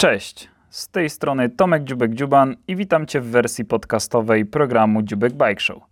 Cześć, 0.00 0.48
z 0.70 0.88
tej 0.88 1.10
strony 1.10 1.48
Tomek 1.48 1.84
Dziubek-Dziuban 1.84 2.54
i 2.68 2.76
witam 2.76 3.06
Cię 3.06 3.20
w 3.20 3.26
wersji 3.26 3.64
podcastowej 3.64 4.46
programu 4.46 5.02
Dziubek 5.02 5.32
Bike 5.32 5.60
Show. 5.60 5.82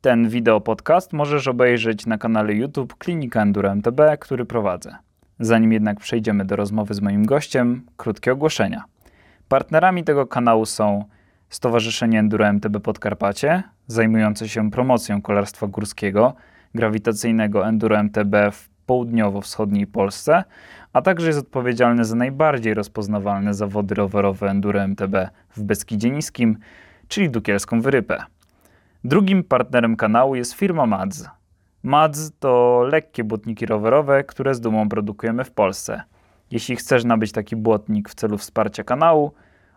Ten 0.00 0.28
wideo 0.28 0.60
podcast 0.60 1.12
możesz 1.12 1.48
obejrzeć 1.48 2.06
na 2.06 2.18
kanale 2.18 2.54
YouTube 2.54 2.94
Klinika 2.94 3.42
Enduro 3.42 3.72
MTB, 3.72 4.00
który 4.20 4.44
prowadzę. 4.44 4.96
Zanim 5.40 5.72
jednak 5.72 6.00
przejdziemy 6.00 6.44
do 6.44 6.56
rozmowy 6.56 6.94
z 6.94 7.00
moim 7.00 7.26
gościem, 7.26 7.86
krótkie 7.96 8.32
ogłoszenia. 8.32 8.84
Partnerami 9.48 10.04
tego 10.04 10.26
kanału 10.26 10.66
są 10.66 11.04
Stowarzyszenie 11.50 12.18
Enduro 12.18 12.48
MTB 12.48 12.80
Podkarpacie, 12.80 13.62
zajmujące 13.86 14.48
się 14.48 14.70
promocją 14.70 15.22
kolarstwa 15.22 15.66
górskiego, 15.66 16.34
grawitacyjnego 16.74 17.66
Enduro 17.66 17.98
MTB 17.98 18.34
w 18.52 18.77
południowo-wschodniej 18.88 19.86
Polsce, 19.86 20.44
a 20.92 21.02
także 21.02 21.26
jest 21.26 21.38
odpowiedzialny 21.38 22.04
za 22.04 22.16
najbardziej 22.16 22.74
rozpoznawalne 22.74 23.54
zawody 23.54 23.94
rowerowe 23.94 24.50
Enduro 24.50 24.80
MTB 24.80 25.14
w 25.56 25.62
Beskidzie 25.62 26.10
Niskim, 26.10 26.58
czyli 27.08 27.30
Dukielską 27.30 27.80
Wyrypę. 27.80 28.24
Drugim 29.04 29.44
partnerem 29.44 29.96
kanału 29.96 30.34
jest 30.34 30.52
firma 30.52 30.86
MADZ. 30.86 31.28
MADZ 31.82 32.32
to 32.40 32.82
lekkie 32.90 33.24
błotniki 33.24 33.66
rowerowe, 33.66 34.24
które 34.24 34.54
z 34.54 34.60
dumą 34.60 34.88
produkujemy 34.88 35.44
w 35.44 35.50
Polsce. 35.50 36.02
Jeśli 36.50 36.76
chcesz 36.76 37.04
nabyć 37.04 37.32
taki 37.32 37.56
błotnik 37.56 38.08
w 38.08 38.14
celu 38.14 38.38
wsparcia 38.38 38.84
kanału, 38.84 39.32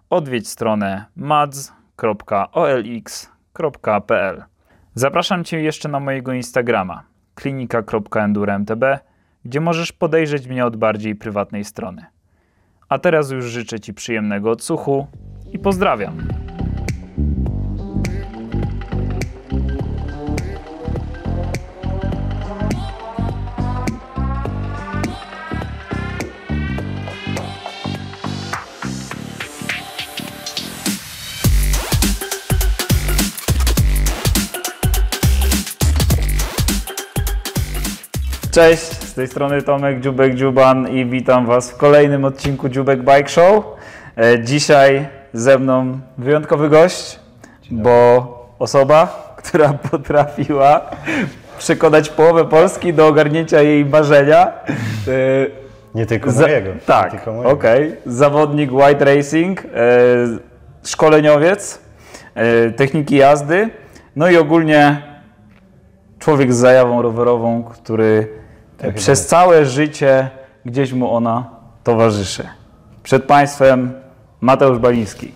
odwiedź 0.10 0.50
stronę 0.50 1.06
madz.olx.pl. 1.16 1.64
Zapraszam 4.96 5.44
Cię 5.44 5.62
jeszcze 5.62 5.90
na 5.90 6.00
mojego 6.00 6.34
Instagrama 6.34 7.04
klinika.enduromtb, 7.36 8.84
gdzie 9.46 9.62
możesz 9.62 9.92
podejrzeć 9.92 10.48
mnie 10.48 10.66
od 10.66 10.76
bardziej 10.76 11.16
prywatnej 11.16 11.66
strony. 11.66 12.06
A 12.90 13.00
teraz 13.00 13.32
już 13.32 13.46
życzę 13.46 13.80
Ci 13.80 13.94
przyjemnego 13.94 14.52
odsłuchu 14.52 15.08
i 15.54 15.60
pozdrawiam. 15.60 16.18
Cześć, 38.52 39.01
z 39.12 39.14
tej 39.14 39.28
strony 39.28 39.62
Tomek 39.62 40.00
Dziubek 40.00 40.36
Dziuban 40.36 40.88
i 40.90 41.06
witam 41.06 41.46
Was 41.46 41.72
w 41.72 41.78
kolejnym 41.78 42.26
odcinku 42.26 42.70
Dziubek 42.70 43.00
Bike 43.00 43.30
Show. 43.30 43.64
E, 44.18 44.40
Dzisiaj 44.44 45.08
ze 45.34 45.60
mną 45.60 46.00
wyjątkowy 46.18 46.70
gość, 46.70 47.20
bo 47.72 47.92
osoba, 48.60 49.08
która 49.44 49.74
potrafiła 49.74 50.82
przekonać 51.58 52.10
połowę 52.10 52.46
Polski 52.46 52.94
do 52.94 53.08
ogarnięcia 53.08 53.62
jej 53.62 53.86
marzenia. 53.86 54.48
E, 54.48 54.52
Nie 55.96 56.06
tylko 56.06 56.32
za- 56.32 56.42
mojego. 56.48 56.70
Tak, 56.86 57.12
tylko 57.12 57.32
mojego. 57.32 57.50
okej. 57.50 57.96
Zawodnik 58.06 58.72
White 58.74 59.06
Racing, 59.06 59.60
e, 59.66 59.68
szkoleniowiec, 60.84 61.82
techniki 62.76 63.16
jazdy, 63.16 63.70
no 64.16 64.30
i 64.30 64.38
ogólnie 64.38 65.02
człowiek 66.20 66.54
z 66.54 66.58
zajawą 66.58 67.02
rowerową, 67.02 67.64
który 67.64 68.28
Tak 68.28 68.41
przez 68.96 69.28
całe 69.28 69.66
życie 69.66 70.30
gdzieś 70.66 70.94
mu 70.94 71.16
ona 71.16 71.50
towarzyszy. 71.84 72.48
Przed 73.04 73.24
Państwem 73.24 73.94
Mateusz 74.42 74.80
Baliński. 74.80 75.32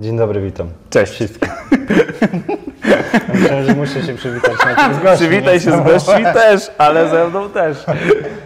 Dzień 0.00 0.16
dobry, 0.16 0.40
witam. 0.40 0.68
Cześć. 0.90 1.12
Wszystkim. 1.12 1.48
Myślałem, 3.34 3.66
że 3.66 3.74
muszę 3.74 4.02
się 4.02 4.14
przywitać 4.14 4.52
na 4.64 4.74
z. 4.74 5.16
Przywitaj 5.20 5.60
się 5.60 5.72
z 5.72 5.84
gośćmi 5.84 6.24
też, 6.42 6.70
ale 6.78 7.08
ze 7.08 7.28
mną 7.28 7.50
też. 7.50 7.84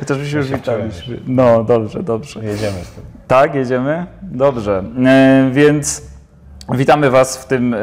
Chociaż 0.01 0.19
my 0.19 0.27
się 0.27 0.37
już 0.37 0.49
witaliśmy. 0.49 1.19
No, 1.27 1.65
dobrze, 1.65 2.03
dobrze. 2.03 2.41
Jedziemy 2.45 2.85
z 2.85 2.91
tym. 2.91 3.05
Tak, 3.29 3.55
jedziemy? 3.55 4.07
Dobrze. 4.23 4.85
E, 5.07 5.51
więc 5.53 6.03
witamy 6.73 7.11
Was 7.11 7.37
w 7.37 7.47
tym 7.47 7.75
e, 7.75 7.79
e, 7.79 7.81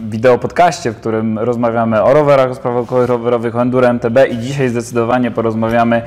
wideo 0.00 0.38
podcaście, 0.38 0.90
w 0.90 0.96
którym 0.96 1.38
rozmawiamy 1.38 2.02
o 2.02 2.14
rowerach, 2.14 2.50
o 2.50 2.54
sprawach 2.54 2.90
rowerowych, 2.90 3.56
o 3.56 3.62
Enduro 3.62 3.88
MTB 3.88 4.18
i 4.30 4.38
dzisiaj 4.38 4.68
zdecydowanie 4.68 5.30
porozmawiamy 5.30 6.02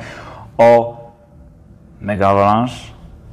o 0.58 1.00
Mega 2.00 2.28
Avalanche, 2.28 2.74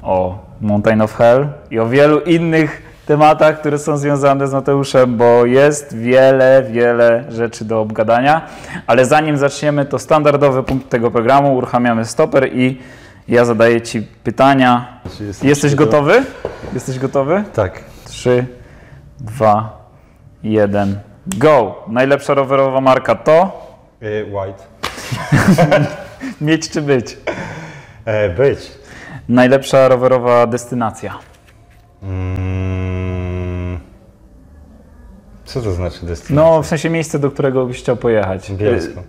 o 0.01 0.39
Mountain 0.61 1.01
of 1.01 1.15
Hell 1.15 1.47
i 1.71 1.79
o 1.79 1.87
wielu 1.87 2.19
innych 2.19 2.81
tematach, 3.05 3.59
które 3.59 3.79
są 3.79 3.97
związane 3.97 4.47
z 4.47 4.53
Mateuszem, 4.53 5.17
bo 5.17 5.45
jest 5.45 5.97
wiele, 5.97 6.63
wiele 6.71 7.23
rzeczy 7.29 7.65
do 7.65 7.81
obgadania. 7.81 8.41
Ale 8.87 9.05
zanim 9.05 9.37
zaczniemy, 9.37 9.85
to 9.85 9.99
standardowy 9.99 10.63
punkt 10.63 10.89
tego 10.89 11.11
programu, 11.11 11.55
uruchamiamy 11.55 12.05
stoper 12.05 12.49
i 12.53 12.79
ja 13.27 13.45
zadaję 13.45 13.81
Ci 13.81 14.01
pytania. 14.23 14.99
Jesteś 15.43 15.75
gotowy? 15.75 16.23
Jesteś 16.73 16.99
gotowy? 16.99 17.43
Tak. 17.53 17.94
3, 18.25 18.45
2, 19.19 19.77
1, 20.43 20.99
go! 21.27 21.75
Najlepsza 21.87 22.33
rowerowa 22.33 22.81
marka 22.81 23.15
to 23.15 23.65
E, 24.01 24.23
White. 24.23 24.63
mieć 26.41 26.69
czy 26.69 26.81
być? 26.81 27.17
E, 28.05 28.29
być. 28.29 28.71
Najlepsza 29.29 29.87
rowerowa 29.87 30.47
destynacja. 30.47 31.19
Mm. 32.03 33.79
Co 35.45 35.61
to 35.61 35.71
znaczy 35.71 36.05
destynacja? 36.05 36.35
No, 36.35 36.63
w 36.63 36.67
sensie 36.67 36.89
miejsce, 36.89 37.19
do 37.19 37.31
którego 37.31 37.65
byś 37.65 37.79
chciał 37.79 37.97
pojechać. 37.97 38.51
Bielsko. 38.51 39.03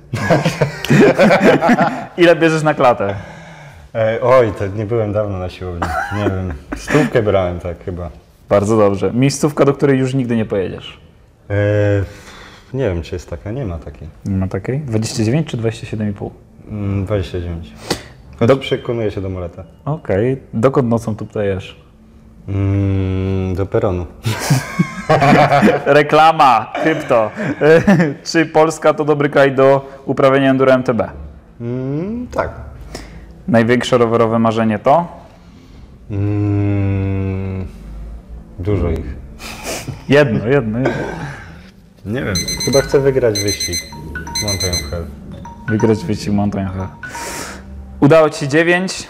Ile 2.17 2.37
bierzesz 2.37 2.63
na 2.63 2.75
klatę? 2.75 3.15
E, 3.95 4.21
oj, 4.23 4.53
to 4.59 4.67
nie 4.67 4.87
byłem 4.87 5.13
dawno 5.13 5.39
na 5.39 5.49
siłowni. 5.49 5.89
Nie 6.17 6.25
wiem. 6.25 6.53
Stówkę 6.77 7.23
brałem 7.23 7.61
tak 7.61 7.85
chyba. 7.85 8.11
Bardzo 8.49 8.77
dobrze. 8.77 9.13
Miejscówka, 9.15 9.65
do 9.65 9.73
której 9.75 9.99
już 9.99 10.15
nigdy 10.15 10.37
nie 10.37 10.45
pojedziesz. 10.45 11.01
E, 11.51 11.55
nie 12.75 12.85
wiem, 12.89 13.03
czy 13.03 13.15
jest 13.15 13.31
taka. 13.31 13.51
Nie 13.51 13.65
ma 13.65 13.79
takiej. 13.79 14.09
Nie 14.25 14.37
ma 14.37 14.49
takiej? 14.49 14.81
29 14.81 15.47
czy 15.47 15.57
27,5? 15.57 16.31
Mm, 16.69 17.05
29. 17.05 17.73
Choć 18.39 18.49
Do- 18.49 18.57
przekonuję 18.57 19.11
się 19.11 19.21
do 19.21 19.29
Moleta. 19.31 19.65
Okej. 19.85 20.41
Dokąd 20.55 20.89
nocą 20.89 21.17
tu 21.17 21.27
ptajesz? 21.27 21.81
Mm, 22.49 23.55
do 23.55 23.67
peronu. 23.67 24.07
Reklama, 25.87 26.73
krypto. 26.83 27.31
czy 28.33 28.47
Polska 28.47 28.95
to 28.95 29.05
dobry 29.05 29.29
kraj 29.29 29.53
do 29.55 29.89
uprawiania 30.05 30.51
Enduro 30.51 30.73
MTB? 30.75 31.03
Mm, 31.61 32.27
tak. 32.27 32.51
Największe 33.49 33.99
rowerowe 33.99 34.39
marzenie 34.39 34.79
to? 34.79 35.07
Mm, 36.11 37.67
dużo 38.59 38.91
ich. 38.91 39.07
Jedno, 40.09 40.47
jedno, 40.47 40.79
jedno. 40.79 41.05
Nie 42.07 42.23
wiem. 42.23 42.35
Chyba 42.65 42.83
chcę 42.83 43.01
wygrać 43.01 43.41
wyścig. 43.41 43.77
Mountain 44.43 44.73
of 44.73 44.91
Hell. 44.91 45.07
Wygrać 45.69 46.05
wyścig 46.05 46.33
Mountain 46.33 46.69
Hell. 46.69 46.87
Udało 48.01 48.31
Ci 48.31 48.41
się 48.41 48.49
9, 48.49 49.09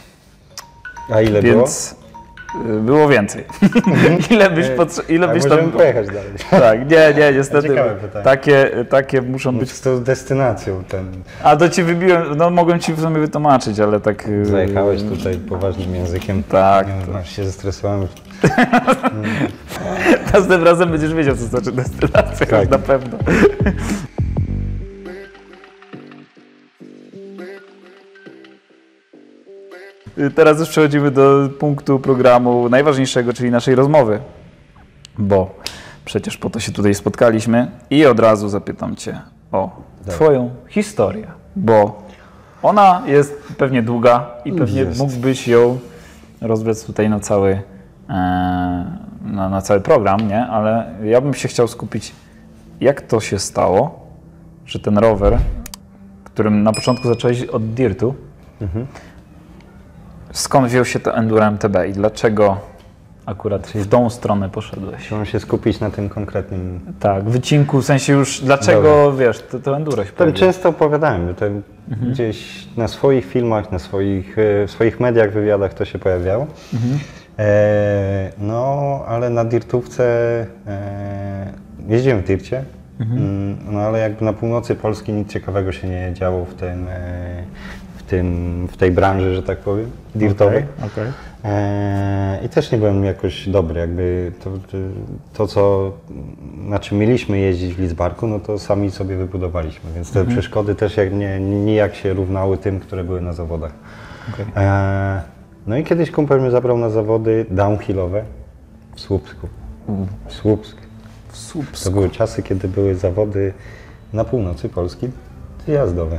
A 1.10 1.20
ile 1.20 1.42
więc 1.42 1.92
y, 1.92 2.05
było 2.80 3.08
więcej. 3.08 3.44
ile 4.30 4.50
byś, 4.50 4.66
było? 4.68 4.84
potrze- 4.84 5.02
ile 5.12 5.28
A 5.30 5.32
byś 5.32 5.42
możemy 5.42 5.62
tam... 5.62 5.72
pojechać 5.72 6.06
dalej. 6.06 6.22
Tak, 6.50 6.90
nie, 6.90 7.14
nie, 7.22 7.32
niestety. 7.32 7.74
Takie, 8.24 8.70
takie 8.90 9.22
muszą 9.22 9.58
być... 9.58 9.72
Z 9.72 9.80
tą 9.80 10.04
destynacją 10.04 10.84
ten. 10.88 11.06
A 11.42 11.56
to 11.56 11.68
Ci 11.68 11.82
wybiłem, 11.82 12.36
no 12.36 12.50
mogłem 12.50 12.80
Ci 12.80 12.92
w 12.92 13.00
sumie 13.00 13.18
wytłumaczyć, 13.20 13.80
ale 13.80 14.00
tak... 14.00 14.28
y, 14.28 14.44
Zajechałeś 14.46 15.02
tutaj 15.02 15.36
poważnym 15.36 15.94
językiem. 15.94 16.42
Tak, 16.42 16.86
Nie, 17.08 17.18
Aż 17.18 17.36
się 17.36 17.44
zestresowałem. 17.44 18.06
Następnym 20.24 20.64
razem 20.64 20.90
będziesz 20.90 21.14
wiedział, 21.14 21.36
co 21.36 21.44
znaczy 21.44 21.72
destynacja, 21.72 22.46
Tak. 22.46 22.70
na 22.70 22.78
pewno. 22.78 23.18
Teraz 30.34 30.60
już 30.60 30.68
przechodzimy 30.68 31.10
do 31.10 31.48
punktu 31.58 31.98
programu 31.98 32.68
najważniejszego, 32.68 33.32
czyli 33.32 33.50
naszej 33.50 33.74
rozmowy. 33.74 34.20
Bo 35.18 35.54
przecież 36.04 36.36
po 36.36 36.50
to 36.50 36.60
się 36.60 36.72
tutaj 36.72 36.94
spotkaliśmy 36.94 37.70
i 37.90 38.06
od 38.06 38.20
razu 38.20 38.48
zapytam 38.48 38.96
Cię 38.96 39.20
o 39.52 39.82
Twoją 40.06 40.50
historię, 40.68 41.26
bo 41.56 42.02
ona 42.62 43.02
jest 43.06 43.42
pewnie 43.58 43.82
długa 43.82 44.26
i 44.44 44.52
pewnie 44.52 44.80
Jest. 44.80 44.98
mógłbyś 44.98 45.48
ją 45.48 45.78
rozwiec 46.40 46.84
tutaj 46.84 47.10
na 47.10 47.20
cały, 47.20 47.50
e, 47.50 47.62
na, 49.24 49.48
na 49.48 49.62
cały 49.62 49.80
program, 49.80 50.28
nie? 50.28 50.46
Ale 50.46 50.94
ja 51.04 51.20
bym 51.20 51.34
się 51.34 51.48
chciał 51.48 51.68
skupić, 51.68 52.12
jak 52.80 53.00
to 53.00 53.20
się 53.20 53.38
stało, 53.38 54.06
że 54.66 54.78
ten 54.78 54.98
rower, 54.98 55.38
którym 56.24 56.62
na 56.62 56.72
początku 56.72 57.08
zacząłeś 57.08 57.42
od 57.42 57.74
dirtu, 57.74 58.14
skąd 60.36 60.68
wziął 60.68 60.84
się 60.84 61.00
to 61.00 61.16
Enduro 61.16 61.46
MTB 61.46 61.76
i 61.88 61.92
dlaczego 61.92 62.56
akurat 63.26 63.66
w 63.66 63.88
tą 63.88 64.10
stronę 64.10 64.48
poszedłeś. 64.48 65.06
Chciałem 65.06 65.26
się 65.26 65.40
skupić 65.40 65.80
na 65.80 65.90
tym 65.90 66.08
konkretnym. 66.08 66.80
Tak, 67.00 67.24
wycinku, 67.24 67.80
w 67.80 67.84
sensie 67.84 68.12
już 68.12 68.40
dlaczego, 68.40 69.12
wiesz, 69.12 69.42
to, 69.42 69.58
to 69.58 69.76
enduro 69.76 70.04
się 70.04 70.12
pojawiło. 70.12 70.38
często 70.38 70.68
opowiadałem, 70.68 71.28
że 71.28 71.34
to 71.34 71.46
gdzieś 71.88 72.66
na 72.76 72.88
swoich 72.88 73.26
filmach, 73.26 73.72
na 73.72 73.78
swoich, 73.78 74.38
e, 74.38 74.66
w 74.66 74.70
swoich 74.70 75.00
mediach, 75.00 75.32
wywiadach 75.32 75.74
to 75.74 75.84
się 75.84 75.98
pojawiało. 75.98 76.46
E, 77.38 78.32
no, 78.38 79.04
ale 79.08 79.30
na 79.30 79.44
dirtówce 79.44 80.04
e, 80.66 81.52
jeździłem 81.88 82.20
w 82.20 82.24
dircie, 82.24 82.64
mm, 83.00 83.56
no 83.70 83.80
ale 83.80 83.98
jakby 83.98 84.24
na 84.24 84.32
północy 84.32 84.74
Polski 84.74 85.12
nic 85.12 85.32
ciekawego 85.32 85.72
się 85.72 85.88
nie 85.88 86.10
działo 86.14 86.44
w 86.44 86.54
tym, 86.54 86.86
e, 86.88 87.44
tym, 88.06 88.68
w 88.70 88.76
tej 88.76 88.90
branży, 88.90 89.34
że 89.34 89.42
tak 89.42 89.58
powiem, 89.58 89.90
dirtowej. 90.14 90.64
Okej, 90.78 90.86
okej. 90.92 91.12
Eee, 91.44 92.46
I 92.46 92.48
też 92.48 92.72
nie 92.72 92.78
byłem 92.78 93.04
jakoś 93.04 93.48
dobry, 93.48 93.80
jakby 93.80 94.32
to, 94.44 94.50
to, 94.50 94.78
to 95.34 95.46
co, 95.46 95.92
na 96.56 96.78
czym 96.78 96.98
mieliśmy 96.98 97.38
jeździć 97.38 97.74
w 97.74 97.78
Lidzbarku, 97.78 98.26
no 98.26 98.38
to 98.40 98.58
sami 98.58 98.90
sobie 98.90 99.16
wybudowaliśmy, 99.16 99.90
więc 99.94 100.12
te 100.12 100.24
przeszkody 100.24 100.74
też 100.74 100.96
jak 100.96 101.12
nie, 101.12 101.40
nijak 101.40 101.94
się 101.94 102.12
równały 102.12 102.58
tym, 102.58 102.80
które 102.80 103.04
były 103.04 103.20
na 103.20 103.32
zawodach. 103.32 103.72
Okej. 104.34 104.46
Eee, 104.56 105.20
no 105.66 105.76
i 105.76 105.84
kiedyś 105.84 106.10
kumpel 106.10 106.40
mnie 106.40 106.50
zabrał 106.50 106.78
na 106.78 106.90
zawody 106.90 107.46
downhillowe 107.50 108.22
w 108.94 109.00
Słupsku. 109.00 109.48
W 110.26 110.32
Słupsk. 110.32 110.76
W 111.28 111.30
To 111.30 111.36
Słupsku. 111.36 111.90
były 111.90 112.10
czasy, 112.10 112.42
kiedy 112.42 112.68
były 112.68 112.94
zawody 112.94 113.52
na 114.12 114.24
północy 114.24 114.68
Polski 114.68 115.08
jazdowe. 115.68 116.18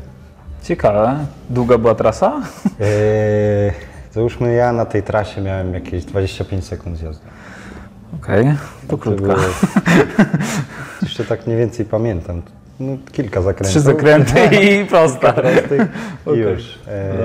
Ciekawe. 0.68 1.25
Długa 1.50 1.78
była 1.78 1.96
trasa? 1.96 2.34
Eee, 2.80 3.72
załóżmy 4.12 4.54
ja 4.54 4.74
na 4.74 4.86
tej 4.86 5.04
trasie 5.04 5.42
miałem 5.42 5.74
jakieś 5.74 6.06
25 6.06 6.64
sekund 6.66 6.98
zjazdu. 6.98 7.25
Okej, 8.22 8.46
to 8.46 8.88
To 8.88 8.98
krótka. 8.98 9.22
było- 9.25 9.38
Jeszcze 11.02 11.25
tak 11.25 11.48
mniej 11.48 11.60
więcej 11.60 11.86
pamiętam. 11.86 12.42
No, 12.80 12.98
kilka 13.12 13.42
zakrętów. 13.42 13.69
Trzy 13.72 13.80
zakręty 13.80 14.40
i 14.81 14.86
prosta. 14.86 15.34
i 15.34 16.30
Okej. 16.30 16.40
już. 16.42 16.80
E, 16.88 17.18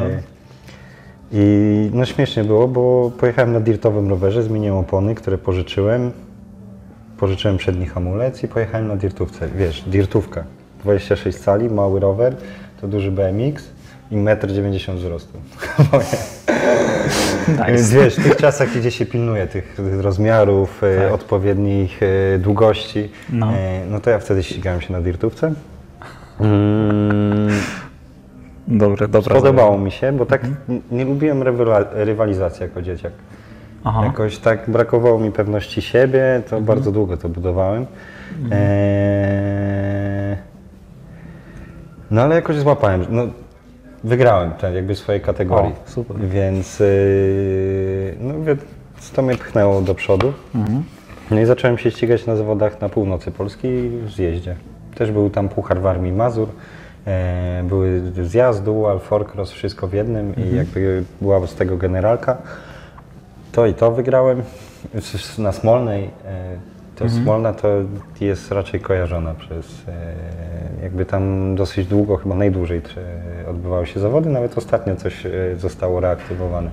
I 1.33 1.91
no 1.95 2.05
śmiesznie 2.06 2.45
było, 2.45 2.69
bo 2.69 3.11
pojechałem 3.19 3.53
na 3.53 3.61
dirtowym 3.61 4.09
rowerze, 4.11 4.43
zmieniłem 4.43 4.77
opony, 4.79 5.15
które 5.15 5.38
pożyczyłem. 5.38 6.12
Pożyczyłem 7.19 7.56
przedni 7.56 7.87
hamulec 7.87 8.43
i 8.45 8.49
pojechałem 8.49 8.88
na 8.88 8.97
dirtówce. 8.97 9.49
Wiesz, 9.56 9.83
dirtówka. 9.87 10.45
26 10.85 11.38
cali, 11.38 11.71
mały 11.71 12.00
rower, 12.00 12.37
to 12.82 12.88
duży 12.88 13.11
BMX 13.12 13.69
i 14.11 14.17
1,90 14.17 14.90
m 14.90 14.96
wzrostu. 14.96 15.38
Więc 17.69 17.93
Nice. 17.93 18.05
wiesz, 18.05 18.14
w 18.17 18.23
tych 18.25 18.37
czasach, 18.37 18.69
gdzie 18.79 18.90
się 18.90 19.06
pilnuje 19.06 19.46
tych 19.46 19.79
rozmiarów, 20.00 20.82
e, 20.84 20.96
Tak. 21.05 21.12
odpowiednich 21.12 22.00
e, 22.34 22.38
długości, 22.38 23.11
No. 23.32 23.46
no. 23.46 23.52
no 23.90 24.00
to 24.00 24.11
ja 24.11 24.19
wtedy 24.19 24.43
ścigałem 24.43 24.81
się 24.81 24.93
na 24.93 25.00
dirtówce. 25.00 25.52
Mm, 26.40 27.49
Dobre, 28.69 29.08
dobra. 29.08 29.35
Podobało 29.35 29.78
mi 29.78 29.90
się, 29.90 30.12
bo 30.12 30.26
tak 30.26 30.44
n- 30.44 30.81
nie 30.90 31.05
lubiłem 31.05 31.43
rywalizacji 31.93 32.62
jako 32.62 32.82
dzieciak. 32.82 33.12
Aha. 33.85 34.05
Jakoś 34.05 34.38
tak 34.38 34.70
brakowało 34.70 35.19
mi 35.19 35.32
pewności 35.32 35.82
siebie, 35.82 36.43
to 36.50 36.61
bardzo 36.61 36.93
długo 36.93 37.17
to 37.17 37.28
budowałem. 37.28 37.87
Eee, 38.52 40.01
no 42.12 42.23
ale 42.23 42.35
jakoś 42.35 42.56
złapałem, 42.56 43.06
no 43.11 43.23
wygrałem 44.05 44.50
te 44.50 44.73
jakby 44.75 44.94
swojej 44.94 45.20
kategorii. 45.20 45.73
O, 45.87 45.91
super. 45.91 46.17
Więc 46.17 46.81
yy, 46.81 46.87
no, 48.20 48.35
to 49.17 49.23
mnie 49.23 49.37
pchnęło 49.37 49.82
do 49.82 49.94
przodu. 49.94 50.32
No 51.31 51.41
i 51.41 51.44
zacząłem 51.44 51.79
się 51.79 51.91
ścigać 51.91 52.26
na 52.26 52.37
zawodach 52.37 52.81
na 52.81 52.88
północy 52.88 53.31
Polski 53.31 53.88
w 53.88 54.11
zjeździe. 54.11 54.56
Też 54.94 55.12
był 55.12 55.31
tam 55.31 55.49
Puchar 55.49 55.81
w 55.81 55.87
Armii 55.87 56.12
Mazur. 56.12 56.49
E, 57.06 57.64
były 57.69 58.03
zjazd, 58.23 58.62
dual, 58.62 59.00
forecross, 59.00 59.50
wszystko 59.50 59.87
w 59.88 59.93
jednym 59.93 60.37
i 60.37 60.56
jakby 60.56 61.05
była 61.20 61.47
z 61.47 61.55
tego 61.55 61.76
generalka. 61.76 62.37
To 63.53 63.67
i 63.67 63.75
to 63.75 63.93
wygrałem. 63.93 64.43
Na 65.38 65.53
Smolnej, 65.53 66.05
e, 66.05 66.56
to 66.97 67.09
Smolna 67.09 67.53
to 67.53 67.69
jest 68.21 68.53
raczej 68.53 68.81
kojarzona 68.81 69.35
przez, 69.35 69.85
e, 69.89 70.15
jakby 70.83 71.06
tam 71.06 71.55
dosyć 71.55 71.87
długo, 71.87 72.17
chyba 72.17 72.35
najdłużej 72.35 72.83
odbywały 73.50 73.87
się 73.87 74.00
zawody, 74.00 74.31
nawet 74.31 74.59
ostatnio 74.59 74.97
coś 74.97 75.27
e, 75.27 75.31
zostało 75.56 76.00
reaktywowane. 76.00 76.71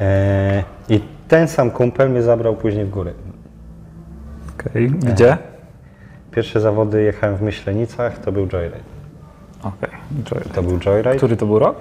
E, 0.00 0.64
I 0.88 1.00
ten 1.28 1.48
sam 1.48 1.70
kumpel 1.70 2.10
mnie 2.10 2.22
zabrał 2.22 2.56
później 2.56 2.84
w 2.84 2.90
góry. 2.90 3.14
Okej, 4.54 4.90
Gdzie? 4.90 5.38
Pierwsze 6.30 6.60
zawody 6.60 7.02
jechałem 7.02 7.36
w 7.36 7.42
Myślenicach, 7.42 8.18
to 8.18 8.32
był 8.32 8.46
Joyride. 8.46 8.80
Okej, 9.62 9.90
Joyride. 10.24 10.54
To 10.54 10.62
był 10.62 10.78
Joyride 10.78 11.16
Który 11.16 11.36
to 11.36 11.46
był 11.46 11.58
rok? 11.58 11.76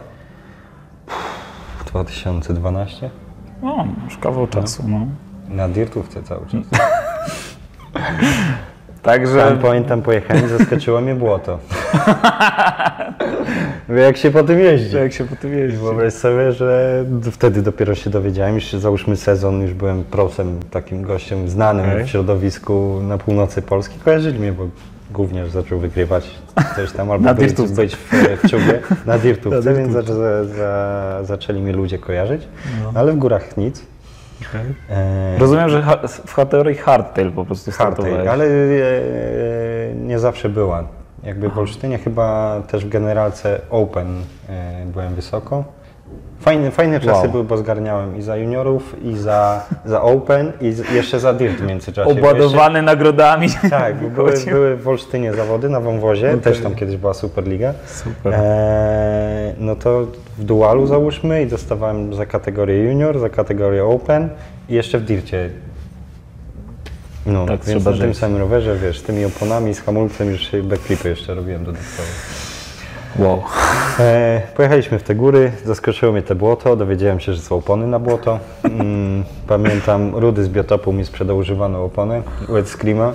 2012. 1.85 3.09
O, 3.63 3.85
już 4.05 4.17
kawał 4.17 4.47
czasu, 4.47 4.83
no. 4.87 5.05
Na 5.49 5.69
dirtówce 5.69 6.23
cały 6.23 6.45
czas. 6.45 6.63
Także... 9.01 9.39
Tam 9.39 9.59
pamiętam, 9.59 10.01
pojechałem 10.01 10.45
i 10.45 10.49
zaskoczyło 10.49 11.01
mnie 11.01 11.15
błoto. 11.15 11.59
Jak 14.07 14.17
się 14.17 14.31
po 14.31 14.43
tym 14.43 14.59
jeździ. 14.59 14.95
Jak 14.95 15.13
się 15.13 15.25
po 15.25 15.35
tym 15.35 15.57
jeździ. 15.57 15.77
Wyobraź 15.77 16.13
sobie, 16.13 16.51
że 16.51 17.05
wtedy 17.31 17.61
dopiero 17.61 17.95
się 17.95 18.09
dowiedziałem, 18.09 18.55
już 18.55 18.73
załóżmy 18.73 19.17
sezon, 19.17 19.61
już 19.61 19.73
byłem 19.73 20.03
prosem, 20.03 20.59
takim 20.71 21.01
gościem 21.01 21.49
znanym 21.49 21.89
Okej. 21.89 22.05
w 22.05 22.09
środowisku 22.09 22.99
na 23.03 23.17
północy 23.17 23.61
Polski. 23.61 23.99
Kojarzyli 23.99 24.39
mnie, 24.39 24.51
bo 24.51 24.67
głównie 25.11 25.49
zaczął 25.49 25.79
wygrywać 25.79 26.29
coś 26.75 26.91
tam, 26.91 27.11
albo 27.11 27.25
Na 27.25 27.33
być, 27.33 27.53
być 27.53 27.95
w, 27.95 28.11
w 28.43 28.49
czubie, 28.49 28.79
na 29.05 29.19
dirtówce, 29.19 29.73
więc 29.73 29.93
za, 29.93 30.01
za, 30.43 31.19
zaczęli 31.23 31.61
mnie 31.61 31.73
ludzie 31.73 31.97
kojarzyć. 31.97 32.47
Ale 32.93 33.11
w 33.11 33.15
górach 33.15 33.57
nic. 33.57 33.85
Okej. 34.41 34.73
E, 34.89 35.37
Rozumiem, 35.39 35.69
że 35.69 35.83
w 36.25 36.35
kategorii 36.35 36.75
hardtail 36.75 37.31
po 37.31 37.45
prostu 37.45 37.71
Hardtail, 37.71 38.29
ale 38.29 38.45
e, 38.45 38.49
nie 39.95 40.19
zawsze 40.19 40.49
była. 40.49 40.83
Jakby 41.23 41.49
w 41.49 41.57
Olsztynie 41.57 41.97
chyba 41.97 42.61
też 42.67 42.85
w 42.85 42.89
generalce 42.89 43.61
Open 43.69 44.21
e, 44.49 44.85
byłem 44.85 45.15
wysoko. 45.15 45.63
Fajne, 46.39 46.71
fajne 46.71 46.99
czasy 46.99 47.21
Wow. 47.21 47.31
były, 47.31 47.43
bo 47.43 47.57
zgarniałem 47.57 48.17
i 48.17 48.21
za 48.21 48.35
juniorów, 48.35 48.95
i 49.03 49.17
za, 49.17 49.65
za 49.85 50.01
Open, 50.01 50.51
i 50.61 50.71
z, 50.71 50.91
jeszcze 50.91 51.19
za 51.19 51.33
Dirt 51.33 51.57
w 51.57 51.65
międzyczasie. 51.65 52.09
Obładowany 52.11 52.81
nagrodami. 52.81 53.43
Jeszcze, 53.43 53.69
tak, 53.69 53.95
bo 53.95 54.09
były, 54.23 54.33
były 54.47 54.75
w 54.77 54.87
Olsztynie 54.87 55.33
zawody 55.33 55.69
na 55.69 55.79
wąwozie, 55.79 56.37
też 56.37 56.59
tam 56.59 56.75
kiedyś 56.75 56.97
była 56.97 57.13
Superliga. 57.13 57.73
Super. 57.85 58.33
E, 58.33 59.53
no 59.59 59.75
to 59.75 60.07
w 60.37 60.43
dualu 60.43 60.87
załóżmy 60.87 61.41
i 61.43 61.47
dostawałem 61.47 62.13
za 62.13 62.25
kategorię 62.25 62.83
junior, 62.83 63.19
za 63.19 63.29
kategorię 63.29 63.85
open 63.85 64.29
i 64.69 64.73
jeszcze 64.73 64.99
w 64.99 65.03
dircie. 65.03 65.49
No, 67.25 67.45
Tak 67.45 67.63
więc 67.65 67.85
na 67.85 67.93
tym 67.93 68.13
samym 68.13 68.37
rowerze, 68.37 68.75
wiesz, 68.75 68.99
z 68.99 69.03
tymi 69.03 69.25
oponami, 69.25 69.73
z 69.73 69.81
hamulcem 69.81 70.31
już 70.31 70.51
backflipy 70.63 71.09
jeszcze 71.09 71.33
robiłem 71.33 71.65
dodatkowo. 71.65 72.07
Wow. 73.19 73.43
E, 73.99 74.41
pojechaliśmy 74.55 74.99
w 74.99 75.03
te 75.03 75.15
góry, 75.15 75.51
zaskoczyło 75.65 76.11
mnie 76.11 76.21
te 76.21 76.35
błoto, 76.35 76.75
dowiedziałem 76.75 77.19
się, 77.19 77.33
że 77.33 77.41
są 77.41 77.55
opony 77.55 77.87
na 77.87 77.99
błoto. 77.99 78.39
Mm, 78.63 79.23
pamiętam, 79.47 80.15
Rudy 80.15 80.43
z 80.43 80.49
Biotopu 80.49 80.93
mi 80.93 81.05
sprzedał 81.05 81.37
używaną 81.37 81.85
oponę, 81.85 82.21
Wet 82.49 82.69
Screama, 82.69 83.13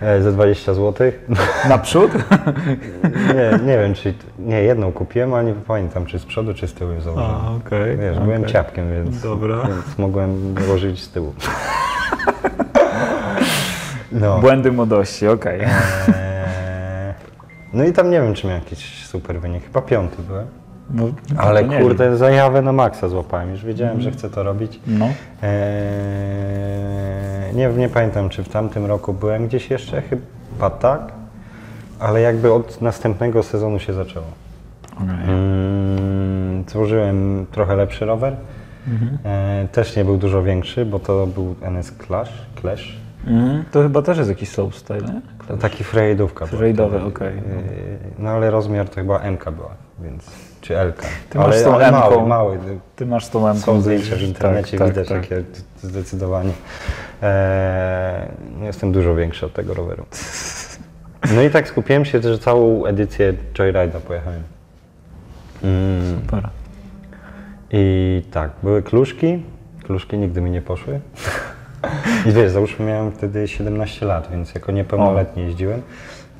e, 0.00 0.22
za 0.22 0.32
20 0.32 0.74
zł. 0.74 1.12
Naprzód? 1.68 2.10
Nie, 3.34 3.66
nie 3.66 3.78
wiem, 3.78 3.94
czy. 3.94 4.14
Nie, 4.38 4.62
jedną 4.62 4.92
kupiłem, 4.92 5.34
ale 5.34 5.44
nie 5.44 5.52
pamiętam, 5.54 6.06
czy 6.06 6.18
z 6.18 6.24
przodu, 6.24 6.54
czy 6.54 6.68
z 6.68 6.74
tyłu 6.74 6.92
ją 6.92 7.00
założyłem. 7.00 7.30
A, 7.30 7.66
okej. 7.66 7.96
Wiesz, 7.96 8.12
okej. 8.12 8.24
byłem 8.24 8.44
ciapkiem, 8.44 8.90
więc, 8.92 9.22
Dobra. 9.22 9.56
więc 9.56 9.98
mogłem 9.98 10.54
dołożyć 10.54 11.02
z 11.02 11.08
tyłu. 11.08 11.34
No. 14.12 14.38
Błędy 14.38 14.72
młodości, 14.72 15.28
okej. 15.28 15.60
Eee, 15.60 15.68
no 17.74 17.84
i 17.84 17.92
tam 17.92 18.10
nie 18.10 18.20
wiem, 18.20 18.34
czy 18.34 18.46
miałem 18.46 18.62
jakiś 18.64 19.06
super 19.06 19.40
wynik. 19.40 19.64
Chyba 19.64 19.82
piąty 19.82 20.22
byłem. 20.22 20.46
No, 20.90 21.04
Ale 21.38 21.64
kurde, 21.64 22.16
zajawę 22.16 22.62
na 22.62 22.72
maksa 22.72 23.08
złapałem. 23.08 23.50
Już 23.50 23.64
wiedziałem, 23.64 24.00
że 24.00 24.10
chcę 24.10 24.30
to 24.30 24.42
robić. 24.42 24.80
No. 24.86 25.08
Eee, 25.42 27.54
nie, 27.54 27.68
nie 27.68 27.88
pamiętam, 27.88 28.28
czy 28.28 28.42
w 28.44 28.48
tamtym 28.48 28.86
roku 28.86 29.12
byłem 29.12 29.46
gdzieś 29.46 29.70
jeszcze, 29.70 30.02
chyba 30.02 30.70
tak. 30.70 31.12
Ale 31.98 32.20
jakby 32.20 32.52
od 32.52 32.82
następnego 32.82 33.42
sezonu 33.42 33.78
się 33.78 33.92
zaczęło. 33.92 34.26
Okej. 34.96 35.08
Mm, 35.28 36.64
Tworzyłem 36.64 37.46
trochę 37.52 37.76
lepszy 37.76 38.04
rower. 38.04 38.36
E, 39.24 39.68
też 39.72 39.96
nie 39.96 40.04
był 40.04 40.16
dużo 40.16 40.42
większy, 40.42 40.86
bo 40.86 40.98
to 40.98 41.26
był 41.26 41.54
NS 41.62 41.92
Clash. 42.06 42.32
Clash. 42.60 42.96
Mhm. 43.26 43.64
To 43.70 43.82
chyba 43.82 44.02
też 44.02 44.18
jest 44.18 44.30
jakiś 44.30 44.48
slopestyle, 44.48 45.00
nie? 45.00 45.20
To 45.48 45.56
taki 45.56 45.84
frejdówka. 45.84 46.46
Frejdowy, 46.46 46.96
wtedy. 46.96 47.14
okej. 47.14 47.38
E, 47.38 47.42
No 48.18 48.30
ale 48.30 48.50
rozmiar 48.50 48.88
to 48.88 48.94
chyba 48.94 49.30
MK 49.30 49.50
była, 49.50 49.74
więc 50.02 50.30
czy 50.60 50.78
Elka. 50.78 51.06
Ty 51.30 51.38
masz 51.38 51.62
tą 51.62 51.74
ale 51.74 51.92
mały, 51.92 52.26
mały. 52.26 52.58
Ty 52.96 53.06
masz 53.06 53.28
tą 53.28 53.48
M. 53.48 53.56
Są 53.56 53.80
zdjęcia 53.80 54.16
w 54.16 54.22
internecie, 54.22 54.78
tak, 54.78 54.88
widać 54.88 55.08
tak. 55.08 55.20
takie 55.20 55.42
zdecydowanie. 55.82 56.52
Eee, 57.22 58.28
no 58.58 58.64
jestem 58.66 58.92
dużo 58.92 59.14
większy 59.14 59.46
od 59.46 59.52
tego 59.52 59.74
roweru. 59.74 60.04
No 61.34 61.42
i 61.42 61.50
tak 61.50 61.68
skupiłem 61.68 62.04
się, 62.04 62.22
że 62.22 62.38
całą 62.38 62.84
edycję 62.84 63.34
Joyride'a 63.54 64.00
pojechałem. 64.00 64.42
Mm, 65.62 66.20
Super. 66.20 66.48
I 67.70 68.22
tak, 68.30 68.50
były 68.62 68.82
kluszki. 68.82 69.42
Kluszki 69.84 70.18
nigdy 70.18 70.40
mi 70.40 70.50
nie 70.50 70.62
poszły. 70.62 71.00
I 72.26 72.32
wiesz, 72.32 72.50
załóżmy 72.50 72.86
miałem 72.86 73.12
wtedy 73.12 73.48
17 73.48 74.06
lat, 74.06 74.28
więc 74.32 74.54
jako 74.54 74.72
niepełnoletni 74.72 75.42
jeździłem. 75.42 75.82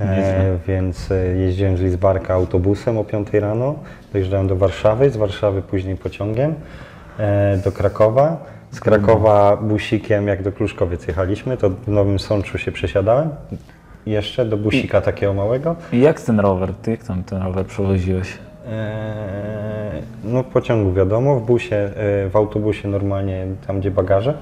E, 0.01 0.59
więc 0.69 1.11
e, 1.11 1.27
jeździłem 1.27 1.77
z 1.77 1.81
Lidzbarka 1.81 2.35
autobusem 2.35 2.99
o 2.99 3.05
5 3.05 3.33
rano, 3.33 3.75
dojeżdżałem 4.13 4.47
do 4.49 4.57
Warszawy, 4.57 5.11
z 5.11 5.17
Warszawy 5.17 5.63
później 5.63 5.97
pociągiem 5.97 6.55
e, 7.19 7.57
do 7.65 7.73
Krakowa. 7.73 8.37
Z 8.71 8.81
Krakowa 8.81 9.57
busikiem, 9.57 10.29
jak 10.29 10.43
do 10.43 10.53
Kluszkowiec 10.53 11.07
jechaliśmy, 11.07 11.57
to 11.57 11.71
w 11.71 11.89
Nowym 11.89 12.19
Sączu 12.19 12.59
się 12.59 12.73
przesiadałem. 12.73 13.29
Jeszcze 14.07 14.45
do 14.45 14.57
busika 14.57 15.01
takiego 15.01 15.35
małego. 15.35 15.77
I 15.93 16.01
jak 16.01 16.21
ten 16.21 16.41
rower? 16.41 16.75
Ty 16.83 16.91
jak 16.91 17.05
tam 17.05 17.25
ten 17.25 17.43
rower 17.43 17.67
przewoziłeś? 17.67 18.39
Eee, 18.69 20.03
No 20.25 20.43
w 20.43 20.47
pociągu 20.47 20.93
wiadomo, 20.93 21.41
w 21.41 21.47
busie, 21.47 21.77
e, 21.77 22.29
w 22.29 22.37
autobusie 22.37 22.89
normalnie 22.89 23.47
tam 23.67 23.81
gdzie 23.81 23.91
bagaże. 23.91 24.35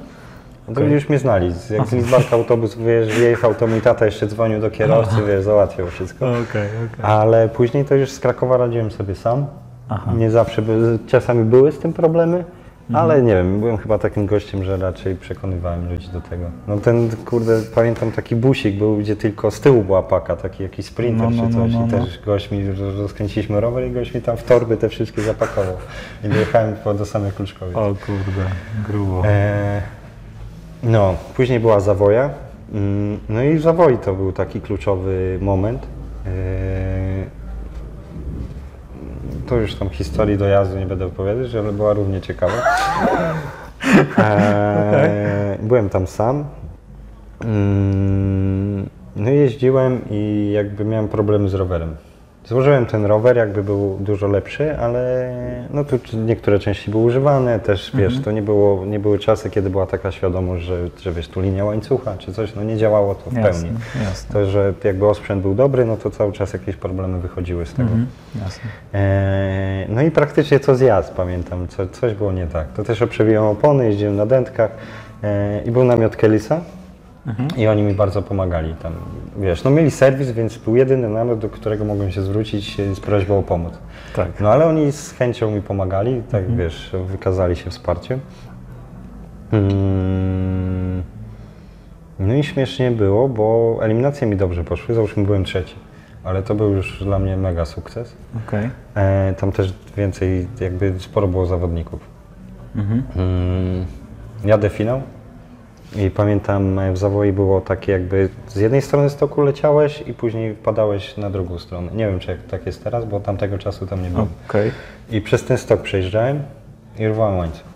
No 0.80 0.86
to 0.88 0.94
już 0.94 1.08
mnie 1.08 1.18
znali. 1.18 1.52
Jak 1.70 1.86
z 1.86 1.92
Lidzbarka 1.92 2.36
autobus 2.36 2.74
wiesz, 2.76 3.08
wyjechał, 3.14 3.54
to 3.54 3.66
mój 3.66 3.80
tata 3.80 4.04
jeszcze 4.06 4.26
dzwonił 4.26 4.60
do 4.60 4.70
kierowcy, 4.70 5.16
wiesz, 5.28 5.44
załatwiał 5.44 5.86
wszystko. 5.86 6.26
Okej, 6.30 6.42
okej. 6.42 7.02
Ale 7.02 7.48
później 7.48 7.84
to 7.84 7.94
już 7.94 8.10
z 8.10 8.20
Krakowa 8.20 8.56
radziłem 8.56 8.90
sobie 8.90 9.14
sam. 9.14 9.46
Aha. 9.88 10.12
Nie 10.16 10.30
zawsze, 10.30 10.62
czasami 11.06 11.44
były 11.44 11.72
z 11.72 11.78
tym 11.78 11.92
problemy, 11.92 12.44
Mhm. 12.90 13.04
ale 13.10 13.22
nie 13.22 13.34
wiem, 13.34 13.60
byłem 13.60 13.76
chyba 13.76 13.98
takim 13.98 14.26
gościem, 14.26 14.64
że 14.64 14.76
raczej 14.76 15.16
przekonywałem 15.16 15.90
ludzi 15.92 16.08
do 16.08 16.20
tego. 16.20 16.44
No 16.68 16.76
ten, 16.76 17.10
kurde, 17.24 17.60
pamiętam 17.74 18.12
taki 18.12 18.36
busik 18.36 18.78
był, 18.78 18.96
gdzie 18.96 19.16
tylko 19.16 19.50
z 19.50 19.60
tyłu 19.60 19.82
była 19.82 20.02
paka, 20.02 20.36
taki 20.36 20.62
jakiś 20.62 20.86
sprinter 20.86 21.30
No, 21.30 21.36
no, 21.36 21.48
czy 21.50 21.56
no, 21.56 21.64
coś 21.64 21.72
no, 21.74 21.80
i 21.80 21.86
no. 21.86 21.98
też 22.06 22.20
gość 22.26 22.50
mi, 22.50 22.70
roz- 22.72 22.98
rozkręciliśmy 22.98 23.60
rower 23.60 23.86
i 23.86 23.90
gość 23.90 24.14
mi 24.14 24.20
tam 24.22 24.36
w 24.36 24.42
torby 24.42 24.76
te 24.76 24.88
wszystkie 24.88 25.22
zapakował. 25.22 25.74
I 26.24 26.28
dojechałem 26.28 26.74
do 26.98 27.06
samej 27.06 27.32
Kluczkowiec. 27.32 27.76
O 27.76 27.80
kurde, 28.06 28.44
grubo. 28.88 29.22
E, 29.26 29.82
no, 30.82 31.14
później 31.36 31.60
była 31.60 31.80
zawoja. 31.80 32.30
Mm, 32.74 33.18
No 33.28 33.42
i 33.42 33.54
w 33.54 33.62
zawoi 33.62 33.98
to 33.98 34.14
był 34.14 34.32
taki 34.32 34.60
kluczowy 34.60 35.38
moment. 35.40 35.86
E, 36.26 36.30
to 39.48 39.56
już 39.56 39.74
tam 39.74 39.88
historii 39.90 40.38
dojazdu 40.38 40.78
nie 40.78 40.86
będę 40.86 41.06
opowiadać, 41.06 41.54
ale 41.54 41.72
była 41.72 41.92
równie 41.92 42.20
ciekawa. 42.20 42.54
E, 44.18 45.58
Byłem 45.62 45.88
tam 45.88 46.06
sam. 46.06 46.44
Mm, 47.44 48.88
No 49.16 49.30
i 49.30 49.34
jeździłem 49.36 50.00
i 50.10 50.50
jakby 50.54 50.84
miałem 50.84 51.08
problemy 51.08 51.48
z 51.48 51.54
rowerem. 51.54 51.96
Złożyłem 52.46 52.86
ten 52.86 53.04
rower, 53.06 53.36
jakby 53.36 53.64
był 53.64 53.96
dużo 54.00 54.26
lepszy, 54.28 54.78
ale 54.78 55.32
no 55.70 55.84
tu 55.84 55.98
niektóre 56.26 56.58
części 56.58 56.90
były 56.90 57.04
używane, 57.04 57.60
też 57.60 57.92
wiesz, 57.94 58.20
to 58.20 58.32
nie, 58.32 58.42
było, 58.42 58.86
nie 58.86 58.98
były 59.00 59.18
czasy, 59.18 59.50
kiedy 59.50 59.70
była 59.70 59.86
taka 59.86 60.12
świadomość, 60.12 60.64
że, 60.64 60.76
że 61.00 61.12
wiesz, 61.12 61.28
tu 61.28 61.40
linia 61.40 61.64
łańcucha 61.64 62.14
czy 62.18 62.32
coś, 62.32 62.54
no 62.54 62.62
nie 62.64 62.76
działało 62.76 63.14
to 63.14 63.30
w 63.30 63.34
Jasne, 63.34 63.68
pełni. 63.68 63.78
jasne. 64.04 64.32
To, 64.32 64.46
że 64.46 64.74
jakby 64.84 65.06
osprzęt 65.08 65.42
był 65.42 65.54
dobry, 65.54 65.84
no 65.84 65.96
to 65.96 66.10
cały 66.10 66.32
czas 66.32 66.52
jakieś 66.52 66.76
problemy 66.76 67.18
wychodziły 67.18 67.66
z 67.66 67.72
tego. 67.72 67.88
Mhm, 67.88 68.06
jasne. 68.44 68.62
Eee, 68.94 69.86
no 69.88 70.02
i 70.02 70.10
praktycznie 70.10 70.60
co 70.60 70.74
zjazd, 70.76 71.12
pamiętam, 71.14 71.68
co, 71.68 71.86
coś 71.86 72.14
było 72.14 72.32
nie 72.32 72.46
tak. 72.46 72.66
To 72.72 72.84
też 72.84 73.02
przewijałem 73.10 73.50
opony, 73.50 73.86
jeździłem 73.86 74.16
na 74.16 74.26
dętkach 74.26 74.70
eee, 75.22 75.68
i 75.68 75.70
był 75.70 75.84
namiot 75.84 76.16
I 77.56 77.66
oni 77.66 77.82
mi 77.82 77.94
bardzo 77.94 78.22
pomagali 78.22 78.74
tam. 78.74 78.92
Wiesz, 79.36 79.64
no 79.64 79.70
mieli 79.70 79.90
serwis, 79.90 80.30
więc 80.30 80.58
był 80.58 80.76
jedyny 80.76 81.08
namiot, 81.08 81.38
do 81.38 81.48
którego 81.48 81.84
mogłem 81.84 82.10
się 82.10 82.22
zwrócić 82.22 82.80
e, 82.80 82.94
z 82.94 83.00
prośbą 83.00 83.38
o 83.38 83.42
pomoc. 83.42 83.78
Tak. 84.16 84.40
No 84.40 84.48
ale 84.48 84.66
oni 84.66 84.92
z 84.92 85.12
chęcią 85.12 85.50
mi 85.50 85.62
pomagali, 85.62 86.22
tak 86.30 86.56
wiesz, 86.56 86.96
wykazali 87.06 87.56
się 87.56 87.70
wsparciem. 87.70 88.20
Mm. 89.52 91.02
No 92.18 92.34
i 92.34 92.44
śmiesznie 92.44 92.90
było, 92.90 93.28
bo 93.28 93.78
eliminacje 93.82 94.26
mi 94.26 94.36
dobrze 94.36 94.64
poszły, 94.64 94.94
załóżmy 94.94 95.24
byłem 95.24 95.44
trzeci, 95.44 95.74
ale 96.24 96.42
to 96.42 96.54
był 96.54 96.70
już 96.70 97.04
dla 97.04 97.18
mnie 97.18 97.36
mega 97.36 97.64
sukces. 97.64 98.16
Okej. 98.48 98.70
E, 98.94 99.34
tam 99.34 99.52
też 99.52 99.74
więcej, 99.96 100.48
jakby 100.60 100.94
sporo 100.98 101.28
było 101.28 101.46
zawodników. 101.46 102.00
Mhm. 102.76 103.02
Mm, 103.16 103.86
jadę 104.44 104.68
finał 104.68 105.02
i 105.96 106.10
pamiętam 106.10 106.78
e, 106.78 106.92
w 106.92 106.98
zawoi 106.98 107.32
było 107.32 107.60
takie 107.60 107.92
jakby 107.92 108.28
z 108.48 108.56
jednej 108.56 108.82
strony 108.82 109.10
stoku 109.10 109.42
leciałeś 109.42 110.04
i 110.06 110.14
później 110.14 110.54
wpadałeś 110.54 111.16
na 111.16 111.30
drugą 111.30 111.58
stronę. 111.58 111.92
Nie 111.94 112.06
wiem 112.06 112.18
czy 112.18 112.30
jak 112.30 112.42
tak 112.42 112.66
jest 112.66 112.84
teraz, 112.84 113.04
bo 113.04 113.20
tamtego 113.20 113.58
czasu 113.58 113.86
tam 113.86 114.02
nie 114.02 114.08
było. 114.08 114.26
Okej. 114.48 114.70
I 115.10 115.20
przez 115.20 115.44
ten 115.44 115.58
stok 115.58 115.82
przejeżdżałem 115.82 116.42
i 116.98 117.06
rwałem 117.08 117.38
łańcuch. 117.38 117.72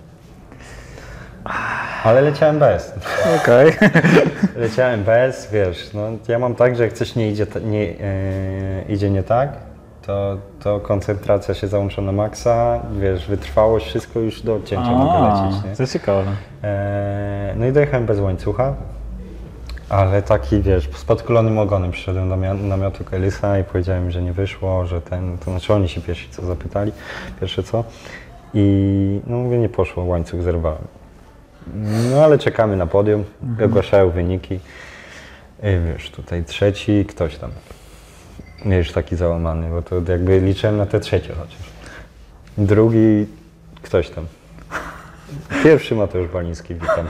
Ale 2.04 2.20
leciałem 2.20 2.58
bez. 2.58 2.94
Okej. 3.42 3.72
Leciałem 4.56 5.04
bez, 5.04 5.50
wiesz, 5.52 5.90
no 5.94 6.08
ja 6.28 6.38
mam 6.38 6.54
tak, 6.54 6.76
że 6.76 6.82
jak 6.82 6.92
coś 6.92 7.14
nie 7.16 7.30
idzie, 7.30 7.46
nie, 7.64 7.82
e, 8.00 8.82
idzie 8.88 9.10
nie 9.10 9.22
tak, 9.22 9.52
to, 10.06 10.38
to 10.60 10.80
koncentracja 10.80 11.54
się 11.54 11.68
załącza 11.68 12.02
na 12.02 12.12
maksa, 12.12 12.80
wiesz, 13.00 13.26
wytrwałość, 13.26 13.86
wszystko 13.86 14.20
już 14.20 14.42
do 14.42 14.54
odcięcia 14.54 14.90
mogę 14.90 15.28
lecieć, 15.28 15.64
nie? 15.64 15.76
To 15.76 15.86
ciekawe. 15.86 16.24
E, 16.62 17.54
no 17.56 17.66
i 17.66 17.72
dojechałem 17.72 18.06
bez 18.06 18.20
łańcucha, 18.20 18.74
ale 19.88 20.22
taki, 20.22 20.62
wiesz, 20.62 20.88
z 20.94 21.04
podkulonym 21.04 21.58
ogonem 21.58 21.90
przyszedłem 21.90 22.28
do 22.28 22.36
namiotu 22.54 23.04
Kelisa 23.04 23.58
i 23.58 23.64
powiedziałem, 23.64 24.10
że 24.10 24.22
nie 24.22 24.32
wyszło, 24.32 24.86
że 24.86 25.00
ten, 25.00 25.38
to 25.38 25.50
znaczy 25.50 25.74
oni 25.74 25.88
się 25.88 26.00
pierwsi 26.00 26.28
co 26.30 26.46
zapytali, 26.46 26.92
pierwsze 27.40 27.62
co. 27.62 27.84
I 28.54 29.20
no 29.26 29.36
mówię, 29.36 29.58
nie 29.58 29.68
poszło, 29.68 30.04
łańcuch 30.04 30.42
zerwałem. 30.42 30.82
No 32.12 32.24
ale 32.24 32.38
czekamy 32.38 32.76
na 32.76 32.86
podium, 32.86 33.24
ogłaszają 33.64 34.10
wyniki. 34.10 34.54
I 35.62 35.92
wiesz, 35.92 36.10
tutaj 36.10 36.44
trzeci, 36.44 37.04
ktoś 37.04 37.36
tam. 37.36 37.50
Ja 38.66 38.76
już 38.76 38.92
taki 38.92 39.16
załamany, 39.16 39.70
bo 39.70 39.82
to 39.82 40.12
jakby 40.12 40.40
liczyłem 40.40 40.76
na 40.76 40.86
te 40.86 41.00
trzecie 41.00 41.34
chociaż. 41.34 41.58
Drugi, 42.58 43.26
ktoś 43.82 44.10
tam. 44.10 44.24
Pierwszy 45.64 45.94
Mateusz 45.94 46.28
Baliński, 46.28 46.74
witam. 46.74 47.06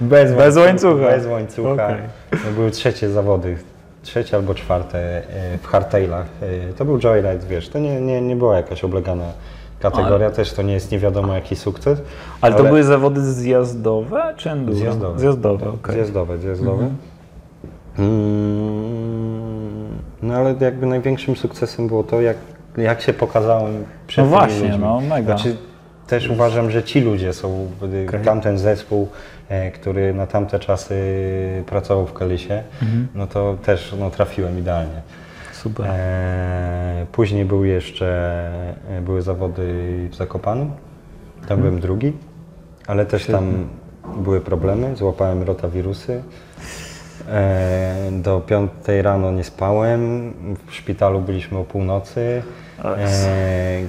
Bez, 0.00 0.32
Bez 0.32 0.56
łańcucha. 0.56 1.02
Bez 1.10 1.26
łańcucha. 1.26 1.72
Okej. 1.72 1.96
No, 2.32 2.52
były 2.54 2.70
trzecie 2.70 3.10
zawody, 3.10 3.56
trzecie 4.02 4.36
albo 4.36 4.54
czwarte 4.54 4.98
e, 4.98 5.58
w 5.58 5.66
hardtailach. 5.66 6.26
E, 6.70 6.72
To 6.72 6.84
był 6.84 6.98
joyride, 6.98 7.46
wiesz, 7.48 7.68
to 7.68 7.78
nie, 7.78 8.00
nie, 8.00 8.20
nie 8.20 8.36
była 8.36 8.56
jakaś 8.56 8.84
oblegana 8.84 9.24
kategoria, 9.80 10.30
też 10.30 10.52
to 10.52 10.62
nie 10.62 10.72
jest 10.72 10.92
nie 10.92 10.98
wiadomo 10.98 11.34
jaki 11.34 11.56
sukces. 11.56 12.02
Ale 12.40 12.54
to 12.56 12.64
były 12.64 12.84
zawody 12.84 13.32
zjazdowe 13.32 14.34
czy 14.36 14.50
enduro? 14.50 14.78
Zjazdowe. 14.78 15.18
Zjazdowe, 15.20 15.68
okej. 15.70 15.94
Zjazdowe, 15.94 16.38
zjazdowe. 16.38 16.90
Mm, 17.98 19.61
No 20.22 20.34
ale 20.34 20.54
jakby 20.60 20.86
największym 20.86 21.36
sukcesem 21.36 21.88
było 21.88 22.02
to, 22.04 22.20
jak, 22.20 22.36
jak 22.76 23.00
się 23.00 23.12
pokazałem 23.12 23.84
przed 24.06 24.24
No 24.24 24.30
tymi 24.30 24.38
właśnie, 24.40 24.68
ludźmi. 24.68 24.78
no, 24.84 25.00
mega. 25.00 25.24
Znaczy, 25.36 25.56
też 26.06 26.28
uważam, 26.30 26.70
że 26.70 26.82
ci 26.82 27.00
ludzie 27.00 27.32
są, 27.32 27.68
y, 28.04 28.08
Okej. 28.08 28.20
tamten 28.24 28.58
zespół, 28.58 29.08
e, 29.48 29.70
który 29.70 30.14
na 30.14 30.26
tamte 30.26 30.58
czasy 30.58 30.94
pracował 31.66 32.06
w 32.06 32.12
Kalisie, 32.12 32.62
Mhm. 32.82 33.08
no 33.14 33.26
to 33.26 33.56
też 33.64 33.94
no, 34.00 34.10
trafiłem 34.10 34.58
idealnie. 34.58 35.02
Super. 35.52 35.86
E, 35.90 37.06
później 37.12 37.44
był 37.44 37.64
jeszcze, 37.64 38.06
e, 38.90 39.00
były 39.00 39.22
zawody 39.22 39.64
w 40.10 40.14
Zakopanem, 40.14 40.70
tam 41.48 41.58
byłem 41.60 41.80
drugi, 41.80 42.12
ale 42.86 43.06
też 43.06 43.26
tam 43.26 43.68
były 44.16 44.40
problemy, 44.40 44.96
złapałem 44.96 45.42
rotawirusy. 45.42 46.12
E, 46.12 46.22
do 48.12 48.40
piątej 48.40 49.02
rano 49.02 49.30
nie 49.30 49.44
spałem, 49.44 50.32
w 50.66 50.74
szpitalu 50.74 51.20
byliśmy 51.20 51.58
o 51.58 51.64
północy. 51.64 52.42
E, 52.84 53.80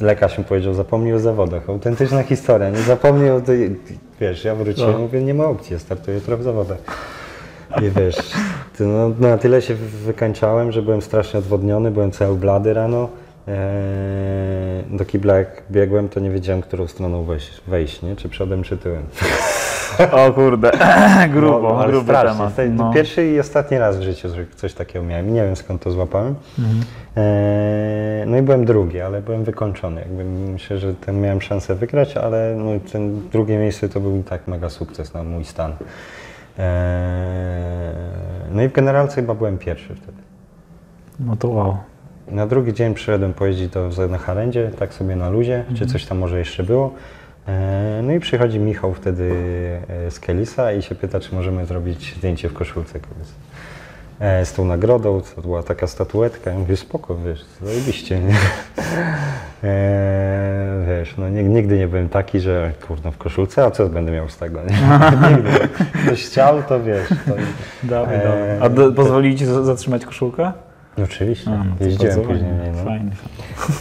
lekarz 0.00 0.38
mi 0.38 0.44
powiedział, 0.44 0.74
zapomnij 0.74 1.14
o 1.14 1.18
zawodach. 1.18 1.68
Autentyczna 1.70 2.22
historia, 2.22 2.70
nie 2.70 2.78
zapomnij 2.82 3.30
o 3.30 3.40
tej... 3.40 3.76
Wiesz, 4.20 4.44
ja 4.44 4.54
wróciłem, 4.54 4.92
No. 4.92 4.98
mówię, 4.98 5.22
nie 5.22 5.34
ma 5.34 5.44
opcji, 5.44 5.72
ja 5.72 5.78
startuję 5.78 6.16
jutro 6.16 6.36
w 6.36 6.42
zawodach. 6.42 6.78
I 7.82 7.90
wiesz, 7.90 8.16
no, 8.80 9.08
na 9.20 9.38
tyle 9.38 9.62
się 9.62 9.74
wykańczałem, 9.74 10.72
że 10.72 10.82
byłem 10.82 11.02
strasznie 11.02 11.38
odwodniony, 11.38 11.90
byłem 11.90 12.10
cały 12.10 12.36
blady 12.36 12.74
rano. 12.74 13.08
Eee, 13.48 14.96
do 14.96 15.04
kibla 15.04 15.38
jak 15.38 15.62
biegłem, 15.70 16.08
to 16.08 16.20
nie 16.20 16.30
wiedziałem, 16.30 16.62
którą 16.62 16.86
stroną 16.86 17.24
wejść, 17.24 17.60
wejść 17.66 18.02
nie? 18.02 18.16
czy 18.16 18.28
przodem, 18.28 18.62
czy 18.62 18.76
tyłem. 18.76 19.02
O 20.12 20.32
kurde, 20.32 20.70
grubo, 21.32 21.68
No, 21.68 21.78
ale 21.80 21.88
gruby 21.92 22.04
strasznie. 22.12 22.50
temat. 22.56 22.76
No. 22.78 22.92
Pierwszy 22.92 23.26
i 23.26 23.40
ostatni 23.40 23.78
raz 23.78 23.96
w 23.98 24.02
życiu 24.02 24.28
że 24.34 24.46
coś 24.56 24.74
takiego 24.74 25.04
miałem. 25.04 25.34
Nie 25.34 25.42
wiem 25.42 25.56
skąd 25.56 25.82
to 25.82 25.90
złapałem. 25.90 26.34
Mhm. 26.58 26.80
Eee, 27.16 28.26
no 28.26 28.36
i 28.36 28.42
byłem 28.42 28.64
drugi, 28.64 29.00
ale 29.00 29.22
byłem 29.22 29.44
wykończony. 29.44 30.00
Jakby 30.00 30.24
myślę, 30.24 30.78
że 30.78 30.94
ten 30.94 31.20
miałem 31.20 31.40
szansę 31.42 31.74
wygrać, 31.74 32.16
ale 32.16 32.54
no, 32.56 32.70
ten 32.92 33.28
drugie 33.28 33.58
miejsce 33.58 33.88
to 33.88 34.00
był 34.00 34.22
tak 34.22 34.48
mega 34.48 34.68
sukces 34.70 35.14
na 35.14 35.22
mój 35.22 35.44
stan. 35.44 35.72
Eee, 36.58 36.66
no 38.52 38.62
i 38.62 38.68
w 38.68 38.72
generalce 38.72 39.14
chyba 39.16 39.34
byłem 39.34 39.58
pierwszy 39.58 39.94
wtedy. 39.94 40.18
no 41.20 41.36
to 41.36 41.48
wow. 41.48 41.76
Na 42.30 42.46
drugi 42.46 42.72
dzień 42.74 42.94
przyszedłem 42.94 43.34
pojeździć 43.34 43.68
do 43.68 43.90
na 44.08 44.18
Harendzie, 44.18 44.70
tak 44.78 44.94
sobie 44.94 45.16
na 45.16 45.30
luzie, 45.30 45.64
czy 45.74 45.86
coś 45.86 46.04
tam 46.06 46.18
może 46.18 46.38
jeszcze 46.38 46.62
było. 46.62 46.92
E, 47.48 48.00
No 48.02 48.12
i 48.12 48.20
przychodzi 48.20 48.58
Michał 48.60 48.94
wtedy 48.94 49.32
e, 50.06 50.10
z 50.10 50.20
Kelisa 50.20 50.72
i 50.72 50.82
się 50.82 50.94
pyta, 50.94 51.20
czy 51.20 51.34
możemy 51.34 51.66
zrobić 51.66 52.14
zdjęcie 52.16 52.48
w 52.48 52.54
koszulce 52.54 53.00
kobiece. 53.00 53.32
E, 54.20 54.44
z 54.46 54.52
tą 54.52 54.64
nagrodą, 54.64 55.20
to 55.36 55.42
była 55.42 55.62
taka 55.62 55.86
statuetka. 55.86 56.50
Ja 56.50 56.58
mówię, 56.58 56.76
spoko, 56.76 57.16
wiesz, 57.16 57.44
zajebiście, 57.62 58.20
nie? 58.20 58.34
E, 59.64 60.84
wiesz, 60.88 61.14
no 61.18 61.24
nig- 61.26 61.48
nigdy 61.48 61.78
nie 61.78 61.88
byłem 61.88 62.08
taki, 62.08 62.40
że 62.40 62.72
kurde, 62.88 63.12
w 63.12 63.18
koszulce, 63.18 63.64
a 63.64 63.70
co 63.70 63.88
będę 63.88 64.12
miał 64.12 64.28
z 64.28 64.36
tego, 64.36 64.60
nie? 64.62 64.76
nigdy. 65.30 65.50
Ktoś 66.06 66.26
chciał, 66.26 66.62
to 66.62 66.82
wiesz. 66.82 67.08
To, 67.08 67.14
Dawaj, 67.82 68.18
dawaj. 68.18 68.58
A 68.60 68.68
do, 68.68 68.92
pozwolili 68.92 69.36
ci 69.36 69.46
za- 69.46 69.64
zatrzymać 69.64 70.06
koszulkę? 70.06 70.52
no 70.98 71.04
oczywiście, 71.04 71.50
A, 71.50 71.64
no 71.64 71.86
jeździłem 71.86 72.20
później. 72.20 72.50
No. 72.76 72.84
Fajnie. 72.84 73.10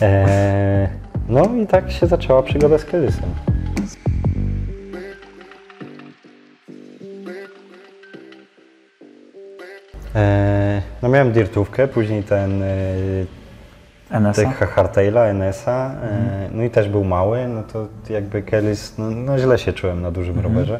Eee, 0.01 0.87
no 1.29 1.49
i 1.63 1.67
tak 1.67 1.91
się 1.91 2.07
zaczęła 2.07 2.43
przygoda 2.43 2.77
z 2.77 2.85
Kelisem. 2.85 3.29
No 11.01 11.09
miałem 11.09 11.31
dirtówkę, 11.31 11.87
później 11.87 12.23
ten 12.23 12.63
e, 12.63 14.19
NSA? 14.19 14.41
tych 14.41 14.69
hardtaila, 14.69 15.25
NS-a, 15.25 15.91
e, 15.91 16.49
no 16.51 16.63
i 16.63 16.69
też 16.69 16.89
był 16.89 17.03
mały, 17.03 17.47
no 17.47 17.63
to 17.63 17.87
jakby 18.09 18.41
Kelis, 18.41 18.97
no, 18.97 19.09
no 19.11 19.39
źle 19.39 19.57
się 19.57 19.73
czułem 19.73 20.01
na 20.01 20.11
dużym 20.11 20.39
rowerze. 20.39 20.79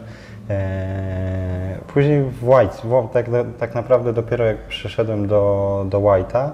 E, 0.50 1.78
później 1.94 2.24
w 2.24 2.50
White, 2.50 2.78
tak, 3.14 3.26
tak 3.60 3.76
naprawdę 3.76 4.14
dopiero 4.14 4.46
jak 4.46 4.58
przyszedłem 4.58 5.28
do, 5.28 5.86
do 5.90 6.00
White'a, 6.00 6.50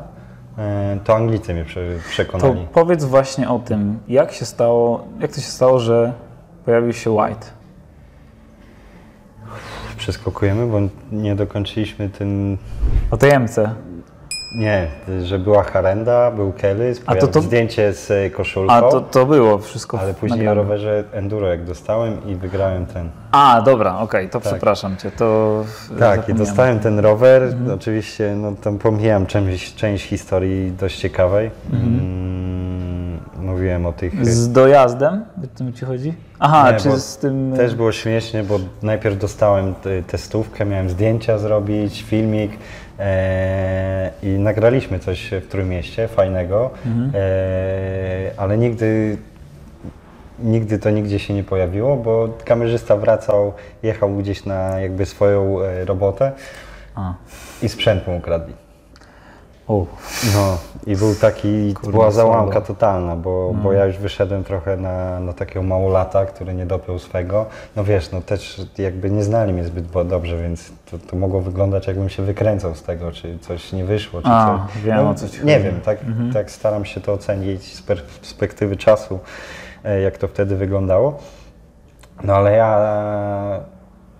e, 0.57 0.97
to 1.03 1.15
Anglicy 1.15 1.53
mnie 1.53 1.65
prze, 1.65 1.81
To 1.95 2.09
przekonali. 2.09 2.67
powiedz 2.73 3.03
właśnie 3.03 3.49
o 3.49 3.59
tym, 3.59 3.99
jak 4.07 4.31
się 4.31 4.45
stało, 4.45 5.05
jak 5.19 5.31
to 5.31 5.35
się 5.41 5.51
stało, 5.51 5.79
że 5.79 6.13
pojawił 6.65 6.93
się 6.93 7.11
White? 7.11 7.62
Przeskakujemy, 10.03 10.67
bo 10.67 10.79
nie 11.11 11.35
dokończyliśmy 11.35 12.09
ten. 12.09 12.57
O 13.11 13.17
tej 13.17 13.39
MC. 13.39 13.69
Nie, 14.59 14.87
że 15.23 15.39
była 15.39 15.63
Harenda, 15.63 16.31
był 16.31 16.53
Kellys, 16.53 17.01
A 17.05 17.15
to- 17.15 17.27
to- 17.27 17.41
zdjęcie 17.41 17.93
z 17.93 18.11
e, 18.11 18.29
koszulką, 18.29 18.73
A 18.73 18.81
to, 18.81 19.01
to 19.01 19.25
było 19.25 19.57
wszystko 19.57 19.99
ale 19.99 20.13
później 20.13 20.39
nagraniu. 20.39 20.59
o 20.59 20.63
rowerze 20.63 21.03
Enduro 21.11 21.47
jak 21.49 21.63
dostałem 21.65 22.27
i 22.27 22.35
wygrałem 22.35 22.85
ten. 22.85 23.09
A, 23.31 23.61
dobra, 23.65 23.97
okej, 23.97 24.29
to 24.29 24.39
przepraszam 24.39 24.97
cię, 24.97 25.11
to 25.11 25.63
Tak, 25.99 26.29
i 26.29 26.33
dostałem 26.33 26.79
ten 26.79 26.99
rower. 26.99 27.55
Oczywiście, 27.75 28.35
no 28.37 28.51
tam 28.63 28.77
pomijam 28.77 29.25
część, 29.25 29.75
część 29.75 30.05
historii 30.05 30.71
dość 30.71 30.99
ciekawej. 30.99 31.51
Mm, 31.73 32.52
mówiłem 33.53 33.85
o 33.85 33.93
tych. 33.93 34.25
Z 34.25 34.51
dojazdem? 34.51 35.25
O 35.43 35.57
tym 35.57 35.73
ci 35.73 35.85
chodzi? 35.85 36.13
Aha, 36.39 36.71
Nie, 36.71 36.77
czy 36.79 36.99
z 36.99 37.17
tym... 37.17 37.53
Też 37.57 37.75
było 37.75 37.91
śmiesznie, 37.91 38.43
bo 38.43 38.59
najpierw 38.83 39.17
dostałem 39.17 39.75
te- 39.75 40.03
testówkę, 40.03 40.65
miałem 40.65 40.89
zdjęcia 40.89 41.37
zrobić, 41.37 42.03
filmik 42.03 42.51
e, 42.99 44.11
i 44.23 44.27
nagraliśmy 44.27 44.99
coś 44.99 45.31
w 45.31 45.47
Trójmieście 45.47 46.07
fajnego, 46.07 46.69
e, 47.13 48.31
ale 48.37 48.57
nigdy, 48.57 49.17
nigdy 50.39 50.79
to 50.79 50.89
nigdzie 50.89 51.19
się 51.19 51.33
nie 51.33 51.43
pojawiło, 51.43 51.97
bo 51.97 52.29
kamerzysta 52.45 52.97
wracał, 52.97 53.53
jechał 53.83 54.15
gdzieś 54.15 54.45
na 54.45 54.79
jakby 54.79 55.05
swoją 55.05 55.61
e, 55.61 55.85
robotę 55.85 56.31
A. 56.95 57.13
i 57.61 57.69
sprzęt 57.69 58.07
mu 58.07 58.17
ukradli. 58.17 58.62
O, 59.67 59.85
No 60.35 60.57
i 60.87 60.95
był 60.95 61.15
taki, 61.15 61.73
Kurde, 61.73 61.91
była 61.91 62.11
załamka 62.11 62.51
słabo. 62.51 62.67
totalna, 62.67 63.15
bo, 63.15 63.51
No. 63.53 63.59
bo 63.63 63.73
ja 63.73 63.85
już 63.85 63.97
wyszedłem 63.97 64.43
trochę 64.43 64.77
na, 64.77 65.19
na 65.19 65.33
takiego 65.33 65.63
małolata, 65.63 66.25
który 66.25 66.53
nie 66.53 66.65
dopiął 66.65 66.99
swego. 66.99 67.45
No 67.75 67.83
wiesz, 67.83 68.11
no 68.11 68.21
też 68.21 68.61
jakby 68.77 69.11
nie 69.11 69.23
znali 69.23 69.53
mnie 69.53 69.63
zbyt 69.63 69.85
dobrze, 70.07 70.37
więc 70.41 70.71
to, 70.91 70.97
to 71.09 71.15
mogło 71.15 71.41
wyglądać 71.41 71.87
jakbym 71.87 72.09
się 72.09 72.23
wykręcał 72.23 72.75
z 72.75 72.83
tego, 72.83 73.11
czy 73.11 73.39
coś 73.39 73.73
nie 73.73 73.85
wyszło, 73.85 74.21
czy 74.21 74.27
A, 74.27 74.67
coś. 74.73 74.81
wiem, 74.83 74.95
no, 74.97 75.09
o 75.09 75.13
co 75.15 75.29
ci 75.29 75.45
Nie 75.45 75.53
chodzi. 75.53 75.65
wiem, 75.65 75.81
tak, 75.81 75.97
tak 76.33 76.51
staram 76.51 76.85
się 76.85 77.01
to 77.01 77.13
ocenić 77.13 77.75
z 77.75 77.81
perspektywy 77.81 78.75
czasu, 78.75 79.19
e, 79.83 80.01
jak 80.01 80.17
to 80.17 80.27
wtedy 80.27 80.55
wyglądało. 80.55 81.19
No 82.23 82.35
ale 82.35 82.51
ja 82.55 82.79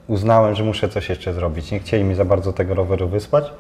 uznałem, 0.08 0.56
że 0.56 0.64
muszę 0.64 0.90
coś 0.90 1.10
jeszcze 1.10 1.34
zrobić. 1.34 1.72
Nie 1.72 1.80
chcieli 1.80 2.04
mi 2.04 2.16
za 2.16 2.26
bardzo 2.26 2.54
tego 2.54 2.74
roweru 2.74 3.08
wysłać. 3.08 3.54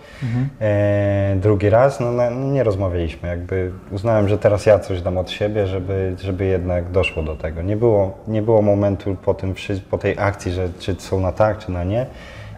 E, 0.61 1.35
drugi 1.41 1.69
raz, 1.69 1.99
no, 1.99 2.11
no 2.11 2.29
nie 2.29 2.63
rozmawialiśmy. 2.63 3.29
Jakby 3.29 3.71
uznałem, 3.91 4.29
że 4.29 4.37
teraz 4.37 4.65
ja 4.65 4.79
coś 4.79 5.01
dam 5.01 5.17
od 5.17 5.31
siebie, 5.31 5.67
żeby, 5.67 6.15
żeby 6.21 6.45
jednak 6.45 6.91
doszło 6.91 7.23
do 7.23 7.35
tego. 7.35 7.61
Nie 7.61 7.77
było, 7.77 8.17
nie 8.27 8.41
było 8.41 8.61
momentu 8.61 9.15
po, 9.25 9.33
tym, 9.33 9.53
po 9.89 9.97
tej 9.97 10.15
akcji, 10.19 10.51
że 10.51 10.69
czy 10.79 10.95
są 10.95 11.19
na 11.19 11.31
tak, 11.31 11.57
czy 11.57 11.71
na 11.71 11.83
nie, 11.83 12.05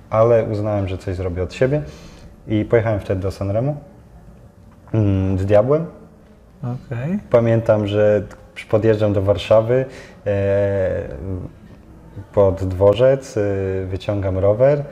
ale 0.10 0.44
uznałem, 0.44 0.88
że 0.88 0.98
coś 0.98 1.16
zrobię 1.16 1.44
od 1.44 1.54
siebie 1.54 1.82
i 2.48 2.66
pojechałem 2.66 3.00
wtedy 3.00 3.22
do 3.22 3.32
Sanremo 3.32 3.76
mm, 4.94 5.38
z 5.38 5.46
Diabłem. 5.46 5.86
okej. 6.64 7.20
Pamiętam, 7.30 7.88
że 7.88 8.24
podjeżdżam 8.70 9.14
do 9.14 9.22
Warszawy 9.22 9.86
e, 10.26 11.08
pod 12.34 12.64
dworzec, 12.64 13.38
e, 13.38 13.42
wyciągam 13.86 14.38
rower, 14.38 14.84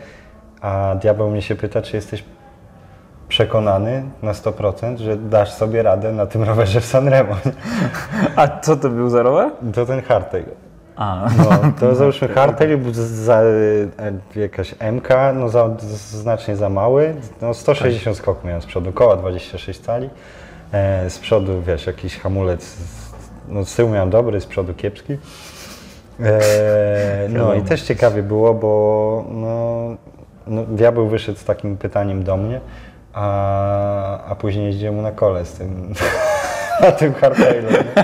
a 0.61 0.95
diabeł 1.01 1.29
mnie 1.29 1.41
się 1.41 1.55
pyta, 1.55 1.81
czy 1.81 1.95
jesteś 1.95 2.23
przekonany 3.27 4.03
na 4.23 4.31
100%, 4.33 4.97
że 4.97 5.17
dasz 5.17 5.51
sobie 5.53 5.83
radę 5.83 6.11
na 6.11 6.25
tym 6.25 6.43
rowerze 6.43 6.81
w 6.81 6.85
Sanremo. 6.85 7.35
A 8.35 8.47
co 8.59 8.75
to 8.75 8.89
był 8.89 9.09
za 9.09 9.23
rower? 9.23 9.49
To 9.75 9.85
ten 9.85 10.01
hardtail. 10.01 10.45
A, 10.95 11.27
No, 11.37 11.49
to 11.79 11.95
załóżmy 11.95 12.27
hardtail 12.27 12.79
za, 12.93 13.41
e, 14.35 14.39
jakaś 14.39 14.75
MK, 14.91 15.09
no 15.35 15.49
za, 15.49 15.69
znacznie 16.09 16.55
za 16.55 16.69
mały. 16.69 17.15
No 17.41 17.53
160 17.53 18.17
skok 18.17 18.43
miałem 18.43 18.61
z 18.61 18.65
przodu, 18.65 18.91
koła 18.93 19.15
26 19.15 19.79
cali. 19.79 20.09
E, 20.71 21.09
z 21.09 21.19
przodu, 21.19 21.61
wiesz, 21.61 21.87
jakiś 21.87 22.19
hamulec, 22.19 22.63
z- 22.63 23.13
no 23.47 23.65
z 23.65 23.75
tyłu 23.75 23.89
miałem 23.89 24.09
dobry, 24.09 24.41
z 24.41 24.45
przodu 24.45 24.73
kiepski. 24.73 25.17
E, 26.19 27.27
no 27.29 27.53
i 27.53 27.61
też 27.61 27.81
ciekawie 27.81 28.23
było, 28.23 28.53
bo 28.53 29.25
no, 29.29 29.81
no, 30.47 30.63
diabeł 30.63 31.07
wyszedł 31.07 31.39
z 31.39 31.43
takim 31.43 31.77
pytaniem 31.77 32.23
do 32.23 32.37
mnie, 32.37 32.59
a, 33.13 34.25
a 34.25 34.35
później 34.35 34.65
jeździłem 34.65 34.95
mu 34.95 35.01
na 35.01 35.11
kole 35.11 35.45
z 35.45 35.53
tym, 35.53 35.93
na 36.81 36.91
tym 36.91 37.13
hardtailu. 37.13 37.71
nie? 37.71 37.83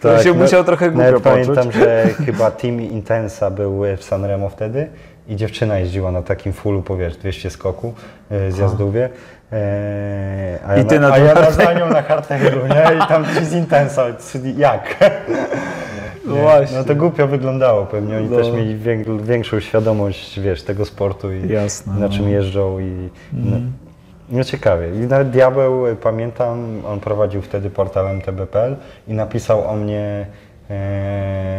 To 0.00 0.22
się 0.22 0.32
musiał 0.32 0.64
trochę 0.64 0.90
głupio 0.90 1.12
poczuć. 1.12 1.24
pamiętam, 1.24 1.72
że 1.72 2.06
chyba 2.26 2.50
Team 2.50 2.80
Intensa 2.80 3.50
był 3.50 3.82
w 3.96 4.04
Sanremo 4.04 4.48
wtedy 4.48 4.88
i 5.28 5.36
dziewczyna 5.36 5.78
jeździła 5.78 6.12
na 6.12 6.22
takim 6.22 6.52
fullu, 6.52 6.82
powiesz, 6.82 7.16
200 7.16 7.50
skoku 7.50 7.94
e, 8.30 8.52
zjazdówie. 8.52 9.08
E, 9.52 10.58
a 10.66 10.76
I 10.76 10.78
ja 10.78 10.84
ty 10.84 11.00
na 11.00 11.08
a 11.08 11.12
tym 11.12 11.24
ja 11.26 11.34
hardtailu. 11.34 11.64
za 11.64 11.72
nią 11.72 11.88
na 11.88 12.02
hardtailu, 12.02 12.66
nie? 12.66 12.96
I 13.04 13.08
tam 13.08 13.24
ci 13.24 13.44
z 13.44 13.52
Intensa, 13.52 14.02
jak? 14.56 14.94
No 16.26 16.34
Nie, 16.34 16.40
właśnie. 16.42 16.78
No 16.78 16.84
to 16.84 16.94
głupio 16.96 17.26
wyglądało 17.26 17.86
pewnie. 17.86 18.16
Oni 18.16 18.28
No. 18.30 18.36
też 18.36 18.52
mieli 18.52 18.76
wię- 18.76 19.04
większą 19.22 19.60
świadomość, 19.60 20.40
wiesz, 20.40 20.62
tego 20.62 20.84
sportu 20.84 21.32
i 21.32 21.48
Jasne, 21.48 21.92
na 21.92 21.98
no. 21.98 22.08
Czym 22.08 22.28
jeżdżą 22.28 22.78
i 22.80 23.08
no, 23.32 23.56
no 24.28 24.44
ciekawie. 24.44 24.88
I 24.94 24.98
nawet 24.98 25.30
Diabeł, 25.30 25.86
y, 25.86 25.96
pamiętam, 25.96 26.82
on 26.86 27.00
prowadził 27.00 27.42
wtedy 27.42 27.70
portal 27.70 28.06
MTB.pl 28.08 28.76
i 29.08 29.14
napisał 29.14 29.68
o 29.68 29.76
mnie 29.76 30.26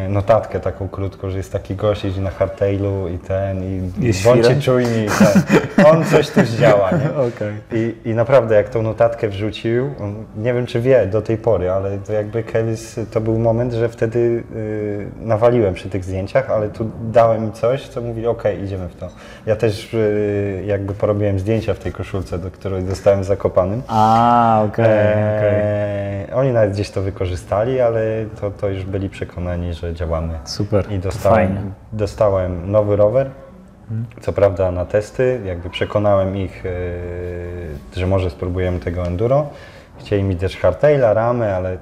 notatkę 0.09 0.59
taką 0.59 0.89
krótką, 0.89 1.29
że 1.29 1.37
jest 1.37 1.51
taki 1.51 1.75
gość, 1.75 2.03
jeździ 2.03 2.21
na 2.21 2.29
hardtailu 2.31 3.07
i 3.07 3.17
ten, 3.17 3.63
i 3.63 4.05
Jest 4.05 4.23
bądźcie 4.23 4.43
świrem? 4.43 4.61
czujni 4.61 5.05
i 5.05 5.07
ten. 5.07 5.85
On 5.85 6.05
coś 6.05 6.29
tu 6.29 6.45
zdziała, 6.45 6.91
nie? 6.91 7.09
Okej. 7.27 7.53
I, 7.71 7.95
I 8.09 8.13
naprawdę 8.13 8.55
jak 8.55 8.69
tą 8.69 8.81
notatkę 8.81 9.29
wrzucił, 9.29 9.89
nie 10.37 10.53
wiem 10.53 10.65
czy 10.65 10.81
wie 10.81 11.05
do 11.07 11.21
tej 11.21 11.37
pory, 11.37 11.71
ale 11.71 11.97
to 11.97 12.13
jakby 12.13 12.43
Kellys, 12.43 12.99
to 13.11 13.21
był 13.21 13.39
moment, 13.39 13.73
że 13.73 13.89
wtedy 13.89 14.43
y, 14.55 15.07
nawaliłem 15.21 15.73
przy 15.73 15.89
tych 15.89 16.03
zdjęciach, 16.03 16.49
ale 16.51 16.69
tu 16.69 16.89
dałem 17.11 17.51
coś, 17.51 17.87
co 17.87 18.01
mówili, 18.01 18.27
okej, 18.27 18.63
idziemy 18.63 18.87
w 18.87 18.95
to. 18.95 19.07
Ja 19.45 19.55
też 19.55 19.93
y, 19.93 20.63
jakby 20.65 20.93
porobiłem 20.93 21.39
zdjęcia 21.39 21.73
w 21.73 21.79
tej 21.79 21.91
koszulce, 21.91 22.39
do 22.39 22.51
której 22.51 22.83
dostałem 22.83 23.23
Zakopanym. 23.23 23.81
A, 23.87 24.61
okej, 24.67 24.85
okej. 24.85 25.53
Eee, 25.53 26.33
Oni 26.33 26.51
nawet 26.51 26.71
gdzieś 26.71 26.89
to 26.89 27.01
wykorzystali, 27.01 27.81
ale 27.81 27.99
to, 28.41 28.51
to 28.51 28.69
już 28.69 28.85
byli 28.97 29.09
przekonani, 29.09 29.73
że 29.73 29.93
działamy. 29.93 30.39
Super, 30.43 30.91
I 30.91 30.99
dostałem, 30.99 31.47
fajnie. 31.55 31.71
dostałem 31.93 32.71
nowy 32.71 32.95
rower, 32.95 33.29
co 34.21 34.33
prawda 34.33 34.71
na 34.71 34.85
testy, 34.85 35.41
jakby 35.45 35.69
przekonałem 35.69 36.37
ich, 36.37 36.65
e, 36.65 36.69
że 37.99 38.07
może 38.07 38.29
spróbujemy 38.29 38.79
tego 38.79 39.05
enduro. 39.07 39.49
Chcieli 39.99 40.23
mi 40.23 40.35
też 40.35 40.57
hardtaila, 40.57 41.13
ramę, 41.13 41.55
ale 41.55 41.77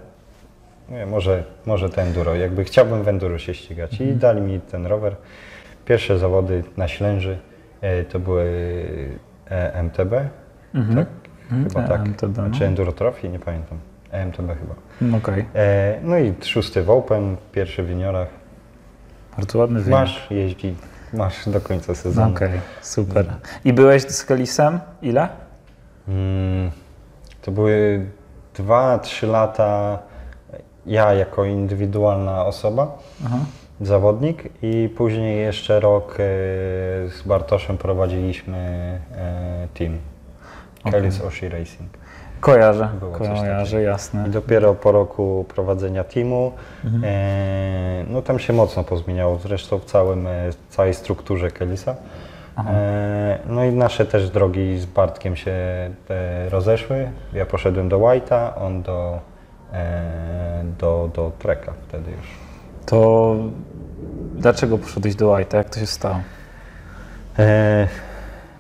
nie, 0.90 1.06
może, 1.06 1.44
może 1.66 1.90
to 1.90 2.02
enduro. 2.02 2.36
Jakby 2.36 2.64
chciałbym 2.64 3.04
w 3.04 3.08
enduro 3.08 3.40
się 3.40 3.54
ścigać 3.54 3.94
i 4.00 4.04
Mhm. 4.04 4.20
dali 4.20 4.42
mi 4.42 4.60
ten 4.60 4.86
rower. 4.86 5.16
Pierwsze 5.86 6.20
zawody 6.20 6.64
na 6.78 6.88
Ślęży 6.88 7.38
e, 7.82 8.04
to 8.04 8.20
były 8.20 8.46
e, 9.50 9.74
MTB, 9.84 10.12
tak? 10.96 11.08
Chyba 11.50 11.88
tak. 11.88 12.02
MTB, 12.08 12.38
no. 12.38 12.58
Czy 12.58 12.66
Enduro 12.66 12.92
Trophy, 12.92 13.30
nie 13.30 13.40
pamiętam. 13.40 13.78
MTB 14.12 14.48
chyba. 14.60 14.76
Okej, 15.18 15.46
E, 15.56 16.00
no 16.04 16.18
i 16.18 16.34
szósty 16.44 16.84
w 16.84 16.90
Open, 16.90 17.38
pierwszy 17.52 17.84
w 17.84 17.90
juniorach. 17.90 18.28
bardzo 19.38 19.60
ładny 19.60 19.80
wynik. 19.80 20.00
Masz, 20.00 20.28
jeździ, 20.32 20.76
masz 21.14 21.50
do 21.50 21.62
końca 21.62 21.96
sezonu. 21.96 22.32
Okej, 22.36 22.60
super. 22.82 23.26
I 23.66 23.74
byłeś 23.74 24.02
z 24.02 24.26
Kelisem 24.26 24.80
ile? 25.02 25.28
Mm, 26.08 26.72
to 27.42 27.52
były 27.52 28.06
dwa, 28.54 29.00
trzy 29.00 29.28
lata 29.28 30.00
ja 30.86 31.14
jako 31.14 31.46
indywidualna 31.46 32.46
osoba, 32.46 32.98
Aha. 33.26 33.38
zawodnik 33.82 34.44
i 34.62 34.90
później 34.98 35.40
jeszcze 35.42 35.80
rok 35.80 36.12
e, 36.14 36.18
z 37.10 37.24
Bartoszem 37.26 37.78
prowadziliśmy 37.78 38.58
e, 39.16 39.68
team. 39.74 39.98
Kelly's 40.86 41.26
Oshi 41.28 41.50
Racing. 41.50 41.90
Kojarzę, 42.46 42.90
Było 43.00 43.18
coś 43.18 43.40
kojarzę, 43.40 43.82
jasne. 43.82 44.28
I 44.28 44.32
dopiero 44.32 44.76
po 44.76 44.92
roku 44.92 45.46
prowadzenia 45.48 46.04
teamu, 46.04 46.52
e, 47.04 48.04
no 48.10 48.22
tam 48.22 48.40
się 48.40 48.54
mocno 48.54 48.84
pozmieniało, 48.84 49.38
zresztą 49.38 49.80
w 49.80 49.86
całym, 49.86 50.28
e, 50.28 50.50
całej 50.70 50.94
strukturze 50.94 51.52
Kelisa. 51.52 51.96
E, 52.58 53.40
no 53.48 53.64
i 53.64 53.72
nasze 53.72 54.06
też 54.06 54.30
drogi 54.30 54.78
z 54.78 54.86
Bartkiem 54.86 55.36
się 55.36 55.52
e, 55.52 56.50
rozeszły. 56.50 57.12
Ja 57.34 57.46
poszedłem 57.46 57.90
do 57.90 58.00
White'a, 58.00 58.50
on 58.62 58.82
do, 58.82 59.20
e, 59.74 60.64
do, 60.80 61.10
do 61.16 61.32
Treka 61.40 61.74
wtedy 61.88 62.12
już. 62.12 62.28
To 62.86 63.36
dlaczego 64.36 64.78
poszedłeś 64.78 65.16
do 65.16 65.26
White'a? 65.26 65.56
Jak 65.56 65.70
to 65.70 65.80
się 65.80 65.88
stało? 65.88 66.20
E, 67.40 67.88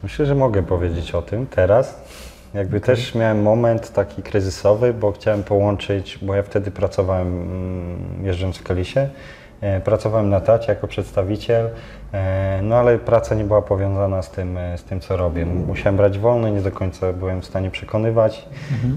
myślę, 0.03 0.25
że 0.25 0.35
mogę 0.35 0.63
powiedzieć 0.63 1.15
o 1.15 1.21
tym 1.21 1.47
teraz. 1.47 2.04
Jakby 2.55 2.81
też 2.81 3.15
miałem 3.15 3.41
moment 3.41 3.93
taki 3.93 4.23
kryzysowy, 4.23 4.93
bo 4.93 5.11
chciałem 5.11 5.43
połączyć, 5.43 6.19
bo 6.21 6.35
ja 6.35 6.43
wtedy 6.43 6.71
pracowałem 6.71 7.27
mm, 7.27 8.25
jeżdżąc 8.25 8.57
w 8.57 8.63
Kalisie, 8.63 9.09
e, 9.61 9.79
pracowałem 9.79 10.29
na 10.29 10.41
tacie 10.41 10.67
jako 10.67 10.87
przedstawiciel, 10.87 11.69
e, 12.13 12.59
no 12.63 12.75
ale 12.75 12.99
praca 12.99 13.35
nie 13.35 13.43
była 13.43 13.61
powiązana 13.61 14.21
z 14.21 14.31
tym, 14.31 14.57
e, 14.57 14.77
z 14.77 14.83
tym 14.83 14.99
co 14.99 15.17
robię. 15.17 15.45
Musiałem 15.45 15.97
brać 15.97 16.19
wolne, 16.19 16.51
nie 16.51 16.61
do 16.61 16.71
końca 16.71 17.13
byłem 17.13 17.41
w 17.41 17.45
stanie 17.45 17.71
przekonywać 17.71 18.45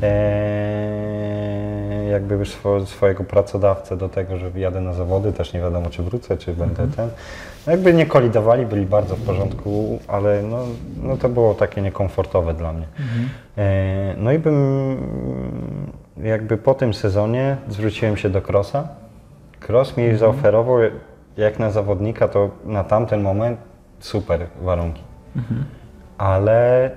e, 0.02 1.28
jakby 2.10 2.46
swo, 2.46 2.86
swojego 2.86 3.24
pracodawcę 3.24 3.96
do 3.96 4.08
tego, 4.08 4.36
że 4.36 4.50
jadę 4.54 4.80
na 4.80 4.92
zawody, 4.92 5.32
też 5.32 5.52
nie 5.52 5.60
wiadomo 5.60 5.90
czy 5.90 6.02
wrócę, 6.02 6.36
czy 6.36 6.52
będę 6.52 6.88
ten. 6.96 7.08
Jakby 7.68 7.94
nie 7.94 8.06
kolidowali, 8.06 8.66
byli 8.66 8.86
bardzo 8.86 9.16
w 9.16 9.22
porządku, 9.22 9.98
ale 10.08 10.42
no, 10.42 10.58
no 11.02 11.16
to 11.16 11.28
było 11.28 11.54
takie 11.54 11.82
niekomfortowe 11.82 12.54
dla 12.54 12.72
mnie. 12.72 12.86
E, 13.58 14.14
no 14.16 14.32
i 14.32 14.38
bym 14.38 14.96
jakby 16.22 16.56
po 16.56 16.74
tym 16.74 16.94
sezonie 16.94 17.56
zwróciłem 17.68 18.16
się 18.16 18.30
do 18.30 18.42
Crossa. 18.42 18.88
Cross 19.68 19.96
mi 19.96 20.16
zaoferował 20.16 20.76
jak 21.36 21.58
na 21.58 21.70
zawodnika, 21.70 22.28
to 22.28 22.50
na 22.64 22.84
tamten 22.84 23.22
moment 23.22 23.60
super 23.98 24.46
warunki. 24.60 25.02
Ale 26.18 26.90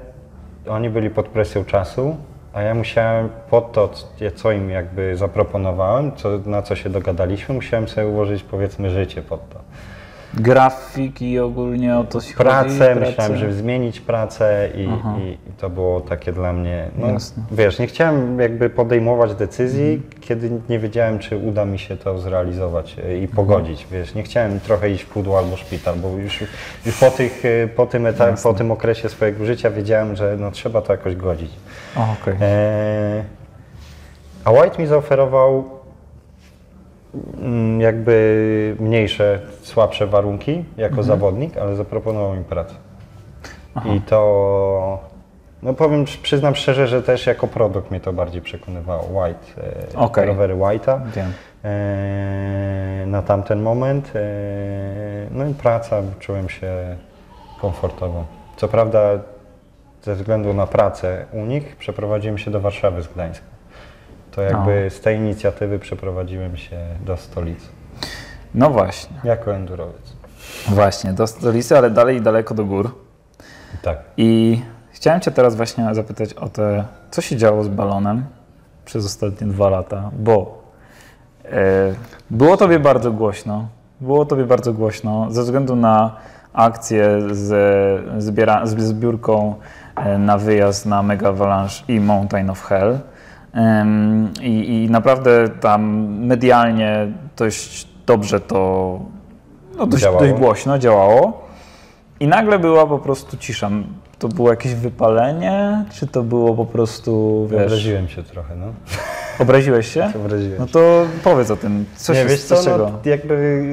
oni 0.69 0.89
byli 0.89 1.10
pod 1.10 1.27
presją 1.27 1.65
czasu, 1.65 2.15
a 2.53 2.62
ja 2.62 2.75
musiałem 2.75 3.29
pod 3.49 3.71
to, 3.71 3.89
co 4.36 4.51
im 4.51 4.69
jakby 4.69 5.17
zaproponowałem, 5.17 6.15
co, 6.15 6.29
na 6.45 6.62
co 6.62 6.75
się 6.75 6.89
dogadaliśmy, 6.89 7.55
musiałem 7.55 7.88
sobie 7.88 8.07
ułożyć 8.07 8.43
powiedzmy 8.43 8.89
życie 8.89 9.21
pod 9.21 9.49
to. 9.49 9.60
Grafik 10.34 11.22
i 11.22 11.39
ogólnie 11.39 11.98
o 11.98 12.04
to 12.04 12.22
się 12.22 12.34
Pracę, 12.34 12.94
chodzi? 12.94 13.00
myślałem, 13.00 13.38
żeby 13.38 13.54
zmienić 13.54 14.00
pracę 14.00 14.70
i, 14.76 14.80
i, 15.20 15.32
i 15.32 15.52
to 15.58 15.70
było 15.70 16.02
takie 16.02 16.32
dla 16.32 16.54
mnie, 16.54 16.89
no 16.98 17.08
Jasne. 17.08 17.44
wiesz, 17.52 17.80
nie 17.80 17.88
chciałem 17.88 18.39
jakby 18.39 18.70
podejmować 18.70 19.36
decyzji, 19.36 20.02
kiedy 20.22 20.52
nie 20.70 20.80
wiedziałem, 20.80 21.20
czy 21.20 21.38
uda 21.38 21.65
mi 21.65 21.80
się 21.80 21.98
to 21.98 22.20
zrealizować 22.20 22.96
e, 23.06 23.17
i 23.17 23.28
pogodzić, 23.28 23.88
wiesz, 23.91 24.15
nie 24.15 24.24
chciałem 24.24 24.60
trochę 24.60 24.89
iść 24.89 25.04
w 25.04 25.10
pudło 25.10 25.38
albo 25.39 25.58
szpital, 25.58 25.96
bo 25.96 26.10
już, 26.10 26.44
już 26.86 27.00
po, 27.00 27.12
tych, 27.12 27.46
e, 27.46 27.67
po, 27.67 27.86
tym 27.86 28.06
etapie, 28.06 28.41
po 28.44 28.54
tym 28.54 28.72
okresie 28.72 29.10
swojego 29.10 29.46
życia 29.46 29.72
wiedziałem, 29.72 30.15
że 30.15 30.38
no, 30.39 30.52
trzeba 30.52 30.82
to 30.82 30.94
jakoś 30.94 31.15
godzić. 31.15 31.52
O, 31.98 32.15
okej. 32.22 32.34
E, 32.41 33.24
a 34.46 34.52
White 34.52 34.82
mi 34.82 34.88
zaoferował 34.88 35.81
jakby 37.80 38.76
mniejsze, 38.80 39.39
słabsze 39.62 40.08
warunki 40.08 40.65
jako 40.78 41.04
zawodnik, 41.04 41.58
ale 41.58 41.76
zaproponował 41.76 42.36
mi 42.36 42.43
pracę. 42.43 42.76
I 43.86 44.02
to, 44.02 45.00
no 45.63 45.74
powiem, 45.74 46.06
przyznam 46.21 46.56
szczerze, 46.56 46.88
że 46.88 47.04
też 47.04 47.28
jako 47.28 47.47
produkt 47.47 47.91
mnie 47.91 48.00
to 48.00 48.13
bardziej 48.13 48.41
przekonywało. 48.41 49.04
White, 49.04 49.62
e, 49.93 50.00
Okej. 50.00 50.28
rowery 50.28 50.56
White'a 50.56 51.00
e, 51.63 53.06
na 53.08 53.21
tamten 53.21 53.62
moment. 53.62 54.12
E, 54.15 54.19
no 55.32 55.45
i 55.45 55.54
praca, 55.54 56.02
czułem 56.19 56.50
się 56.50 56.95
komfortowo. 57.62 58.26
Co 58.56 58.67
prawda 58.67 59.00
ze 60.02 60.15
względu 60.15 60.54
na 60.54 60.67
pracę 60.67 61.26
u 61.34 61.45
nich 61.45 61.76
przeprowadziłem 61.76 62.38
się 62.38 62.52
do 62.52 62.60
Warszawy 62.60 63.02
z 63.02 63.08
Gdańska. 63.08 63.45
To 64.32 64.41
jakby 64.41 64.89
z 64.89 65.02
tej 65.02 65.17
inicjatywy 65.17 65.80
przeprowadziłem 65.80 66.58
się 66.58 66.78
do 67.06 67.17
stolicy. 67.17 67.67
No 68.56 68.70
właśnie, 68.70 69.17
Jako 69.24 69.56
endurowiec. 69.56 70.13
właśnie, 70.67 71.13
do 71.13 71.28
stolicy, 71.28 71.78
ale 71.78 71.89
dalej 71.89 72.22
daleko 72.22 72.54
do 72.54 72.65
gór. 72.65 72.96
Tak. 73.82 73.98
I 74.17 74.62
chciałem 74.91 75.22
Cię 75.22 75.32
teraz 75.32 75.56
właśnie 75.56 75.96
zapytać 75.96 76.34
o 76.34 76.50
te, 76.50 76.84
co 77.12 77.22
się 77.22 77.38
działo 77.38 77.63
z 77.63 77.67
balonem 77.67 78.26
przez 78.86 79.06
ostatnie 79.06 79.48
dwa 79.48 79.70
lata, 79.70 80.10
bo 80.13 80.63
e, 81.46 81.50
było 82.30 82.58
Tobie 82.58 82.80
bardzo 82.80 83.12
głośno, 83.12 83.67
było 84.02 84.26
Tobie 84.26 84.46
bardzo 84.46 84.74
głośno 84.74 85.32
ze 85.32 85.41
względu 85.44 85.76
na 85.76 86.15
akcję 86.54 87.22
z, 87.32 88.24
zbiera, 88.24 88.65
z 88.65 88.78
zbiórką 88.78 89.56
e, 89.96 90.17
na 90.17 90.38
wyjazd 90.38 90.86
na 90.86 91.04
Mega 91.04 91.30
Avalanche 91.30 91.84
i 91.88 92.00
Mountain 92.00 92.50
of 92.50 92.63
Hell. 92.63 93.00
I, 94.42 94.84
I 94.84 94.92
naprawdę 94.92 95.50
tam 95.50 96.08
medialnie 96.26 97.08
dość 97.38 97.88
dobrze 98.06 98.40
to, 98.40 99.00
no 99.78 99.88
dość, 99.88 100.04
Działało. 100.04 100.22
dość 100.22 100.34
głośno 100.34 100.80
działało. 100.80 101.48
I 102.20 102.28
nagle 102.28 102.60
była 102.60 102.88
po 102.88 103.00
prostu 103.00 103.38
cisza. 103.38 103.70
To 104.20 104.28
było 104.28 104.50
jakieś 104.50 104.74
wypalenie, 104.74 105.86
czy 105.92 106.08
to 106.08 106.24
było 106.24 106.56
po 106.56 106.66
prostu, 106.66 107.48
wiesz... 107.52 107.62
Obraziłem 107.62 108.08
się 108.08 108.24
trochę, 108.24 108.56
no. 108.56 108.66
Obraziłeś 109.40 109.94
się? 109.94 110.12
Obraziłem 110.26 110.60
No 110.60 110.66
to 110.68 111.06
powiedz 111.24 111.52
o 111.52 111.56
tym. 111.56 111.86
Co 111.96 112.14
nie, 112.14 112.20
się, 112.20 112.26
wiesz 112.26 112.44
co, 112.44 112.78
no, 112.78 112.92
jakby 113.06 113.64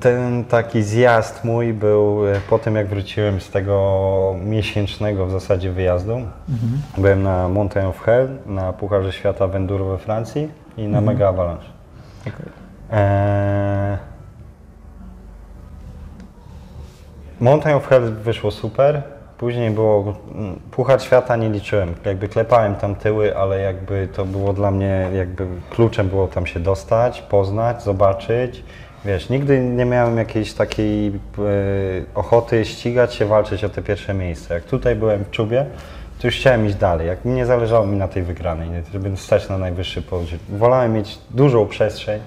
ten 0.00 0.44
taki 0.44 0.82
zjazd 0.82 1.44
mój 1.44 1.72
był 1.72 2.28
e, 2.28 2.40
po 2.50 2.58
tym, 2.58 2.74
jak 2.74 2.86
wróciłem 2.86 3.40
z 3.40 3.50
tego 3.50 4.34
miesięcznego 4.44 5.26
w 5.26 5.30
zasadzie 5.30 5.72
wyjazdu. 5.72 6.12
Mhm. 6.12 6.82
Byłem 6.98 7.22
na 7.22 7.48
Mountain 7.48 7.86
of 7.86 8.00
Hell, 8.00 8.28
na 8.46 8.72
Pucharze 8.72 9.12
Świata 9.12 9.46
w 9.46 9.56
Enduro 9.56 9.84
we 9.84 9.98
Francji 9.98 10.48
i 10.76 10.82
na 10.82 10.98
Mhm. 10.98 11.04
Mega 11.04 11.28
Avalanche. 11.28 11.66
Eee... 12.92 13.98
Mountain 17.40 17.76
of 17.76 17.88
Hell 17.88 18.12
wyszło 18.12 18.50
super. 18.50 19.02
Później 19.38 19.70
było 19.70 20.14
mm, 20.34 20.60
Puchar 20.70 21.02
Świata 21.02 21.36
nie 21.36 21.50
liczyłem. 21.50 21.94
Jakby 22.04 22.28
klepałem 22.28 22.74
tam 22.74 22.94
tyły, 22.94 23.36
ale 23.36 23.60
jakby 23.60 24.08
to 24.12 24.24
było 24.24 24.52
dla 24.52 24.70
mnie, 24.70 25.10
jakby 25.14 25.46
kluczem 25.70 26.08
było 26.08 26.26
tam 26.26 26.46
się 26.46 26.60
dostać, 26.60 27.22
poznać, 27.22 27.82
zobaczyć. 27.82 28.64
Wiesz, 29.04 29.28
nigdy 29.28 29.60
nie 29.60 29.84
miałem 29.84 30.18
jakiejś 30.18 30.52
takiej 30.52 31.08
e, 31.08 31.12
ochoty 32.14 32.64
ścigać 32.64 33.14
się, 33.14 33.26
walczyć 33.26 33.64
o 33.64 33.68
te 33.68 33.82
pierwsze 33.82 34.14
miejsce. 34.14 34.54
Jak 34.54 34.64
tutaj 34.64 34.96
byłem 34.96 35.24
w 35.24 35.30
czubie, 35.30 35.66
to 36.18 36.26
już 36.26 36.36
chciałem 36.36 36.66
iść 36.66 36.74
dalej. 36.74 37.06
Jak 37.06 37.24
nie 37.24 37.46
zależało 37.46 37.86
mi 37.86 37.96
na 37.96 38.08
tej 38.08 38.22
wygranej, 38.22 38.68
żeby 38.92 39.16
stać 39.16 39.48
na 39.48 39.58
najwyższy 39.58 40.02
poziom. 40.02 40.38
Wolałem 40.48 40.92
mieć 40.92 41.18
dużą 41.30 41.66
przestrzeń, 41.66 42.20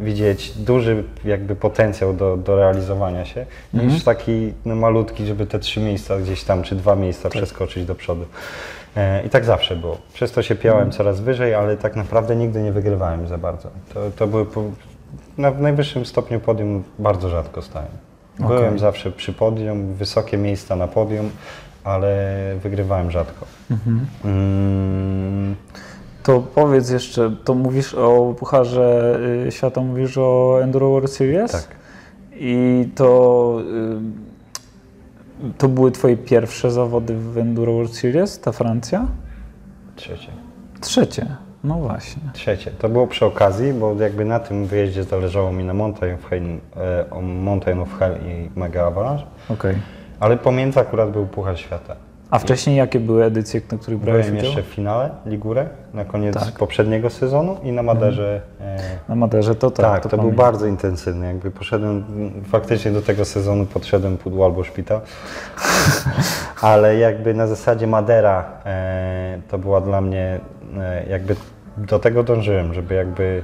widzieć 0.00 0.52
duży 0.58 1.04
jakby 1.24 1.56
potencjał 1.56 2.14
do, 2.14 2.36
do 2.36 2.56
realizowania 2.56 3.24
się, 3.24 3.46
niż 3.74 4.04
taki 4.04 4.52
no, 4.64 4.74
malutki, 4.74 5.26
żeby 5.26 5.46
te 5.46 5.58
trzy 5.58 5.80
miejsca 5.80 6.18
gdzieś 6.18 6.44
tam, 6.44 6.62
czy 6.62 6.74
dwa 6.74 6.96
miejsca 6.96 7.28
przeskoczyć 7.28 7.84
do 7.84 7.94
przodu. 7.94 8.24
E, 8.96 9.22
I 9.26 9.30
tak 9.30 9.44
zawsze 9.44 9.76
było. 9.76 9.98
Przez 10.12 10.32
to 10.32 10.42
się 10.42 10.54
piąłem 10.54 10.90
coraz 10.90 11.20
wyżej, 11.20 11.54
ale 11.54 11.76
tak 11.76 11.96
naprawdę 11.96 12.36
nigdy 12.36 12.62
nie 12.62 12.72
wygrywałem 12.72 13.28
za 13.28 13.38
bardzo. 13.38 13.68
To, 13.94 14.00
to 14.16 14.26
były 14.26 14.46
na 15.38 15.50
najwyższym 15.50 16.04
stopniu 16.06 16.40
podium 16.40 16.82
bardzo 16.98 17.28
rzadko 17.28 17.62
stałem. 17.62 17.88
Byłem 18.38 18.78
zawsze 18.78 19.12
przy 19.12 19.32
podium, 19.32 19.94
wysokie 19.94 20.38
miejsca 20.38 20.76
na 20.76 20.88
podium, 20.88 21.30
ale 21.84 22.36
wygrywałem 22.62 23.10
rzadko. 23.10 23.46
Mm, 24.24 25.56
To 26.22 26.40
powiedz 26.54 26.90
jeszcze, 26.90 27.36
to 27.44 27.54
mówisz 27.54 27.94
o 27.94 28.34
Pucharze 28.38 29.18
y, 29.46 29.52
Świata, 29.52 29.80
mówisz 29.80 30.18
o 30.18 30.58
Enduro 30.62 30.90
World 30.90 31.12
Series? 31.12 31.52
tak. 31.52 31.66
I 32.32 32.88
to, 32.94 33.58
y, 35.48 35.52
to 35.58 35.68
były 35.68 35.90
twoje 35.90 36.16
pierwsze 36.16 36.70
zawody 36.70 37.16
w 37.16 37.38
Enduro 37.38 37.72
World 37.72 37.94
Series, 37.94 38.40
ta 38.40 38.52
Francja? 38.52 39.06
Trzecie. 39.96 40.28
Trzecie, 40.80 41.36
no 41.64 41.74
właśnie. 41.74 42.22
Trzecie. 42.32 42.70
To 42.70 42.88
było 42.88 43.06
przy 43.06 43.26
okazji, 43.26 43.72
bo 43.72 43.94
jakby 43.94 44.24
na 44.24 44.40
tym 44.40 44.66
wyjeździe 44.66 45.04
zależało 45.04 45.52
mi 45.52 45.64
na 45.64 45.74
Mountain 45.74 46.14
of 46.14 46.24
Hell, 46.30 46.42
e, 47.12 47.22
Mountain 47.22 47.80
of 47.80 47.98
Hell 47.98 48.14
i 48.26 48.50
Mega 48.58 48.86
Avalanche, 48.86 49.24
Okej. 49.48 49.76
ale 50.20 50.36
pomiędzy 50.36 50.80
akurat 50.80 51.10
był 51.10 51.26
Puchar 51.26 51.58
Świata. 51.58 51.96
A 52.30 52.38
wcześniej 52.38 52.76
jakie 52.76 53.00
były 53.00 53.24
edycje, 53.24 53.60
na 53.72 53.78
których 53.78 54.00
brałeś 54.00 54.26
Byłem 54.26 54.38
udział? 54.38 54.46
jeszcze 54.50 54.62
w 54.62 54.74
finale 54.74 55.10
Ligure 55.26 55.68
na 55.94 56.04
koniec 56.04 56.34
Tak. 56.34 56.52
poprzedniego 56.58 57.10
sezonu 57.10 57.56
i 57.62 57.72
na 57.72 57.82
Maderze. 57.82 58.40
E, 58.60 58.76
Na 59.08 59.14
Maderze 59.14 59.54
to 59.54 59.70
tak. 59.70 59.86
tak, 59.86 60.02
to, 60.02 60.08
był 60.08 60.18
pamiętam. 60.18 60.44
bardzo 60.46 60.66
intensywny. 60.66 61.26
Jakby 61.26 61.50
poszedłem, 61.50 62.04
faktycznie 62.48 62.90
do 62.90 63.02
tego 63.02 63.24
sezonu 63.24 63.66
podszedłem 63.66 64.18
pudło 64.18 64.44
albo 64.46 64.64
szpital. 64.64 65.00
Ale 66.60 66.96
jakby 66.96 67.34
na 67.34 67.46
zasadzie 67.46 67.86
Madera 67.86 68.44
e, 68.66 69.40
to 69.48 69.58
była 69.58 69.80
dla 69.80 70.00
mnie, 70.00 70.40
jakby 71.08 71.36
do 71.76 71.98
tego 71.98 72.22
dążyłem, 72.22 72.74
żeby 72.74 72.94
jakby 72.94 73.42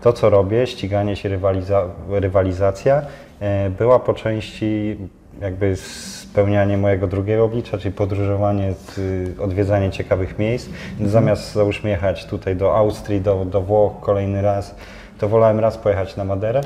to, 0.00 0.12
co 0.12 0.30
robię, 0.30 0.66
ściganie 0.66 1.16
się, 1.16 1.28
rywaliza, 1.28 1.84
rywalizacja, 2.08 3.02
e, 3.40 3.70
była 3.70 3.98
po 3.98 4.14
części 4.14 4.96
jakby 5.40 5.76
spełnianie 5.76 6.76
mojego 6.78 7.06
drugiego 7.06 7.44
oblicza, 7.44 7.78
czyli 7.78 7.94
podróżowanie, 7.94 8.74
y, 8.98 9.34
odwiedzanie 9.42 9.90
ciekawych 9.90 10.38
miejsc. 10.38 10.68
Zamiast 11.04 11.52
załóżmy 11.52 11.90
jechać 11.90 12.26
tutaj 12.26 12.56
do 12.56 12.76
Austrii, 12.76 13.20
do, 13.20 13.44
do 13.44 13.60
Włoch 13.60 14.00
kolejny 14.00 14.42
raz, 14.42 14.74
to 15.18 15.28
wolałem 15.28 15.60
raz 15.60 15.78
pojechać 15.78 16.16
na 16.16 16.24
Maderę 16.24 16.60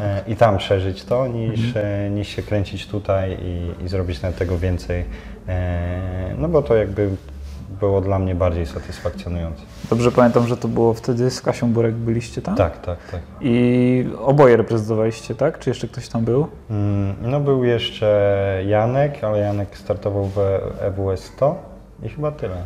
e, 0.00 0.22
i 0.26 0.36
tam 0.36 0.58
przeżyć 0.58 1.04
to, 1.04 1.26
niż, 1.26 1.76
e, 1.76 2.10
niż 2.10 2.28
się 2.28 2.42
kręcić 2.42 2.86
tutaj 2.86 3.36
i, 3.42 3.84
i 3.84 3.88
zrobić 3.88 4.22
na 4.22 4.32
tego 4.32 4.58
więcej. 4.58 5.04
E, 5.48 6.34
no 6.38 6.48
bo 6.48 6.62
to 6.62 6.76
jakby 6.76 7.08
było 7.70 8.00
dla 8.00 8.18
mnie 8.18 8.34
bardziej 8.34 8.66
satysfakcjonujące. 8.66 9.62
Dobrze 9.90 10.12
pamiętam, 10.12 10.46
że 10.46 10.56
to 10.56 10.68
było 10.68 10.94
wtedy 10.94 11.30
z 11.30 11.40
Kasią 11.40 11.72
Burek 11.72 11.94
byliście 11.94 12.42
tam? 12.42 12.54
Tak, 12.56 12.80
tak, 12.80 12.98
tak. 13.10 13.20
I 13.40 14.04
oboje 14.18 14.56
reprezentowaliście, 14.56 15.34
tak? 15.34 15.58
Czy 15.58 15.70
jeszcze 15.70 15.88
ktoś 15.88 16.08
tam 16.08 16.24
był? 16.24 16.46
Mm, 16.70 17.14
No 17.22 17.40
był 17.40 17.64
jeszcze 17.64 18.62
Janek, 18.66 19.24
ale 19.24 19.38
Janek 19.38 19.76
startował 19.78 20.24
w 20.24 20.38
EWS 20.80 21.20
100 21.24 21.62
i 22.02 22.08
chyba 22.08 22.32
tyle. 22.32 22.56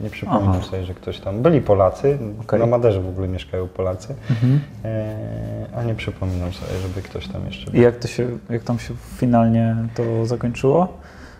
Nie 0.00 0.10
przypominam 0.10 0.50
Aha. 0.50 0.62
sobie, 0.62 0.84
że 0.84 0.94
ktoś 0.94 1.20
tam. 1.20 1.42
Byli 1.42 1.60
Polacy, 1.60 2.18
Okej. 2.40 2.60
na 2.60 2.66
Maderze 2.66 3.00
w 3.00 3.08
ogóle 3.08 3.28
mieszkają 3.28 3.68
Polacy, 3.68 4.14
e, 4.84 5.66
a 5.76 5.82
nie 5.82 5.94
przypominam 5.94 6.52
sobie, 6.52 6.78
żeby 6.82 7.02
ktoś 7.02 7.28
tam 7.28 7.46
jeszcze 7.46 7.68
I 7.70 7.72
był. 7.72 7.82
jak 7.82 7.96
to 7.96 8.08
się, 8.08 8.28
jak 8.50 8.62
tam 8.62 8.78
się 8.78 8.94
finalnie 9.16 9.76
to 9.94 10.26
zakończyło? 10.26 10.88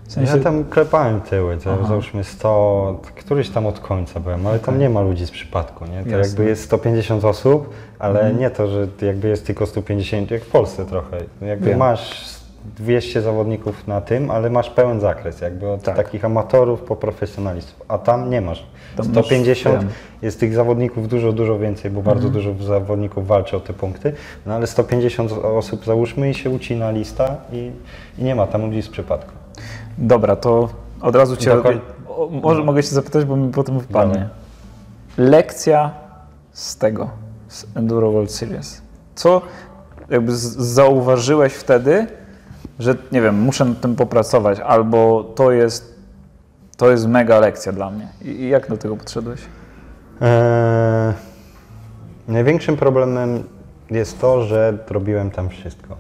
W 0.09 0.13
sensie, 0.13 0.37
Ja 0.37 0.43
tam 0.45 0.65
klepałem 0.65 1.21
tyły, 1.21 1.57
to 1.57 1.73
Aha. 1.73 1.89
załóżmy 1.89 2.25
100, 2.25 3.01
któryś 3.17 3.49
tam 3.51 3.67
od 3.67 3.81
końca 3.81 4.21
byłem, 4.21 4.47
ale 4.47 4.59
tam 4.59 4.79
nie 4.79 4.91
ma 4.91 5.01
ludzi 5.01 5.27
z 5.27 5.31
przypadku, 5.31 5.85
nie? 5.85 6.03
To 6.03 6.09
Jasne. 6.11 6.19
jakby 6.19 6.45
jest 6.45 6.63
150 6.65 7.25
osób, 7.25 7.71
ale 7.99 8.21
Mhm. 8.21 8.39
nie 8.39 8.51
to, 8.51 8.67
że 8.69 8.87
jakby 9.03 9.29
jest 9.29 9.47
tylko 9.47 9.67
150, 9.67 10.31
jak 10.31 10.43
w 10.45 10.51
Polsce 10.51 10.87
trochę. 10.87 11.17
Jakby 11.43 11.67
Wiem. 11.69 11.79
masz 11.79 12.25
200 12.77 13.23
zawodników 13.23 13.87
na 13.89 14.01
tym, 14.01 14.31
ale 14.31 14.51
masz 14.51 14.71
pełen 14.71 15.01
zakres, 15.01 15.41
jakby 15.41 15.69
od 15.71 15.83
Tak. 15.83 15.97
takich 15.97 16.25
amatorów 16.25 16.81
po 16.81 16.97
profesjonalistów, 16.97 17.83
a 17.89 17.99
tam 17.99 18.31
nie 18.31 18.41
masz. 18.41 18.67
Tam 18.97 19.07
masz- 19.07 19.13
150 19.27 19.79
wiem. 19.81 19.89
jest 20.23 20.41
tych 20.41 20.55
zawodników 20.55 21.09
dużo, 21.09 21.33
dużo 21.33 21.59
więcej, 21.59 21.91
bo 21.91 22.03
bardzo 22.03 22.27
Mhm. 22.27 22.45
dużo 22.45 22.65
zawodników 22.65 23.27
walczy 23.27 23.57
o 23.57 23.61
te 23.61 23.73
punkty, 23.73 24.13
no 24.47 24.55
ale 24.55 24.67
150 24.67 25.33
osób 25.33 25.85
załóżmy 25.85 26.31
i 26.31 26.35
się 26.35 26.51
ucina 26.51 26.91
lista 26.91 27.37
i, 27.53 27.71
i 28.19 28.25
nie 28.25 28.35
ma 28.35 28.47
tam 28.47 28.67
ludzi 28.67 28.83
z 28.83 28.89
przypadku. 28.89 29.33
Dobra, 29.99 30.37
to 30.37 30.69
od 31.01 31.17
razu 31.17 31.37
Cię... 31.37 31.51
Dokon- 31.51 31.79
O, 32.09 32.29
może 32.43 32.65
mogę 32.65 32.83
się 32.83 32.89
zapytać, 32.95 33.25
bo 33.25 33.37
mi 33.37 33.53
potem 33.53 33.81
wpadnie. 33.81 34.29
Lekcja 35.19 35.91
z 36.53 36.77
tego, 36.77 37.11
z 37.49 37.67
Enduro 37.75 38.13
World 38.13 38.31
Series. 38.33 38.83
Co 39.15 39.43
jakby 40.11 40.37
zauważyłeś 40.37 41.53
wtedy, 41.53 42.07
że 42.79 42.95
nie 43.13 43.23
wiem, 43.23 43.41
muszę 43.41 43.65
nad 43.65 43.81
tym 43.81 43.97
popracować, 43.97 44.61
albo 44.61 45.25
to 45.25 45.53
jest, 45.53 45.95
to 46.77 46.91
jest 46.91 47.07
mega 47.09 47.39
lekcja 47.41 47.73
dla 47.73 47.91
mnie. 47.91 48.09
I 48.25 48.29
i 48.29 48.49
jak 48.49 48.69
do 48.69 48.77
tego 48.77 48.97
podszedłeś? 48.97 49.41
Eee, 50.21 51.13
największym 52.29 52.77
problemem 52.77 53.43
jest 53.91 54.21
to, 54.21 54.43
że 54.43 54.79
robiłem 54.91 55.31
tam 55.31 55.49
wszystko. 55.49 55.97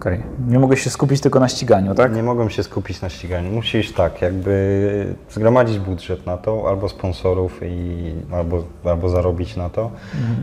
Okej. 0.00 0.22
Nie 0.48 0.58
mogę 0.58 0.76
się 0.76 0.90
skupić 0.90 1.20
tylko 1.20 1.40
na 1.40 1.48
ściganiu, 1.48 1.94
tak? 1.94 2.14
Nie 2.14 2.22
mogłem 2.22 2.50
się 2.50 2.62
skupić 2.62 3.00
na 3.00 3.08
ściganiu. 3.08 3.50
Musisz 3.50 3.92
tak, 3.92 4.22
jakby 4.22 5.14
zgromadzić 5.30 5.78
budżet 5.78 6.26
na 6.26 6.36
to, 6.36 6.64
albo 6.68 6.88
sponsorów, 6.88 7.60
i, 7.62 8.12
albo, 8.32 8.64
albo 8.84 9.08
zarobić 9.08 9.56
na 9.56 9.70
to. 9.70 9.90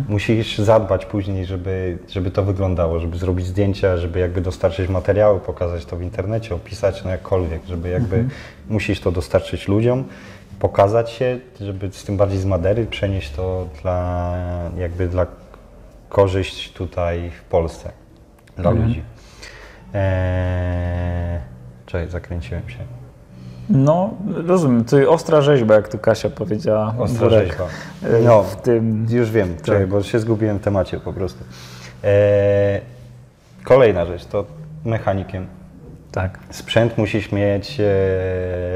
Musisz 0.10 0.58
zadbać 0.58 1.06
później, 1.06 1.46
żeby, 1.46 1.98
żeby 2.10 2.32
to 2.32 2.44
wyglądało, 2.44 3.00
żeby 3.00 3.18
zrobić 3.18 3.46
zdjęcia, 3.46 3.98
żeby 3.98 4.20
jakby 4.20 4.42
dostarczyć 4.42 4.90
materiały, 4.90 5.40
pokazać 5.40 5.86
to 5.86 5.98
w 5.98 6.02
internecie, 6.02 6.56
opisać, 6.56 7.04
no 7.04 7.10
jakkolwiek, 7.10 7.66
żeby 7.66 7.90
jakby 7.90 8.26
musisz 8.70 9.00
to 9.00 9.12
dostarczyć 9.12 9.68
ludziom, 9.68 10.04
pokazać 10.60 11.10
się, 11.10 11.40
żeby 11.62 11.90
z 11.92 12.04
tym 12.04 12.18
bardziej 12.18 12.40
z 12.40 12.46
Madery 12.46 12.86
przenieść 12.86 13.32
to 13.32 13.68
dla 13.82 14.34
jakby 14.78 15.08
dla 15.08 15.26
korzyść 16.10 16.74
tutaj 16.74 17.32
w 17.32 17.44
Polsce 17.44 17.92
dla 18.58 18.72
ludzi. 18.72 19.04
Eee, 19.94 21.40
czekaj, 21.86 22.08
zakręciłem 22.10 22.70
się. 22.70 22.78
No, 23.70 24.10
rozumiem. 24.48 24.86
To 24.86 25.10
ostra 25.12 25.42
rzeźba, 25.42 25.76
jak 25.76 25.88
tu 25.88 25.98
Kasia 25.98 26.30
powiedziała. 26.30 26.94
Ostra 26.98 27.28
Burek, 27.30 27.48
rzeźba. 27.48 27.68
e, 28.04 28.22
No, 28.22 28.44
W 28.44 28.56
tym... 28.56 29.08
już 29.10 29.32
wiem, 29.32 29.56
czekaj, 29.64 29.88
bo 29.88 30.04
się 30.04 30.20
zgubiłem 30.20 30.58
w 30.58 30.62
temacie 30.62 31.00
po 31.00 31.14
prostu. 31.14 31.44
Eee, 32.04 32.82
kolejna 33.64 34.06
rzecz 34.06 34.26
to 34.26 34.46
mechanikiem. 34.86 35.48
Tak. 36.12 36.40
Sprzęt 36.50 36.98
musisz 36.98 37.32
mieć 37.32 37.80
e, 37.80 37.86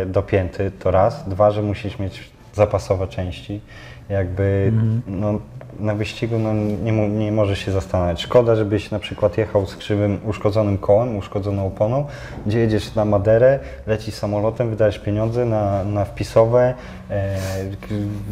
dopięty, 0.06 0.72
to 0.80 0.92
raz. 0.92 1.30
Dwa, 1.30 1.52
że 1.52 1.62
musisz 1.62 2.00
mieć 2.00 2.32
zapasowe 2.54 3.08
części. 3.08 3.62
Jakby 4.10 4.72
no, 5.08 5.40
na 5.80 5.96
wyścigu 5.96 6.40
no, 6.40 6.54
nie, 6.54 7.10
nie 7.10 7.32
możesz 7.32 7.60
się 7.60 7.72
zastanawiać. 7.72 8.22
Szkoda, 8.22 8.56
żebyś 8.56 8.92
na 8.92 9.00
przykład 9.00 9.38
jechał 9.38 9.66
z 9.66 9.76
krzywym, 9.76 10.20
uszkodzonym 10.26 10.78
kołem, 10.78 11.18
uszkodzoną 11.18 11.68
oponą, 11.68 12.06
gdzie 12.46 12.60
jedziesz 12.60 12.96
na 12.96 13.06
Maderę, 13.06 13.60
lecisz 13.88 14.14
samolotem, 14.14 14.70
wydajesz 14.70 15.00
pieniądze 15.00 15.46
na, 15.46 15.84
na 15.84 16.06
wpisowe, 16.06 16.74
e, 17.10 17.38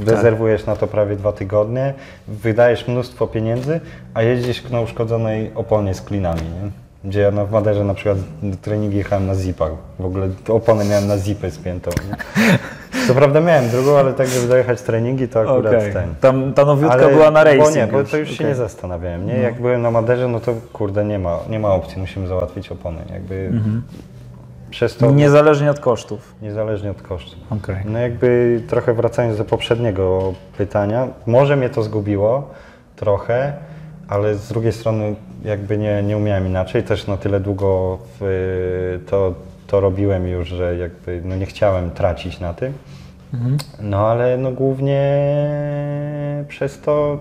rezerwujesz 0.06 0.66
na 0.66 0.76
to 0.76 0.88
prawie 0.88 1.16
dwa 1.16 1.32
tygodnie, 1.32 1.94
wydajesz 2.28 2.88
mnóstwo 2.88 3.28
pieniędzy, 3.28 3.80
a 4.14 4.22
jedziesz 4.22 4.70
na 4.70 4.82
uszkodzonej 4.82 5.52
oponie 5.56 5.94
z 5.94 6.02
klinami. 6.02 6.42
Nie? 6.42 6.89
Gdzie 7.04 7.20
ja 7.20 7.32
na 7.32 7.46
w 7.46 7.52
Maderze 7.52 7.84
na 7.84 7.94
przykład 7.94 8.18
do 8.44 8.58
treningi 8.58 8.98
jechałem 8.98 9.28
na 9.28 9.36
zipach. 9.36 9.72
W 10.00 10.06
ogóle 10.06 10.30
oponę 10.50 10.86
miałem 10.86 11.08
na 11.08 11.18
zipę 11.18 11.52
spiętą. 11.52 11.92
Nie? 12.10 12.18
Co 13.08 13.16
prawda 13.16 13.42
miałem 13.42 13.70
drugą, 13.70 13.98
ale 13.98 14.14
tak, 14.14 14.28
żeby 14.28 14.48
dojechać 14.48 14.82
treningi, 14.82 15.28
to 15.28 15.40
akurat 15.40 15.74
Okej. 15.76 15.94
ten. 15.94 16.16
Tam 16.22 16.54
ta 16.54 16.66
nowiutka 16.66 16.94
Ale- 16.96 17.10
była 17.14 17.32
na 17.32 17.44
racing 17.44 17.64
Bo 17.66 17.76
nie, 17.76 17.88
bo 17.88 18.04
to 18.04 18.18
już 18.18 18.30
się 18.30 18.36
Okej. 18.36 18.48
nie 18.48 18.56
zastanawiałem. 18.56 19.26
Nie? 19.28 19.34
Jak 19.38 19.62
byłem 19.62 19.82
na 19.82 19.92
Maderze, 19.92 20.28
no 20.28 20.40
to 20.40 20.54
kurde, 20.74 21.06
nie 21.06 21.20
ma, 21.20 21.40
nie 21.50 21.60
ma 21.60 21.74
opcji, 21.74 22.00
musimy 22.02 22.28
załatwić 22.28 22.72
opony. 22.72 22.98
Jakby 23.14 23.36
Mhm. 23.54 23.82
przez 24.70 24.98
to 24.98 25.12
Niezależnie 25.12 25.72
od 25.72 25.80
kosztów. 25.80 26.36
niezależnie 26.42 26.92
od 26.92 27.02
kosztów. 27.02 27.40
Okej. 27.50 27.76
No 27.86 28.00
jakby 28.00 28.62
trochę 28.68 28.94
wracając 28.94 29.38
do 29.38 29.46
poprzedniego 29.46 30.34
pytania, 30.58 31.08
może 31.28 31.56
mnie 31.56 31.70
to 31.70 31.84
zgubiło 31.84 32.50
trochę, 32.96 33.54
ale 34.10 34.36
z 34.36 34.48
drugiej 34.48 34.74
strony 34.74 35.16
jakby 35.44 35.78
nie, 35.78 36.04
nie 36.04 36.18
umiałem 36.18 36.48
inaczej. 36.48 36.84
Też 36.84 37.08
na 37.08 37.18
tyle 37.18 37.40
długo 37.40 38.00
w, 38.20 39.00
to, 39.10 39.34
to 39.68 39.80
robiłem 39.80 40.28
już, 40.28 40.48
że 40.48 40.78
jakby 40.78 41.22
no 41.26 41.36
nie 41.36 41.46
chciałem 41.46 41.92
tracić 41.92 42.40
na 42.40 42.54
tym. 42.54 42.74
No 43.80 44.08
ale 44.08 44.38
no 44.38 44.52
głównie 44.52 45.24
przez 46.48 46.82
to 46.82 47.20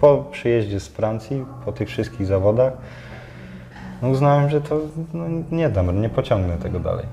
po 0.00 0.24
przyjeździe 0.32 0.80
z 0.80 0.88
Francji, 0.88 1.44
po 1.64 1.72
tych 1.72 1.88
wszystkich 1.88 2.26
zawodach, 2.26 2.72
no 4.02 4.08
uznałem, 4.08 4.50
że 4.50 4.60
to 4.60 4.80
no, 5.14 5.24
nie 5.50 5.68
dam, 5.68 6.00
nie 6.00 6.08
pociągnę 6.08 6.56
tego 6.56 6.80
dalej. 6.80 7.06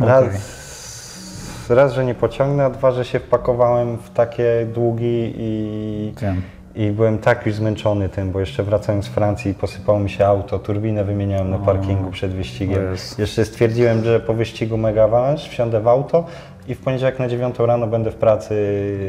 Raz, 0.00 1.66
raz, 1.70 1.92
że 1.92 2.04
nie 2.04 2.14
pociągnę, 2.14 2.64
a 2.64 2.70
dwa, 2.70 2.92
że 2.92 3.04
się 3.04 3.20
wpakowałem 3.20 3.96
w 3.98 4.10
takie 4.10 4.66
długi 4.74 5.34
i, 5.36 6.14
Wiem. 6.20 6.42
I 6.76 6.90
byłem 6.90 7.18
tak 7.18 7.46
już 7.46 7.54
zmęczony 7.54 8.08
tym, 8.08 8.30
bo 8.30 8.40
jeszcze 8.40 8.62
wracając 8.62 9.04
z 9.04 9.08
Francji 9.08 9.54
posypało 9.54 9.98
mi 9.98 10.10
się 10.10 10.26
auto, 10.26 10.58
turbinę 10.58 11.04
wymieniałem 11.04 11.50
na 11.50 11.58
parkingu 11.58 12.10
przed 12.10 12.32
wyścigiem. 12.32 12.82
Jeszcze 13.18 13.44
stwierdziłem, 13.44 14.04
że 14.04 14.20
po 14.20 14.34
wyścigu 14.34 14.76
Mega 14.76 15.04
Avalanche 15.04 15.50
wsiądę 15.50 15.80
w 15.80 15.88
auto 15.88 16.24
i 16.68 16.74
w 16.74 16.78
poniedziałek 16.78 17.18
na 17.18 17.28
9 17.28 17.58
rano 17.58 17.86
będę 17.86 18.10
w 18.10 18.14
pracy 18.14 18.54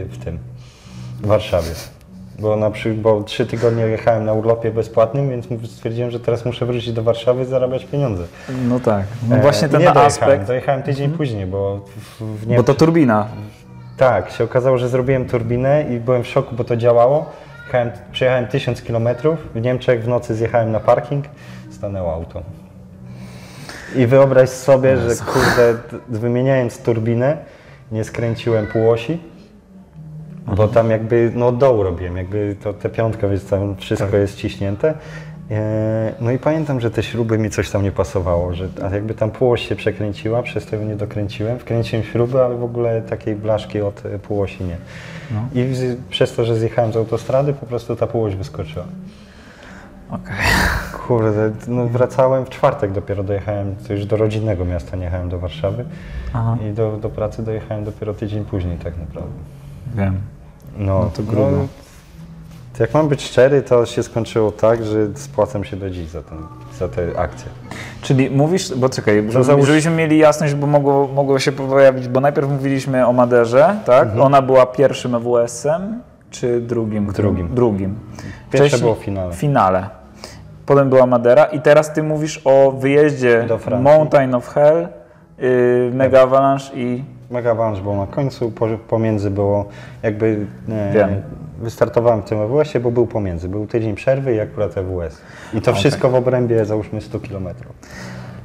w 0.10 0.24
tym, 0.24 0.40
w 1.22 1.28
Warszawie. 1.28 1.70
Bo, 2.40 2.56
na 2.56 2.72
przy, 2.72 2.94
bo 2.94 3.24
trzy 3.24 3.46
tygodnie 3.46 3.84
jechałem 3.84 4.26
na 4.26 4.34
urlopie 4.34 4.72
bezpłatnym, 4.72 5.30
więc 5.30 5.48
stwierdziłem, 5.72 6.12
że 6.12 6.20
teraz 6.20 6.46
muszę 6.46 6.66
wrócić 6.66 6.94
do 6.94 7.04
Warszawy 7.04 7.44
i 7.44 7.46
zarabiać 7.46 7.86
pieniądze. 7.86 8.24
No 8.68 8.80
tak. 8.80 9.04
No 9.30 9.36
E, 9.36 9.42
właśnie 9.42 9.70
ten 9.70 9.80
nie 9.80 9.86
dojechałem, 9.86 10.08
aspekt. 10.08 10.48
Dojechałem 10.48 10.84
tydzień 10.84 11.12
później, 11.12 11.46
bo 11.46 11.80
w, 11.98 12.22
w 12.22 12.56
Bo 12.56 12.64
to 12.64 12.74
turbina. 12.74 13.28
Tak, 13.98 14.32
się 14.32 14.44
okazało, 14.44 14.78
że 14.78 14.90
zrobiłem 14.90 15.26
turbinę 15.26 15.86
i 15.96 16.00
byłem 16.00 16.24
w 16.24 16.28
szoku, 16.28 16.56
bo 16.56 16.64
to 16.64 16.78
działało. 16.78 17.26
Jechałem, 17.66 17.92
przejechałem 18.12 18.48
1000 18.48 18.82
km, 18.82 19.08
w 19.56 19.62
Niemczech 19.62 20.04
w 20.04 20.08
nocy 20.08 20.36
zjechałem 20.36 20.72
na 20.72 20.80
parking, 20.80 21.26
stanęło 21.72 22.14
auto. 22.14 22.42
I 23.96 24.08
wyobraź 24.08 24.50
sobie, 24.50 24.98
że 24.98 25.16
kurde, 25.26 25.78
wymieniając 26.10 26.78
turbinę, 26.78 27.38
nie 27.92 28.04
skręciłem 28.04 28.68
półosi, 28.68 29.20
bo 30.48 30.68
tam 30.68 30.90
jakby 30.90 31.32
no 31.36 31.48
od 31.48 31.58
dołu 31.58 31.84
robiłem, 31.84 32.18
jakby 32.18 32.56
to 32.64 32.74
te 32.74 32.90
piątka, 32.90 33.28
więc 33.28 33.50
tam 33.50 33.76
wszystko 33.76 34.08
Tak. 34.08 34.20
jest 34.20 34.38
ciśnięte. 34.38 34.94
E, 35.52 36.14
No 36.22 36.32
i 36.32 36.40
pamiętam, 36.40 36.80
że 36.80 36.92
te 36.92 37.04
śruby 37.04 37.38
mi 37.38 37.50
coś 37.50 37.70
tam 37.70 37.84
nie 37.84 37.92
pasowało, 37.92 38.54
że 38.54 38.68
a 38.84 38.90
jakby 38.96 39.14
tam 39.14 39.32
półoś 39.32 39.68
się 39.68 39.76
przekręciła, 39.76 40.44
przez 40.44 40.66
to 40.66 40.76
ją 40.76 40.86
nie 40.86 40.96
dokręciłem. 40.96 41.60
Wkręciłem 41.60 42.06
śruby, 42.06 42.44
ale 42.44 42.56
w 42.56 42.64
ogóle 42.64 43.02
takiej 43.02 43.36
blaszki 43.36 43.82
od 43.82 44.06
e, 44.06 44.20
półosi 44.20 44.64
nie. 44.64 44.78
No. 45.32 45.62
I 45.62 45.66
przez 46.10 46.36
to, 46.36 46.46
że 46.46 46.56
zjechałem 46.56 46.94
z 46.94 46.98
autostrady, 46.98 47.54
po 47.54 47.66
prostu 47.66 47.96
ta 47.96 48.08
półoś 48.08 48.36
wyskoczyła. 48.36 48.86
Okej. 50.10 50.36
Kurde, 51.08 51.52
no 51.68 51.88
wracałem 51.88 52.46
w 52.46 52.50
czwartek 52.50 52.92
dopiero 52.92 53.24
dojechałem, 53.24 53.76
to 53.88 53.94
już 53.94 54.06
do 54.06 54.18
rodzinnego 54.18 54.66
miasta 54.66 54.98
nie 54.98 55.04
jechałem 55.04 55.30
do 55.30 55.40
Warszawy 55.40 55.86
Aha. 56.34 56.58
i 56.70 56.74
do, 56.74 56.98
do 56.98 57.10
pracy 57.10 57.44
dojechałem 57.44 57.84
dopiero 57.84 58.14
tydzień 58.14 58.46
później 58.46 58.78
tak 58.78 58.98
naprawdę. 58.98 59.34
Wiem. 59.96 60.18
No, 60.78 61.00
No 61.00 61.12
to 61.16 61.24
grubo. 61.24 61.68
Jak 62.80 62.94
mam 62.94 63.08
być 63.08 63.24
szczery, 63.24 63.62
to 63.62 63.86
się 63.86 64.04
skończyło 64.04 64.52
tak, 64.52 64.86
że 64.86 65.08
spłacam 65.16 65.64
się 65.64 65.78
do 65.78 65.90
dziś 65.90 66.08
za, 66.10 66.22
ten, 66.22 66.38
za 66.80 66.88
tę 66.88 67.02
akcję. 67.18 67.48
Czyli 68.02 68.30
mówisz, 68.30 68.76
bo 68.76 68.90
czekaj, 68.90 69.16
żeby, 69.30 69.44
załóż- 69.44 69.66
żebyśmy 69.68 69.92
mieli 69.92 70.18
jasność, 70.18 70.54
bo 70.54 70.68
mogło, 70.68 71.08
mogło 71.08 71.40
się 71.40 71.52
pojawić, 71.52 72.08
bo 72.08 72.20
najpierw 72.20 72.50
mówiliśmy 72.50 73.08
o 73.08 73.14
Maderze, 73.14 73.76
tak? 73.86 74.08
Ona 74.20 74.42
była 74.42 74.66
pierwszym 74.66 75.16
EWS-em, 75.16 76.02
czy 76.32 76.62
drugim? 76.62 77.06
Drugim. 77.14 77.56
Drugim. 77.56 77.96
Pierwsze 78.52 78.58
Wcześniej- 78.68 78.82
było 78.82 78.96
w 78.96 79.00
finale. 79.00 79.34
Finale. 79.34 79.90
Potem 80.66 80.90
była 80.90 81.06
Madera 81.06 81.46
i 81.46 81.62
teraz 81.62 81.94
ty 81.94 82.04
mówisz 82.04 82.42
o 82.46 82.72
wyjeździe. 82.72 83.48
Mountain 83.82 84.36
of 84.36 84.48
Hell, 84.48 84.88
yy, 85.40 85.92
Mega 85.94 86.22
Avalanche 86.22 86.76
i... 86.76 87.04
Mega 87.32 87.52
Avalanche 87.52 87.82
był 87.82 87.96
na 87.96 88.08
końcu, 88.08 88.52
po, 88.52 88.68
pomiędzy 88.88 89.32
było 89.32 89.66
jakby... 90.04 90.46
E, 90.70 90.94
Wiem. 90.94 91.22
Wystartowałem 91.60 92.22
w 92.22 92.26
tym 92.26 92.42
EWS-ie, 92.42 92.84
bo 92.84 92.92
był 92.92 93.08
pomiędzy. 93.08 93.50
Był 93.50 93.68
tydzień 93.68 93.96
przerwy 93.96 94.36
i 94.36 94.40
akurat 94.40 94.78
EWS. 94.78 95.22
I 95.54 95.62
to 95.62 95.74
wszystko 95.74 96.10
w 96.10 96.16
obrębie 96.16 96.66
załóżmy 96.66 97.02
100 97.02 97.20
km. 97.20 97.48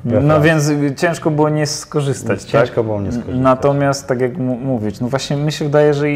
We 0.05 0.21
No 0.21 0.41
więc 0.41 0.71
ciężko 0.97 1.31
było 1.31 1.49
nie 1.49 1.67
skorzystać, 1.67 2.43
Ciężko 2.43 2.77
tak? 2.77 2.85
było 2.85 3.01
nie 3.01 3.13
skorzystać. 3.13 3.41
Natomiast 3.41 4.07
tak 4.07 4.21
jak 4.21 4.39
mówić, 4.39 5.01
no 5.01 5.09
właśnie 5.09 5.37
mi 5.37 5.53
się 5.53 5.65
wydaje, 5.65 5.95
że 5.95 6.07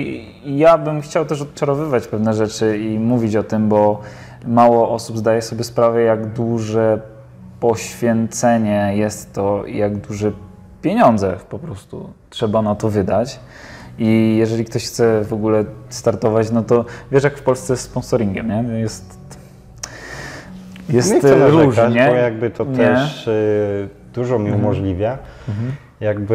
ja 0.45 0.79
bym 0.79 1.01
chciał 1.01 1.25
też 1.25 1.43
odczarowywać 1.43 2.07
pewne 2.07 2.35
rzeczy 2.35 2.79
i 2.79 2.99
mówić 2.99 3.37
o 3.37 3.43
tym, 3.43 3.69
bo 3.69 4.01
mało 4.47 4.91
osób 4.91 5.19
zdaje 5.19 5.43
sobie 5.43 5.65
sprawę, 5.65 6.03
jak 6.03 6.27
duże 6.33 7.01
poświęcenie 7.61 8.93
jest 8.95 9.33
to 9.33 9.67
jak 9.67 9.97
duże 9.97 10.33
pieniądze 10.83 11.37
po 11.49 11.59
prostu 11.59 12.11
trzeba 12.31 12.63
na 12.63 12.75
to 12.75 12.91
wydać. 12.91 13.41
I 13.99 14.37
jeżeli 14.39 14.65
ktoś 14.65 14.85
chce 14.87 15.25
w 15.25 15.33
ogóle 15.33 15.65
startować, 15.89 16.51
no 16.51 16.63
to 16.63 16.85
wiesz 17.13 17.25
jak 17.25 17.39
w 17.39 17.43
Polsce 17.43 17.77
z 17.77 17.81
sponsoringiem, 17.81 18.49
nie? 18.49 18.79
Jest, 18.79 19.19
jest 20.89 21.13
nie 21.13 21.19
chcę 21.19 21.37
narzekać, 21.37 21.77
różnie. 21.79 22.07
bo 22.09 22.15
jakby 22.15 22.51
to 22.51 22.65
Nie? 22.65 22.71
Mhm. 22.71 22.95
też 22.97 23.27
y, 23.27 23.89
dużo 24.15 24.39
mi 24.39 24.53
umożliwia. 24.53 25.19
Jakby 26.01 26.35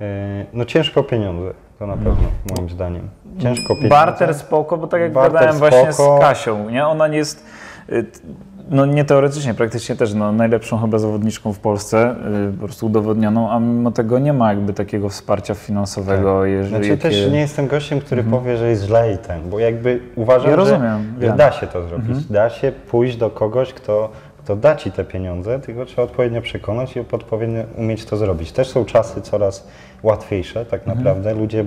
y, 0.00 0.04
no 0.52 0.64
ciężko 0.64 1.00
o 1.00 1.04
pieniądze, 1.04 1.54
to 1.78 1.86
na 1.86 1.96
pewno 1.96 2.28
moim 2.56 2.70
zdaniem. 2.70 3.08
Ciężko 3.38 3.72
o 3.72 3.76
pieniądze. 3.76 3.88
Barter 3.88 4.34
spoko, 4.34 4.76
bo 4.76 4.86
tak 4.86 5.00
jak 5.00 5.12
Barter 5.12 5.32
gadałem 5.32 5.58
właśnie 5.58 5.92
z 5.92 5.98
Kasią, 6.20 6.70
nie? 6.70 6.86
Ona 6.86 7.08
nie 7.08 7.18
jest, 7.18 7.46
y, 7.88 8.06
no 8.72 8.86
nie 8.86 9.04
teoretycznie, 9.04 9.54
praktycznie 9.54 9.96
też 9.96 10.14
no, 10.14 10.32
najlepszą 10.32 10.78
chyba 10.78 10.98
zawodniczką 10.98 11.52
w 11.52 11.58
Polsce, 11.58 12.16
y, 12.50 12.52
po 12.52 12.64
prostu 12.64 12.86
udowodnioną, 12.86 13.50
a 13.50 13.60
mimo 13.60 13.90
tego 13.90 14.18
nie 14.18 14.32
ma 14.32 14.52
jakby 14.52 14.72
takiego 14.72 15.08
wsparcia 15.08 15.54
finansowego, 15.54 16.44
jeżeli 16.44 16.68
Znaczy 16.68 16.98
też 16.98 17.16
jakie- 17.16 17.30
nie 17.30 17.40
jestem 17.40 17.66
gościem, 17.66 18.00
który 18.00 18.24
powie, 18.24 18.56
że 18.56 18.70
jest 18.70 18.84
źle 18.84 19.12
i 19.12 19.18
ten, 19.18 19.50
bo 19.50 19.58
jakby 19.58 20.00
uważam, 20.16 20.50
Ja 20.50 20.50
że, 20.50 20.56
rozumiem, 20.56 21.14
że 21.20 21.32
da 21.32 21.52
się 21.52 21.66
to 21.66 21.88
zrobić. 21.88 22.24
Da 22.24 22.50
się 22.50 22.72
pójść 22.90 23.16
do 23.16 23.30
kogoś, 23.30 23.72
kto, 23.72 24.10
kto 24.44 24.56
da 24.56 24.76
ci 24.76 24.92
te 24.92 25.04
pieniądze, 25.04 25.60
tylko 25.60 25.86
trzeba 25.86 26.02
odpowiednio 26.02 26.42
przekonać 26.42 26.96
i 26.96 27.00
odpowiednio 27.00 27.62
umieć 27.76 28.04
to 28.04 28.16
zrobić. 28.16 28.52
Też 28.52 28.68
są 28.68 28.84
czasy 28.84 29.20
coraz 29.20 29.68
łatwiejsze 30.02 30.66
tak 30.66 30.86
naprawdę. 30.86 31.34
Ludzie 31.34 31.64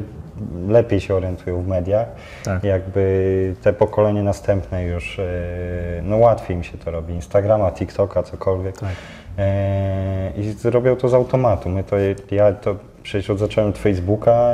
lepiej 0.67 0.99
się 1.01 1.15
orientują 1.15 1.61
w 1.61 1.67
mediach. 1.67 2.07
Tak. 2.43 2.63
Jakby 2.63 3.55
te 3.61 3.73
pokolenie 3.73 4.23
następne 4.23 4.83
już, 4.83 5.19
e, 5.19 5.23
no 6.03 6.17
łatwiej 6.17 6.57
im 6.57 6.63
się 6.63 6.77
to 6.77 6.91
robi. 6.91 7.13
Instagrama, 7.13 7.71
TikToka, 7.71 8.23
cokolwiek. 8.23 8.77
Tak. 8.77 8.89
E, 9.37 10.31
I 10.37 10.69
robią 10.69 10.95
to 10.95 11.09
z 11.09 11.13
automatu. 11.13 11.69
My 11.69 11.83
to, 11.83 11.95
ja 12.31 12.51
to 12.53 12.75
przecież 13.05 13.37
zacząłem 13.39 13.69
od 13.69 13.77
Facebooka, 13.77 14.49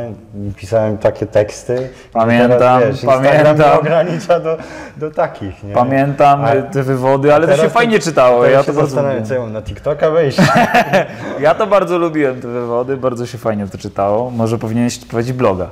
pisałem 0.55 0.97
takie 0.97 1.25
teksty. 1.25 1.89
Pamiętam, 2.13 2.59
teraz, 2.59 2.83
wiesz, 2.83 3.01
pamiętam. 3.05 3.79
ogranicza 3.79 4.39
do, 4.39 4.57
do 4.97 5.11
takich, 5.11 5.63
nie? 5.63 5.73
Pamiętam 5.73 6.45
A- 6.45 6.61
te 6.61 6.83
wywody, 6.83 7.33
ale 7.35 7.47
to 7.47 7.57
się 7.57 7.69
fajnie 7.69 7.99
czytało, 7.99 8.45
ja 8.45 8.59
się 8.59 8.65
to 8.65 8.73
bardzo 8.73 8.95
zastanawiam, 8.95 9.23
lubiłem. 9.23 9.43
ja 9.43 9.49
na 9.49 9.61
TikToka 9.61 10.09
wejść. 10.11 10.37
Ja 11.39 11.55
to 11.55 11.67
bardzo 11.67 11.97
lubiłem 11.97 12.41
te 12.41 12.47
wywody, 12.47 12.97
bardzo 12.97 13.25
się 13.25 13.37
fajnie 13.37 13.67
to 13.67 13.77
czytało. 13.77 14.29
Może 14.31 14.57
powinieneś 14.57 14.97
prowadzić 14.99 15.33
bloga. 15.33 15.69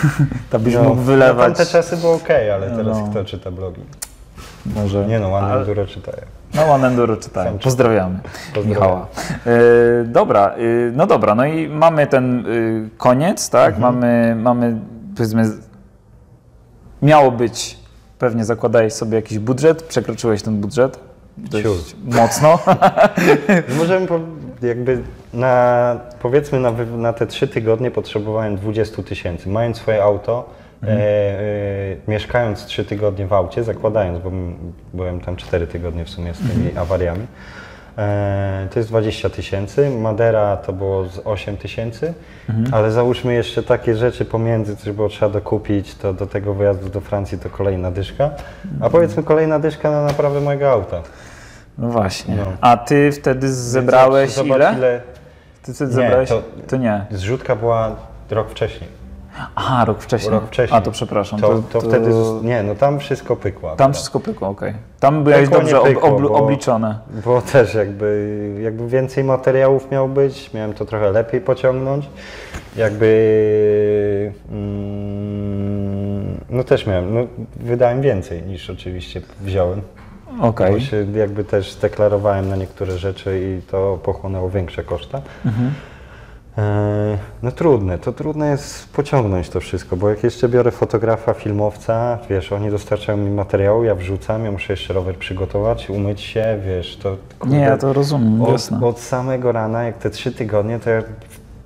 Tam 0.50 0.62
byś 0.62 0.74
mógł 0.76 0.88
No, 0.88 0.94
wylewać. 0.94 1.46
Tamte 1.56 1.72
czasy 1.72 1.96
było 1.96 2.14
ok, 2.14 2.28
ale 2.54 2.70
teraz 2.70 2.98
No. 2.98 3.08
kto 3.10 3.24
czyta 3.24 3.50
blogi? 3.50 3.80
Może. 4.66 5.06
Nie 5.06 5.20
no, 5.20 5.34
One 5.34 5.46
Ale- 5.46 5.60
Enduro 5.60 5.86
czytają. 5.86 6.22
No, 6.54 6.62
One 6.64 6.88
Enduro 6.88 7.16
czytałem. 7.16 7.58
Pozdrawiamy, 7.58 8.18
Pozdrawiam. 8.54 8.68
Michała. 8.68 9.06
E, 9.46 10.04
dobra, 10.04 10.48
e, 10.48 10.58
no 10.92 11.06
dobra, 11.06 11.34
no 11.34 11.44
i 11.44 11.68
mamy 11.68 12.06
ten 12.06 12.38
e, 12.38 12.42
koniec, 12.98 13.50
tak? 13.50 13.74
Mhm. 13.74 13.94
Mamy, 13.94 14.36
mamy, 14.36 14.80
powiedzmy, 15.16 15.44
miało 17.02 17.30
być, 17.30 17.78
pewnie 18.18 18.44
zakładałeś 18.44 18.92
sobie 18.92 19.16
jakiś 19.16 19.38
budżet, 19.38 19.82
przekroczyłeś 19.82 20.42
ten 20.42 20.60
budżet 20.60 20.98
dość 21.36 21.64
Ciut. 21.64 21.94
mocno. 22.04 22.58
Możemy 23.78 24.06
po, 24.06 24.20
jakby 24.62 25.02
na, 25.34 25.96
powiedzmy 26.22 26.60
na, 26.60 26.72
na 26.96 27.12
te 27.12 27.26
trzy 27.26 27.48
tygodnie 27.48 27.90
potrzebowałem 27.90 28.56
20 28.56 29.02
tysięcy. 29.02 29.48
Mając 29.48 29.76
swoje 29.76 30.02
auto, 30.02 30.50
Mhm. 30.82 30.98
e, 31.00 31.02
e, 31.02 31.40
mieszkając 32.08 32.64
trzy 32.66 32.84
tygodnie 32.84 33.26
w 33.26 33.32
aucie, 33.32 33.64
zakładając, 33.64 34.18
bo 34.18 34.30
byłem 34.94 35.20
tam 35.20 35.36
cztery 35.36 35.66
tygodnie 35.66 36.04
w 36.04 36.10
sumie 36.10 36.34
z 36.34 36.38
tymi 36.38 36.66
Mhm. 36.66 36.78
awariami, 36.78 37.26
e, 37.98 38.68
to 38.72 38.78
jest 38.78 38.88
20 38.88 39.30
tysięcy. 39.30 39.90
Madera 39.90 40.56
to 40.56 40.72
było 40.72 41.04
z 41.08 41.20
8 41.24 41.56
tysięcy, 41.56 42.14
Mhm. 42.48 42.74
ale 42.74 42.92
załóżmy 42.92 43.34
jeszcze 43.34 43.62
takie 43.62 43.96
rzeczy 43.96 44.24
pomiędzy, 44.24 44.76
coś 44.76 44.92
było 44.92 45.08
trzeba 45.08 45.32
dokupić, 45.32 45.94
to 45.94 46.12
do 46.12 46.26
tego 46.26 46.54
wyjazdu 46.54 46.88
do 46.88 47.00
Francji 47.00 47.38
to 47.38 47.50
kolejna 47.50 47.90
dyszka, 47.90 48.24
a 48.24 48.74
Mhm. 48.74 48.92
powiedzmy 48.92 49.22
kolejna 49.22 49.58
dyszka 49.58 49.90
na 49.90 50.02
naprawę 50.02 50.40
mojego 50.40 50.70
auta. 50.70 51.02
No 51.78 51.88
właśnie. 51.88 52.36
No. 52.36 52.44
A 52.60 52.76
ty 52.76 53.12
wtedy 53.12 53.52
zebrałeś 53.52 54.30
Zobacz, 54.30 54.56
ile? 54.58 54.74
ile? 54.78 55.00
Ty 55.62 55.72
zebrałeś? 55.74 56.28
to- 56.28 56.42
to 56.68 56.76
nie. 56.76 57.04
Zrzutka 57.10 57.56
była 57.56 57.96
rok 58.30 58.50
wcześniej. 58.50 58.99
Aha, 59.54 59.84
rok 59.84 60.02
wcześniej. 60.02 60.30
Rok 60.32 60.46
wcześniej. 60.46 60.78
A 60.78 60.82
to 60.82 60.90
przepraszam. 60.90 61.40
To, 61.40 61.62
to, 61.72 61.80
wtedy. 61.80 62.10
zos- 62.12 62.44
Nie, 62.44 62.62
no 62.62 62.74
tam 62.74 62.98
wszystko 62.98 63.36
pykło. 63.36 63.76
Tam 63.76 63.92
wszystko 63.92 64.20
pykło, 64.20 64.48
okej. 64.48 64.74
Tam 65.00 65.24
byłeś 65.24 65.40
Pykło, 65.40 65.58
dobrze 65.58 65.80
ob, 65.80 65.86
pykło, 65.86 66.08
ob, 66.16 66.22
bo- 66.22 66.34
obliczone. 66.34 66.98
Bo 67.24 67.42
też 67.42 67.74
jakby, 67.74 68.60
jakby 68.62 68.88
więcej 68.88 69.24
materiałów 69.24 69.90
miał 69.90 70.08
być, 70.08 70.54
miałem 70.54 70.72
to 70.74 70.84
trochę 70.84 71.10
lepiej 71.10 71.40
pociągnąć. 71.40 72.08
Jakby. 72.76 74.32
Mm, 74.50 76.40
no 76.50 76.64
też 76.64 76.86
miałem, 76.86 77.14
no 77.14 77.20
wydałem 77.56 78.00
więcej 78.02 78.42
niż 78.42 78.70
oczywiście 78.70 79.20
wziąłem. 79.40 79.82
Bo 80.72 80.80
się 80.80 81.06
jakby 81.14 81.44
też 81.44 81.74
deklarowałem 81.74 82.48
na 82.48 82.56
niektóre 82.56 82.98
rzeczy 82.98 83.40
i 83.40 83.62
to 83.70 83.98
pochłonęło 84.02 84.50
większe 84.50 84.84
koszta. 84.84 85.20
Mhm. 85.46 85.72
E, 86.58 87.18
No 87.42 87.52
trudne, 87.52 87.98
to 87.98 88.12
trudne 88.12 88.50
jest 88.50 88.92
pociągnąć 88.92 89.48
to 89.48 89.60
wszystko, 89.60 89.96
bo 89.96 90.08
jak 90.10 90.24
jeszcze 90.24 90.48
biorę 90.48 90.70
fotografa, 90.70 91.34
filmowca, 91.34 92.18
wiesz, 92.30 92.52
oni 92.52 92.70
dostarczają 92.70 93.18
mi 93.18 93.30
materiału, 93.30 93.84
ja 93.84 93.94
wrzucam, 93.94 94.44
ja 94.44 94.50
muszę 94.52 94.72
jeszcze 94.72 94.94
rower 94.94 95.16
przygotować, 95.16 95.90
umyć 95.90 96.20
się, 96.20 96.58
wiesz, 96.66 96.96
to 96.96 97.16
kurde, 97.38 97.56
Nie, 97.56 97.62
ja 97.62 97.76
to 97.76 97.92
rozumiem, 97.92 98.42
jasne. 98.42 98.76
od, 98.76 98.82
od 98.84 99.00
samego 99.00 99.52
rana, 99.52 99.82
jak 99.82 99.98
te 99.98 100.10
trzy 100.10 100.32
tygodnie, 100.32 100.78
to 100.78 100.90
ja 100.90 101.02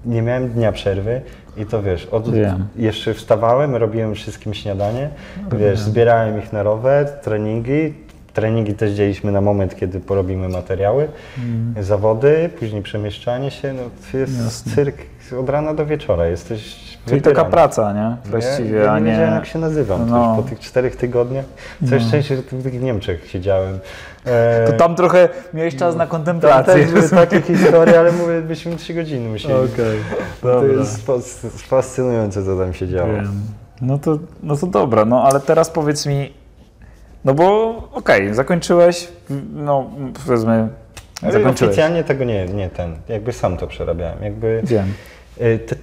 nie 0.05 0.23
miałem 0.23 0.49
dnia 0.49 0.73
przerwy 0.73 1.21
i 1.57 1.67
to 1.67 1.83
wiesz, 1.83 2.07
od, 2.07 2.31
Wiem. 2.35 2.67
jeszcze 2.77 3.15
wstawałem, 3.15 3.77
robiłem 3.77 4.15
wszystkim 4.15 4.55
śniadanie, 4.55 5.11
wiesz, 5.53 5.79
zbierałem 5.81 6.39
ich 6.39 6.53
na 6.53 6.63
rower, 6.63 7.09
treningi, 7.09 7.95
treningi 8.35 8.75
też 8.75 8.93
dzieliśmy 8.93 9.33
na 9.33 9.41
moment, 9.41 9.77
kiedy 9.77 10.01
porobimy 10.01 10.49
materiały, 10.49 11.09
Mm. 11.39 11.75
zawody, 11.85 12.51
później 12.59 12.83
przemieszczanie 12.83 13.51
się, 13.51 13.73
no 13.73 13.83
to 14.13 14.19
jest 14.19 14.45
Jasne. 14.45 14.73
cyrk 14.75 14.97
od 15.41 15.49
rana 15.49 15.75
do 15.75 15.87
wieczora, 15.87 16.27
jesteś 16.27 16.85
Czyli 17.09 17.23
taka 17.23 17.45
praca, 17.45 17.93
nie? 17.93 18.17
Właściwie, 18.31 18.79
ja, 18.79 18.85
ja 18.85 18.93
a 18.93 18.99
nie 18.99 19.05
nie... 19.05 19.11
wiedziałem 19.11 19.35
jak 19.35 19.47
się 19.47 19.59
nazywam, 19.59 20.11
No. 20.11 20.19
no. 20.37 20.43
po 20.43 20.49
tych 20.49 20.61
czterech 20.61 20.97
tygodniach. 20.97 21.45
Całe 21.89 22.01
szczęście, 22.01 22.37
że 22.37 22.43
w 22.43 22.63
tych 22.63 22.83
Niemczech 22.83 23.27
siedziałem. 23.31 23.79
E, 24.27 24.67
To 24.67 24.73
tam 24.73 24.95
trochę 24.97 25.29
miałeś 25.55 25.77
czas 25.77 25.95
na 25.95 25.99
tam 26.01 26.09
kontemplację. 26.09 26.75
też 26.75 26.93
były 26.93 27.09
takie 27.09 27.41
historie, 27.43 27.99
ale 27.99 28.13
mówię, 28.13 28.41
byśmy 28.41 28.77
trzy 28.77 28.95
godziny 28.95 29.29
musieli. 29.29 29.55
Okej, 29.55 29.99
No 30.43 30.51
to 30.61 30.67
jest 30.67 31.07
fas- 31.07 31.47
fascynujące, 31.69 32.45
co 32.45 32.57
tam 32.59 32.75
się 32.75 32.89
działo. 32.89 33.13
No 33.81 33.99
to, 33.99 34.19
no 34.43 34.57
to 34.57 34.67
dobra, 34.67 35.05
no 35.05 35.23
ale 35.23 35.41
teraz 35.41 35.71
powiedz 35.71 36.07
mi, 36.07 36.33
no 37.25 37.35
bo 37.35 37.75
okej, 37.93 38.35
zakończyłeś, 38.35 39.09
no 39.55 39.91
powiedzmy, 40.27 40.69
Ale 41.23 41.33
zakończyłeś. 41.33 41.63
oficjalnie 41.71 42.05
tego 42.05 42.25
nie, 42.25 42.47
nie 42.47 42.69
ten, 42.71 42.97
jakby 43.09 43.33
sam 43.33 43.57
to 43.57 43.67
przerabiałem. 43.67 44.23
Jakby 44.23 44.61
Wiem. 44.65 44.93
y, 45.41 45.59
te, 45.59 45.77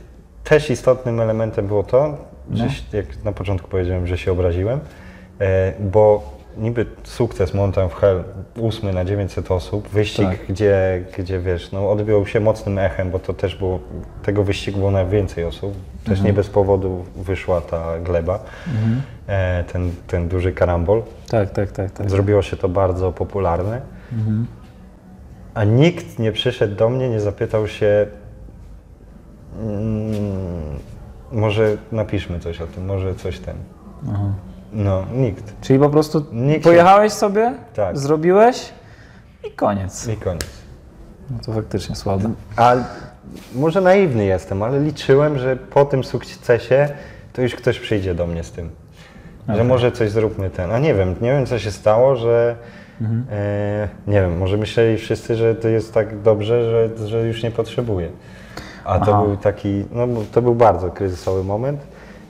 też 0.44 0.70
istotnym 0.70 1.20
elementem 1.20 1.68
było 1.68 1.84
to, 1.84 2.18
że 2.54 2.64
No. 2.66 2.70
się, 2.72 2.82
jak 2.94 3.06
na 3.24 3.32
początku 3.32 3.68
powiedziałem, 3.68 4.08
że 4.08 4.18
się 4.18 4.32
obraziłem, 4.32 4.80
e, 5.42 5.74
bo 5.80 6.32
niby 6.58 6.86
sukces 7.04 7.54
Mountain 7.54 7.88
of 7.88 7.96
Hell, 7.96 8.24
ósmy 8.60 8.94
na 8.94 9.06
900 9.06 9.52
osób, 9.52 9.88
wyścig, 9.90 10.26
Tak. 10.30 10.38
gdzie, 10.50 11.04
gdzie 11.18 11.40
wiesz, 11.40 11.72
no 11.72 11.92
odbił 11.92 12.26
się 12.26 12.40
mocnym 12.40 12.80
echem, 12.80 13.12
bo 13.12 13.20
to 13.20 13.34
też 13.34 13.56
było, 13.56 13.80
tego 14.24 14.44
wyścigu 14.44 14.80
było 14.80 14.92
najwięcej 14.92 15.44
osób. 15.46 15.74
Też 16.04 16.10
Mhm. 16.12 16.26
nie 16.28 16.34
bez 16.34 16.50
powodu 16.50 17.06
wyszła 17.16 17.62
ta 17.62 18.00
gleba, 18.00 18.36
e, 18.38 18.70
ten, 19.72 19.92
ten 20.08 20.28
duży 20.28 20.52
karambol. 20.52 21.04
Tak, 21.30 21.50
tak, 21.50 21.72
tak, 21.72 21.92
tak. 21.92 22.10
Zrobiło 22.10 22.42
się 22.42 22.58
to 22.58 22.70
bardzo 22.70 23.12
popularne. 23.12 23.82
A 25.54 25.64
nikt 25.64 26.20
nie 26.20 26.32
przyszedł 26.32 26.76
do 26.76 26.90
mnie, 26.90 27.10
nie 27.10 27.20
zapytał 27.20 27.68
się, 27.68 28.08
mm, 29.60 30.80
może 31.32 31.78
napiszmy 31.92 32.40
coś 32.40 32.62
o 32.62 32.68
tym, 32.68 32.86
może 32.86 33.16
coś 33.16 33.40
ten. 33.40 33.56
Aha. 34.14 34.24
No, 34.74 35.06
nikt. 35.14 35.54
Czyli 35.62 35.80
po 35.80 35.90
prostu 35.90 36.26
Nikt 36.32 36.64
pojechałeś 36.64 37.14
sobie, 37.14 37.54
Tak. 37.76 37.98
zrobiłeś 37.98 38.70
i 39.48 39.52
koniec. 39.52 40.08
I 40.08 40.18
koniec. 40.18 40.48
No 41.30 41.38
to 41.46 41.54
faktycznie 41.54 41.96
słabe. 41.96 42.32
A 42.56 42.76
może 43.56 43.82
naiwny 43.82 44.26
jestem, 44.26 44.64
ale 44.64 44.80
liczyłem, 44.80 45.38
że 45.40 45.56
po 45.56 45.86
tym 45.86 46.04
sukcesie 46.04 46.90
to 47.34 47.42
już 47.42 47.56
ktoś 47.56 47.80
przyjdzie 47.80 48.16
do 48.16 48.28
mnie 48.28 48.44
z 48.44 48.52
tym. 48.52 48.70
Że 49.48 49.54
Okej. 49.54 49.66
może 49.68 49.92
coś 49.92 50.10
zróbmy 50.12 50.50
ten. 50.50 50.72
A 50.72 50.80
nie 50.80 50.94
wiem, 50.94 51.16
nie 51.22 51.32
wiem 51.32 51.46
co 51.46 51.60
się 51.60 51.72
stało, 51.72 52.16
że 52.16 52.56
Mhm. 53.02 53.26
e, 53.32 53.88
nie 54.08 54.22
wiem, 54.22 54.38
może 54.38 54.58
myśleli 54.58 54.98
wszyscy, 54.98 55.36
że 55.36 55.56
to 55.56 55.68
jest 55.68 55.94
tak 55.94 56.22
dobrze, 56.22 56.72
że, 56.98 57.08
że 57.08 57.28
już 57.28 57.44
nie 57.44 57.52
potrzebuję. 57.52 58.10
A 58.86 59.00
to 59.00 59.12
Aha. 59.16 59.24
był 59.26 59.38
taki, 59.38 59.86
no 59.92 60.08
to 60.32 60.42
był 60.42 60.56
bardzo 60.56 60.90
kryzysowy 60.90 61.44
moment. 61.44 61.82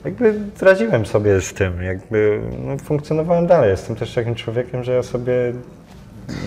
Jakby 0.04 0.34
radziłem 0.62 1.06
sobie 1.06 1.40
z 1.40 1.54
tym, 1.54 1.82
jakby 1.82 2.40
no, 2.66 2.76
funkcjonowałem 2.78 3.46
dalej. 3.46 3.70
Jestem 3.70 3.96
też 3.96 4.14
takim 4.14 4.34
człowiekiem, 4.34 4.84
że 4.84 4.92
ja 4.92 5.02
sobie, 5.02 5.32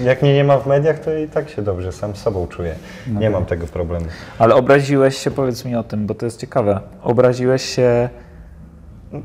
jak 0.03 0.21
mnie 0.21 0.33
nie 0.33 0.43
ma 0.43 0.57
w 0.57 0.67
mediach, 0.67 0.99
to 0.99 1.17
i 1.17 1.27
tak 1.27 1.49
się 1.49 1.61
dobrze 1.61 1.91
sam 1.91 2.15
sobą 2.15 2.47
czuję. 2.47 2.75
Nie 3.19 3.29
mam 3.29 3.45
tego 3.45 3.67
problemu. 3.67 4.05
Ale 4.39 4.55
obraziłeś 4.55 5.17
się, 5.17 5.31
powiedz 5.31 5.65
mi 5.65 5.75
o 5.75 5.83
tym, 5.83 6.05
bo 6.07 6.13
to 6.15 6.25
jest 6.25 6.39
ciekawe. 6.41 6.79
Obraziłeś 7.03 7.61
się 7.75 8.09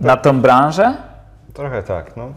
na 0.01 0.17
tą 0.17 0.41
branżę 0.41 0.95
Trochę 1.55 1.83
tak, 1.83 2.17
no. 2.17 2.29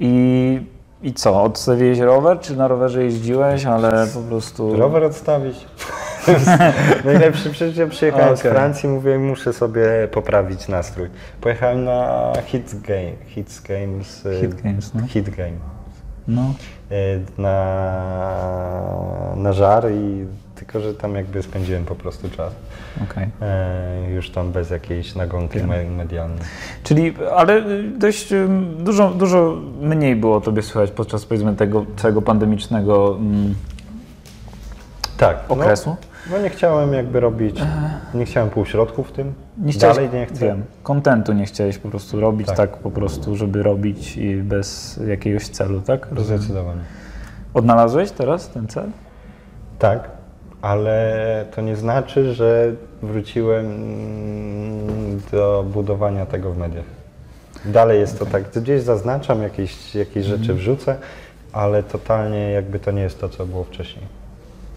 i, 0.00 0.60
i 1.02 1.12
co? 1.12 1.42
Odstawiłeś 1.42 1.98
rower, 1.98 2.40
czy 2.40 2.56
na 2.56 2.68
rowerze 2.68 3.04
jeździłeś, 3.04 3.66
ale 3.66 4.06
po 4.14 4.20
prostu... 4.20 4.76
Rower 4.76 5.04
odstawić. 5.04 5.66
Najlepszy, 7.04 7.50
przecież 7.50 7.76
ja 7.76 7.86
przyjechałem 7.86 8.36
z 8.36 8.40
Okej. 8.40 8.52
Francji, 8.52 8.88
mówię, 8.88 9.18
muszę 9.18 9.52
sobie 9.52 10.08
poprawić 10.12 10.68
nastrój. 10.68 11.08
Pojechałem 11.40 11.84
na 11.84 12.32
Hits 12.46 12.74
Game, 12.74 13.12
Hits 13.26 13.60
Games. 13.60 14.26
y, 14.26 14.40
Hit 14.40 14.62
Games, 14.62 14.94
no. 14.94 15.06
Hit 15.06 15.30
Game. 15.30 15.58
No. 16.28 16.54
y, 16.92 17.20
Na, 17.38 17.52
na 19.36 19.52
żar 19.52 19.90
i 19.92 20.26
tylko, 20.54 20.80
że 20.80 20.94
tam 20.94 21.14
jakby 21.14 21.42
spędziłem 21.42 21.84
po 21.84 21.94
prostu 21.94 22.30
czas. 22.30 22.52
Okej. 23.02 23.28
E, 23.42 24.10
już 24.10 24.30
tam 24.30 24.52
bez 24.52 24.70
jakiejś 24.70 25.14
nagonki 25.14 25.58
Wiem. 25.58 25.94
medialnej. 25.96 26.38
Czyli, 26.82 27.14
ale 27.36 27.62
dość 27.98 28.28
dużo, 28.78 29.10
dużo 29.10 29.56
mniej 29.80 30.16
było 30.16 30.40
tobie 30.40 30.62
słychać 30.62 30.90
podczas 30.90 31.24
powiedzmy 31.24 31.56
tego 31.56 31.86
całego 31.96 32.22
pandemicznego 32.22 33.16
mm, 33.20 33.54
Tak. 35.18 35.38
okresu. 35.48 35.90
No, 35.90 36.36
no 36.36 36.42
nie 36.42 36.50
chciałem 36.50 36.92
jakby 36.92 37.20
robić, 37.20 37.60
nie 38.14 38.24
chciałem 38.24 38.50
półśrodków 38.50 39.08
w 39.08 39.12
tym. 39.12 39.34
Nie 39.58 39.72
chciałeś, 39.72 39.96
Dalej 39.96 40.10
nie 40.12 40.26
chcę. 40.26 40.46
Wiem, 40.46 40.64
kontentu 40.82 41.32
nie 41.32 41.46
chciałeś 41.46 41.78
po 41.78 41.88
prostu 41.88 42.20
robić 42.20 42.46
tak. 42.46 42.56
Tak. 42.56 42.76
po 42.76 42.90
prostu, 42.90 43.36
żeby 43.36 43.62
robić 43.62 44.16
i 44.16 44.36
bez 44.36 45.00
jakiegoś 45.08 45.48
celu, 45.48 45.80
tak? 45.80 46.08
Rozumiem. 46.10 46.38
Zdecydowanie. 46.38 46.80
Odnalazłeś 47.54 48.10
teraz 48.10 48.48
ten 48.48 48.68
cel? 48.68 48.90
Tak, 49.78 50.10
ale 50.62 51.44
to 51.54 51.60
nie 51.60 51.76
znaczy, 51.76 52.34
że 52.34 52.72
wróciłem 53.02 53.66
do 55.32 55.64
budowania 55.72 56.26
tego 56.26 56.52
w 56.52 56.58
mediach. 56.58 56.84
Dalej 57.64 58.00
jest 58.00 58.18
to 58.18 58.26
tak, 58.26 58.42
gdzieś 58.56 58.82
zaznaczam, 58.82 59.42
jakieś, 59.42 59.94
jakieś 59.94 60.24
rzeczy 60.26 60.54
wrzucę, 60.54 60.96
ale 61.52 61.82
totalnie 61.82 62.50
jakby 62.50 62.78
to 62.78 62.90
nie 62.90 63.02
jest 63.02 63.20
to, 63.20 63.28
co 63.28 63.46
było 63.46 63.64
wcześniej. 63.64 64.04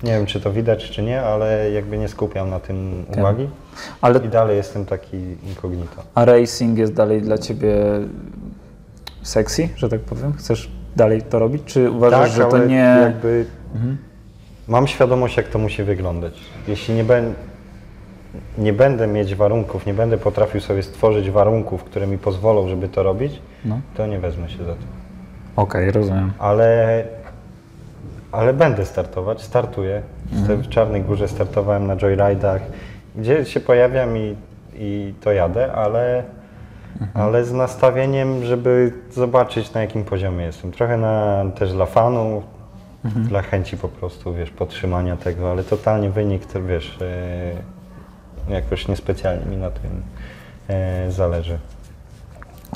Nie 0.04 0.12
wiem, 0.12 0.26
czy 0.26 0.40
to 0.42 0.52
widać, 0.52 0.90
czy 0.90 1.02
nie, 1.04 1.22
ale 1.22 1.72
jakby 1.72 1.98
nie 1.98 2.08
skupiam 2.08 2.50
na 2.50 2.60
tym 2.60 3.06
Tak. 3.10 3.18
uwagi 3.20 3.50
Ale, 4.02 4.20
i 4.20 4.30
dalej 4.30 4.58
jestem 4.58 4.86
taki 4.86 5.18
incognito. 5.48 6.04
a 6.16 6.26
racing 6.26 6.78
jest 6.78 6.94
dalej 6.94 7.22
dla 7.22 7.38
ciebie 7.38 7.76
sexy, 9.22 9.70
że 9.76 9.90
tak 9.90 10.00
powiem? 10.00 10.34
Chcesz 10.34 10.72
dalej 10.96 11.22
to 11.22 11.40
robić? 11.40 11.64
Czy 11.66 11.92
uważasz, 11.92 12.32
że 12.32 12.44
to 12.46 12.52
Tak, 12.52 12.70
nie... 12.70 12.98
jakby 13.02 13.46
mam 14.70 14.88
świadomość, 14.88 15.38
jak 15.38 15.48
to 15.48 15.60
musi 15.60 15.84
wyglądać. 15.84 16.34
Jeśli 16.68 16.94
nie, 16.94 17.04
nie 18.58 18.74
będę 18.74 19.08
mieć 19.08 19.36
warunków, 19.36 19.86
nie 19.86 19.94
będę 19.94 20.18
potrafił 20.18 20.62
sobie 20.62 20.84
stworzyć 20.84 21.30
warunków, 21.32 21.84
które 21.84 22.08
mi 22.08 22.18
pozwolą, 22.18 22.68
żeby 22.68 22.88
to 22.90 23.04
robić, 23.04 23.42
No. 23.66 23.80
to 23.98 24.08
nie 24.08 24.20
wezmę 24.20 24.50
się 24.50 24.58
za 24.58 24.74
to. 24.74 24.82
Okej, 25.56 25.92
rozumiem. 25.92 26.32
Ale, 26.40 27.04
ale 28.32 28.54
będę 28.54 28.86
startować, 28.86 29.42
startuję. 29.42 30.02
Jestem 30.34 30.58
w 30.62 30.70
Czarnej 30.70 31.02
Górze 31.02 31.28
startowałem 31.28 31.88
na 31.88 31.96
joyridach, 31.96 32.62
gdzie 33.16 33.46
się 33.46 33.60
pojawiam 33.60 34.18
i, 34.18 34.36
i 34.76 35.14
to 35.22 35.32
jadę, 35.32 35.74
ale, 35.74 36.24
ale 37.14 37.46
z 37.46 37.54
nastawieniem, 37.54 38.46
żeby 38.46 38.94
zobaczyć 39.12 39.74
na 39.74 39.82
jakim 39.82 40.04
poziomie 40.04 40.46
jestem. 40.46 40.72
Trochę 40.72 40.98
na, 40.98 41.46
też 41.56 41.72
dla 41.74 41.86
fanów, 41.86 42.44
dla 43.04 43.42
chęci 43.42 43.78
po 43.78 43.88
prostu, 43.88 44.34
wiesz, 44.34 44.50
podtrzymania 44.50 45.18
tego, 45.18 45.52
ale 45.52 45.64
totalnie 45.64 46.10
wynik, 46.10 46.46
to 46.46 46.64
wiesz, 46.64 46.98
e, 48.50 48.54
jakoś 48.54 48.88
niespecjalnie 48.88 49.46
mi 49.46 49.58
na 49.58 49.72
tym 49.72 50.02
e, 50.68 51.12
zależy. 51.12 51.58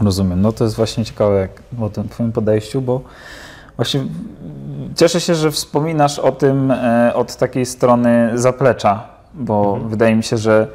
Rozumiem. 0.02 0.42
No 0.42 0.52
to 0.52 0.64
jest 0.64 0.76
właśnie 0.76 1.06
ciekawe 1.06 1.40
jak, 1.40 1.52
o 1.82 1.90
tym 1.90 2.10
twoim 2.10 2.32
podejściu, 2.32 2.82
bo 2.82 3.02
właśnie 3.76 4.04
Cieszę 4.96 5.22
się, 5.22 5.36
że 5.36 5.52
wspominasz 5.52 6.20
o 6.20 6.32
tym 6.32 6.72
e, 6.72 7.12
od 7.16 7.36
takiej 7.36 7.66
strony 7.66 8.32
zaplecza, 8.36 9.04
bo 9.34 9.72
Mhm. 9.74 9.90
wydaje 9.90 10.16
mi 10.16 10.24
się, 10.24 10.38
że 10.38 10.68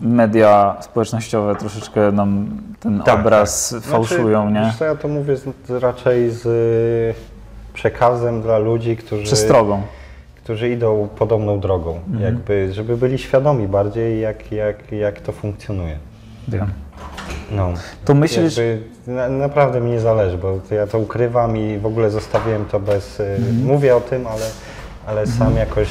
media 0.00 0.76
społecznościowe 0.80 1.56
troszeczkę 1.56 2.12
nam 2.12 2.58
ten 2.80 3.00
Tak, 3.02 3.20
obraz 3.20 3.70
tak. 3.70 3.82
fałszują, 3.82 4.42
znaczy, 4.50 4.54
nie? 4.64 4.66
Wiesz 4.70 4.78
co, 4.78 4.84
ja 4.84 4.94
to 4.94 5.08
mówię 5.08 5.36
z, 5.36 5.70
raczej 5.82 6.30
z 6.30 6.46
przekazem 7.74 8.42
dla 8.42 8.58
ludzi, 8.58 8.96
którzy, 8.96 9.22
Przestrogą. 9.22 9.82
którzy 10.44 10.68
idą 10.70 11.08
podobną 11.18 11.60
drogą. 11.60 11.96
Mhm. 12.06 12.22
Jakby, 12.22 12.72
żeby 12.72 12.96
byli 12.96 13.18
świadomi 13.18 13.68
bardziej, 13.68 14.20
jak, 14.20 14.52
jak, 14.52 14.92
jak 14.92 15.20
to 15.20 15.32
funkcjonuje. 15.32 15.98
Wiem. 16.48 16.66
No. 17.50 17.72
To 18.04 18.14
myślisz, 18.14 18.56
Jakby, 18.56 18.82
na, 19.06 19.28
naprawdę 19.28 19.80
mi 19.80 19.90
nie 19.90 20.00
zależy, 20.00 20.38
bo 20.38 20.60
ja 20.70 20.86
to 20.86 20.98
ukrywam 20.98 21.56
i 21.56 21.78
w 21.78 21.86
ogóle 21.86 22.10
zostawiłem 22.10 22.64
to 22.64 22.80
bez. 22.80 23.20
y, 23.20 23.24
Mhm. 23.24 23.64
Mówię 23.64 23.96
o 23.96 24.00
tym, 24.00 24.26
ale, 24.26 24.46
ale 25.06 25.26
sam 25.26 25.56
jakoś. 25.56 25.88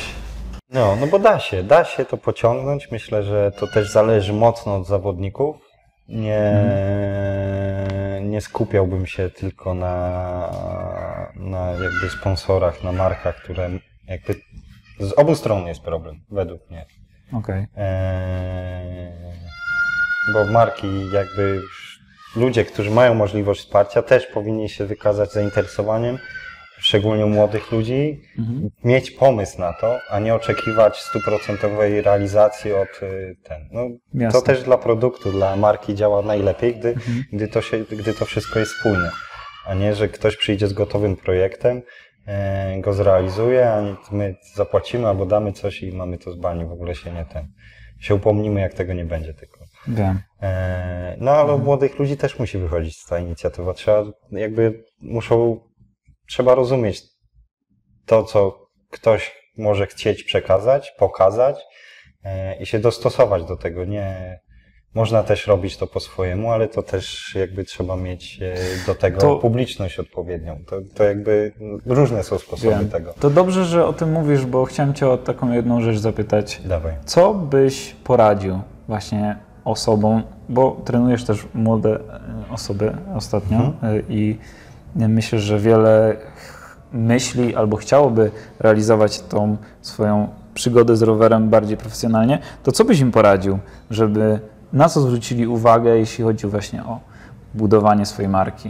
No, 0.74 0.96
no 1.02 1.08
bo 1.08 1.20
da 1.20 1.40
się, 1.40 1.64
da 1.64 1.84
się 1.86 2.06
to 2.06 2.18
pociągnąć. 2.18 2.92
Myślę, 2.92 3.24
że 3.24 3.52
to 3.60 3.68
też 3.74 3.92
zależy 3.92 4.34
mocno 4.34 4.76
od 4.76 4.88
zawodników. 4.88 5.56
Nie, 6.10 6.38
Mhm. 6.40 7.99
Nie 8.30 8.42
skupiałbym 8.42 9.08
się 9.08 9.30
tylko 9.30 9.74
na, 9.74 9.92
na 11.36 11.72
jakby 11.72 12.10
sponsorach, 12.10 12.84
na 12.84 12.92
markach, 12.92 13.36
które 13.36 13.70
jakby 14.08 14.36
z 15.00 15.14
obu 15.14 15.36
stron 15.36 15.68
jest 15.68 15.82
problem, 15.82 16.22
według 16.32 16.70
mnie. 16.70 16.86
okej, 17.34 17.66
Eee, 17.78 19.12
bo 20.34 20.46
marki, 20.46 20.88
jakby 21.14 21.62
ludzie, 22.36 22.66
którzy 22.66 22.92
mają 22.92 23.14
możliwość 23.14 23.62
wsparcia, 23.62 24.02
też 24.02 24.26
powinni 24.26 24.70
się 24.70 24.86
wykazać 24.86 25.32
zainteresowaniem, 25.32 26.18
szczególnie 26.80 27.26
u 27.26 27.30
młodych 27.30 27.72
ludzi, 27.72 28.22
Mhm. 28.40 28.70
mieć 28.84 29.12
pomysł 29.12 29.60
na 29.60 29.74
to, 29.74 30.00
a 30.10 30.20
nie 30.20 30.36
oczekiwać 30.36 30.98
stuprocentowej 30.98 32.02
realizacji 32.02 32.74
od 32.74 33.04
y, 33.04 33.36
ten. 33.44 33.70
No, 33.72 33.82
Jasne. 34.14 34.40
to 34.40 34.46
też 34.46 34.64
dla 34.64 34.78
produktu, 34.78 35.32
dla 35.32 35.56
marki 35.56 35.96
działa 35.96 36.22
najlepiej, 36.22 36.76
gdy, 36.76 36.90
Mhm. 36.90 37.24
gdy, 37.34 37.48
to 37.48 37.62
się, 37.62 37.80
gdy 37.80 38.14
to 38.14 38.26
wszystko 38.26 38.60
jest 38.60 38.72
spójne, 38.72 39.12
a 39.68 39.74
nie, 39.74 39.96
że 39.96 40.08
ktoś 40.08 40.38
przyjdzie 40.38 40.68
z 40.68 40.74
gotowym 40.74 41.16
projektem, 41.16 41.82
e, 42.28 42.80
go 42.82 42.94
zrealizuje, 42.94 43.70
a 43.70 43.82
my 44.12 44.36
zapłacimy 44.56 45.08
albo 45.08 45.26
damy 45.26 45.54
coś 45.54 45.84
i 45.84 45.92
mamy 45.92 46.18
to 46.18 46.32
z 46.32 46.36
bani, 46.36 46.66
w 46.66 46.72
ogóle 46.72 46.96
się 46.96 47.12
nie 47.12 47.26
ten. 47.26 47.48
Się 48.00 48.16
upomnimy, 48.16 48.62
jak 48.62 48.74
tego 48.74 48.94
nie 48.94 49.06
będzie 49.06 49.34
tylko. 49.34 49.60
E, 50.42 51.16
No 51.20 51.32
ale 51.32 51.54
u 51.54 51.60
młodych 51.60 52.00
ludzi 52.00 52.18
też 52.18 52.40
musi 52.40 52.58
wychodzić 52.58 53.06
ta 53.06 53.20
inicjatywa. 53.20 53.74
Trzeba 53.74 54.04
jakby 54.32 54.84
muszą, 55.02 55.60
trzeba 56.30 56.56
rozumieć 56.56 57.02
to, 58.06 58.24
co 58.24 58.68
ktoś 58.92 59.32
może 59.58 59.88
chcieć 59.88 60.24
przekazać, 60.24 60.92
pokazać 61.00 61.60
e, 62.24 62.56
i 62.62 62.66
się 62.66 62.80
dostosować 62.80 63.44
do 63.46 63.56
tego. 63.58 63.86
Nie, 63.86 64.40
można 64.96 65.24
też 65.24 65.48
robić 65.48 65.78
to 65.78 65.88
po 65.88 66.00
swojemu, 66.00 66.52
ale 66.52 66.68
to 66.68 66.84
też 66.84 67.36
jakby 67.36 67.64
trzeba 67.64 67.96
mieć 67.96 68.40
e, 68.42 68.56
do 68.88 68.96
tego 68.96 69.22
To- 69.22 69.36
publiczność 69.36 70.00
odpowiednią. 70.00 70.60
To, 70.68 70.76
to 70.96 71.04
jakby 71.04 71.52
różne 71.86 72.24
są 72.24 72.38
sposoby 72.38 72.70
wiem. 72.76 72.90
tego. 72.90 73.14
To 73.20 73.30
dobrze, 73.30 73.66
że 73.66 73.86
o 73.86 73.94
tym 73.94 74.12
mówisz, 74.12 74.46
bo 74.46 74.66
chciałem 74.66 74.94
Cię 74.94 75.08
o 75.10 75.18
taką 75.18 75.52
jedną 75.52 75.82
rzecz 75.82 75.98
zapytać. 75.98 76.62
Dawaj. 76.66 76.94
Co 77.06 77.34
byś 77.34 77.96
poradził 78.04 78.60
właśnie 78.88 79.38
osobom, 79.66 80.24
bo 80.50 80.82
trenujesz 80.86 81.24
też 81.24 81.46
młode 81.54 82.00
e, 82.00 82.54
osoby 82.54 82.98
ostatnio 83.16 83.58
Mhm. 83.58 84.04
i 84.10 84.38
myślę, 84.96 85.40
że 85.40 85.60
wiele 85.60 86.18
myśli 86.94 87.56
albo 87.56 87.78
chciałoby 87.78 88.32
realizować 88.60 89.22
tą 89.22 89.58
swoją 89.82 90.28
przygodę 90.54 90.96
z 90.96 91.02
rowerem 91.02 91.50
bardziej 91.50 91.78
profesjonalnie, 91.78 92.40
to 92.64 92.72
co 92.72 92.86
byś 92.86 93.00
im 93.00 93.12
poradził, 93.12 93.60
żeby 93.92 94.40
na 94.74 94.90
co 94.90 95.02
zwrócili 95.02 95.48
uwagę, 95.48 95.98
jeśli 95.98 96.24
chodzi 96.24 96.48
właśnie 96.48 96.84
o 96.84 97.00
budowanie 97.54 98.06
swojej 98.06 98.30
marki 98.30 98.70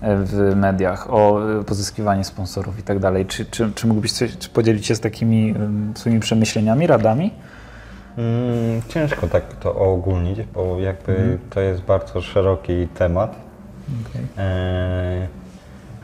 e, 0.00 0.16
w 0.16 0.56
mediach, 0.56 1.14
o 1.14 1.40
e, 1.60 1.64
pozyskiwanie 1.64 2.24
sponsorów 2.24 2.78
i 2.78 2.82
tak 2.82 2.98
dalej. 2.98 3.26
Czy, 3.26 3.44
czy, 3.44 3.72
czy 3.74 3.86
mógłbyś 3.86 4.12
coś, 4.12 4.38
czy 4.38 4.48
podzielić 4.48 4.86
się 4.86 4.94
z 4.94 5.00
takimi 5.00 5.54
swoimi 5.94 6.20
przemyśleniami, 6.20 6.86
radami? 6.86 7.30
Mm, 8.18 8.82
ciężko 8.88 9.26
tak 9.26 9.56
to 9.56 9.74
ogólnić, 9.74 10.38
bo 10.54 10.80
jakby 10.80 11.38
to 11.50 11.60
jest 11.60 11.82
bardzo 11.82 12.20
szeroki 12.20 12.88
temat. 12.94 13.36
E, 14.38 15.41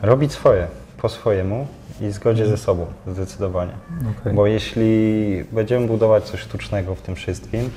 robić 0.01 0.31
swoje, 0.31 0.67
po 1.01 1.09
swojemu 1.09 1.67
i 2.01 2.11
zgodzie 2.11 2.45
ze 2.45 2.57
sobą, 2.57 2.85
zdecydowanie. 3.07 3.71
Okej. 4.19 4.33
Bo 4.33 4.47
jeśli 4.47 5.43
będziemy 5.51 5.87
budować 5.87 6.23
coś 6.23 6.39
sztucznego 6.39 6.95
w 6.95 7.01
tym 7.01 7.15
wszystkim, 7.15 7.69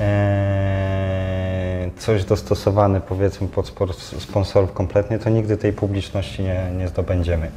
e, 0.00 1.90
coś 1.98 2.24
dostosowane 2.24 3.00
powiedzmy 3.00 3.48
pod 3.48 3.72
sponsorów 4.18 4.72
kompletnie, 4.72 5.18
to 5.18 5.30
nigdy 5.30 5.56
tej 5.56 5.72
publiczności 5.72 6.42
nie, 6.42 6.70
nie 6.78 6.88
zdobędziemy. 6.88 7.50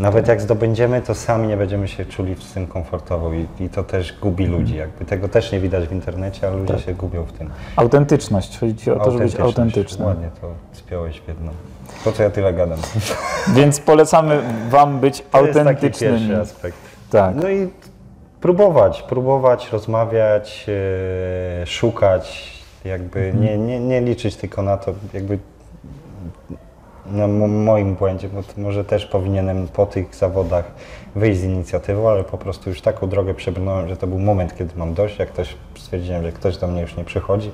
Nawet 0.00 0.28
jak 0.28 0.40
zdobędziemy, 0.40 1.02
to 1.02 1.14
sami 1.14 1.48
nie 1.48 1.56
będziemy 1.56 1.88
się 1.88 2.04
czuli 2.04 2.34
z 2.34 2.52
tym 2.52 2.66
komfortowo 2.66 3.32
i, 3.32 3.46
i 3.60 3.68
to 3.68 3.84
też 3.84 4.18
gubi 4.22 4.46
ludzi. 4.46 4.76
Jakby 4.76 5.04
tego 5.04 5.28
też 5.28 5.52
nie 5.52 5.60
widać 5.60 5.88
w 5.88 5.92
internecie, 5.92 6.48
ale 6.48 6.56
ludzie 6.56 6.78
się 6.78 6.94
gubią 6.94 7.24
w 7.24 7.32
tym. 7.32 7.50
Autentyczność. 7.76 8.58
Chodzi 8.58 8.76
ci 8.76 8.90
o 8.90 9.00
to, 9.00 9.10
żeby 9.10 9.24
być 9.24 9.36
autentycznym. 9.36 10.06
Ładnie 10.08 10.28
to 10.40 10.50
spiąłeś 10.72 11.20
w 11.20 11.28
jedno. 11.28 11.52
Po 12.04 12.12
co 12.12 12.22
ja 12.22 12.30
tyle 12.30 12.52
gadam? 12.52 12.78
Więc 13.56 13.80
polecamy 13.80 14.42
Wam 14.70 15.00
być 15.00 15.24
To 15.30 15.46
jest 15.46 15.60
taki 15.64 15.90
pierwszy 15.90 16.40
aspekt. 16.40 16.76
Tak. 17.10 17.34
No 17.36 17.50
i 17.50 17.68
próbować, 18.40 19.02
próbować, 19.02 19.72
rozmawiać, 19.72 20.66
e, 21.62 21.66
szukać, 21.66 22.52
jakby 22.84 23.20
Mhm. 23.20 23.44
nie, 23.44 23.58
nie, 23.58 23.80
nie 23.80 24.00
liczyć 24.00 24.36
tylko 24.36 24.62
na 24.62 24.76
to, 24.76 24.92
jakby 25.14 25.38
na 27.06 27.26
mo- 27.26 27.48
moim 27.48 27.94
błędzie, 27.94 28.28
bo 28.28 28.62
może 28.62 28.84
też 28.84 29.06
powinienem 29.06 29.68
po 29.68 29.86
tych 29.86 30.14
zawodach 30.14 30.64
wyjść 31.16 31.40
z 31.40 31.44
inicjatywą, 31.44 32.08
ale 32.10 32.24
po 32.24 32.38
prostu 32.38 32.70
już 32.70 32.80
taką 32.80 33.08
drogę 33.08 33.34
przebrnąłem, 33.34 33.88
że 33.88 33.96
to 33.96 34.06
był 34.06 34.18
moment, 34.18 34.56
kiedy 34.56 34.76
mam 34.76 34.94
dość, 34.94 35.18
jak 35.18 35.28
ktoś 35.28 35.56
stwierdziłem, 35.76 36.22
że 36.22 36.32
ktoś 36.32 36.56
do 36.56 36.66
mnie 36.68 36.80
już 36.80 36.96
nie 36.96 37.04
przychodzi, 37.04 37.50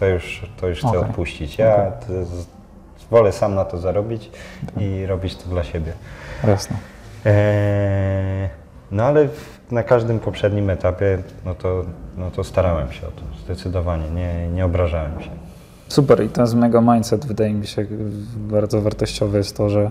to 0.00 0.06
już, 0.06 0.42
to 0.60 0.68
już 0.68 0.78
chcę 0.78 0.88
Okej. 0.88 1.00
odpuścić. 1.00 1.58
Ja 1.58 1.90
to 1.90 2.24
z- 2.24 2.46
wolę 3.10 3.32
sam 3.32 3.54
na 3.54 3.64
to 3.64 3.78
zarobić 3.78 4.30
i 4.80 5.06
robić 5.06 5.36
to 5.36 5.48
dla 5.48 5.64
siebie. 5.64 5.92
Jasne. 6.46 6.76
Eee, 7.24 8.48
no 8.90 9.04
ale 9.04 9.28
w, 9.28 9.58
na 9.70 9.82
każdym 9.82 10.18
poprzednim 10.20 10.70
etapie, 10.70 11.18
no 11.44 11.54
to, 11.54 11.82
no 12.16 12.30
to 12.30 12.44
starałem 12.44 12.92
się 12.92 13.06
o 13.06 13.10
to, 13.10 13.22
zdecydowanie, 13.44 14.10
nie, 14.10 14.48
nie 14.48 14.64
obrażałem 14.64 15.20
się. 15.22 15.30
Super 15.88 16.24
i 16.24 16.28
ten 16.28 16.46
z 16.46 16.54
mega 16.54 16.80
mindset 16.80 17.26
wydaje 17.26 17.54
mi 17.54 17.66
się 17.66 17.86
bardzo 18.36 18.80
wartościowe 18.80 19.38
jest 19.38 19.56
to, 19.56 19.68
że 19.68 19.90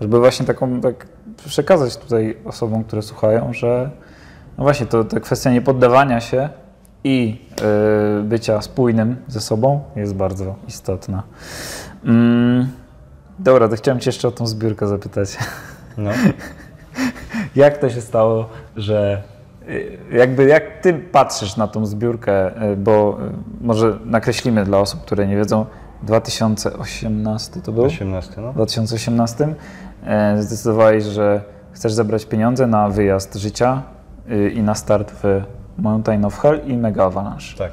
żeby 0.00 0.18
właśnie 0.18 0.46
taką 0.46 0.80
tak 0.80 1.06
przekazać 1.36 1.96
tutaj 1.96 2.36
osobom, 2.44 2.84
które 2.84 3.02
słuchają, 3.02 3.52
że 3.52 3.90
no 4.58 4.64
właśnie 4.64 4.86
to 4.86 5.04
ta 5.04 5.20
kwestia 5.20 5.50
niepoddawania 5.50 6.20
się 6.20 6.48
i 7.04 7.46
y, 8.20 8.22
bycia 8.22 8.62
spójnym 8.62 9.16
ze 9.28 9.40
sobą 9.40 9.80
jest 9.96 10.14
bardzo 10.14 10.54
istotna. 10.68 11.22
Mm, 12.04 12.68
dobra, 13.38 13.68
to 13.68 13.76
chciałem 13.76 14.00
Cię 14.00 14.08
jeszcze 14.08 14.28
o 14.28 14.30
tą 14.30 14.46
zbiórkę 14.46 14.86
zapytać. 14.86 15.38
No, 15.98 16.10
Jak 17.56 17.78
to 17.78 17.90
się 17.90 18.00
stało, 18.00 18.48
że 18.76 19.22
jakby 20.12 20.44
jak 20.44 20.80
ty 20.80 20.94
patrzysz 20.94 21.56
na 21.56 21.68
tą 21.68 21.86
zbiórkę, 21.86 22.62
y, 22.72 22.76
bo 22.76 23.18
y, 23.60 23.64
może 23.66 23.98
nakreślimy 24.04 24.64
dla 24.64 24.78
osób, 24.78 25.00
które 25.02 25.26
nie 25.26 25.36
wiedzą, 25.36 25.66
2018 26.02 27.60
to 27.60 27.72
był? 27.72 27.84
18, 27.84 28.40
no. 28.40 28.52
W 28.52 28.54
2018 28.54 29.54
e, 30.04 30.42
zdecydowałeś, 30.42 31.04
że 31.04 31.40
chcesz 31.72 31.92
zebrać 31.92 32.26
pieniądze 32.26 32.66
na 32.66 32.88
wyjazd 32.88 33.34
życia 33.34 33.82
y, 34.30 34.50
i 34.50 34.62
na 34.62 34.74
start 34.74 35.12
w 35.22 35.42
Mountain 35.78 36.24
of 36.24 36.38
Hell 36.38 36.60
i 36.66 36.76
Mega 36.76 37.04
Avalanche. 37.04 37.58
Tak. 37.58 37.72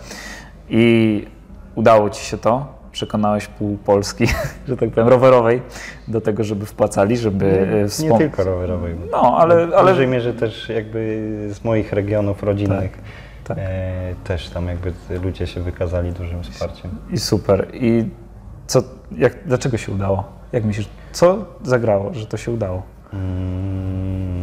I 0.70 1.28
udało 1.76 2.10
ci 2.10 2.26
się 2.26 2.38
to. 2.38 2.66
Przekonałeś 3.00 3.48
pół 3.48 3.78
Polski, 3.78 4.28
że 4.68 4.78
tak 4.78 4.90
powiem, 4.90 5.08
rowerowej 5.08 5.62
do 6.08 6.22
tego, 6.22 6.44
żeby 6.44 6.66
wpłacali, 6.66 7.18
żeby 7.18 7.46
e, 7.46 7.82
Nie 7.82 7.86
wspom- 7.88 8.18
tylko 8.18 8.44
rowerowej. 8.44 8.96
No, 9.12 9.38
ale, 9.38 9.68
W 9.68 9.74
ale 9.74 9.92
dużej 9.92 10.08
mierze 10.08 10.34
też 10.34 10.70
jakby 10.70 11.22
z 11.54 11.64
moich 11.64 11.94
regionów 11.94 12.44
rodzinnych 12.44 12.98
tak. 13.44 13.58
E, 13.58 14.16
też 14.24 14.50
tam 14.50 14.68
jakby 14.68 14.94
ludzie 15.24 15.48
się 15.48 15.62
wykazali 15.62 16.12
dużym 16.12 16.44
wsparciem. 16.44 16.92
i 17.12 17.18
super. 17.20 17.68
I 17.74 18.06
co, 18.68 18.84
jak, 19.18 19.34
dlaczego 19.46 19.78
się 19.78 19.92
udało? 19.92 20.24
Jak 20.52 20.64
myślisz, 20.64 20.90
co 21.12 21.46
zagrało, 21.64 22.14
że 22.14 22.26
to 22.26 22.38
się 22.38 22.52
udało? 22.52 22.84
Mm, 23.14 24.35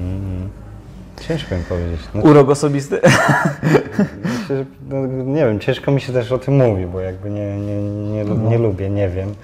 Ciężko 1.29 1.55
mi 1.57 1.62
powiedzieć. 1.64 2.01
No, 2.14 2.23
Urok 2.23 2.51
osobisty? 2.51 3.01
myślę, 4.25 4.57
że, 4.57 4.64
no, 4.89 5.07
nie 5.07 5.45
wiem, 5.47 5.61
ciężko 5.61 5.91
mi 5.93 6.01
się 6.01 6.12
też 6.12 6.33
o 6.33 6.39
tym 6.39 6.55
mówi, 6.55 6.87
bo 6.87 7.01
jakby 7.01 7.31
nie, 7.31 7.57
nie, 7.57 7.83
nie, 8.12 8.25
lu- 8.25 8.39
nie 8.51 8.59
lubię, 8.59 8.91
nie 8.91 9.09
wiem. 9.09 9.35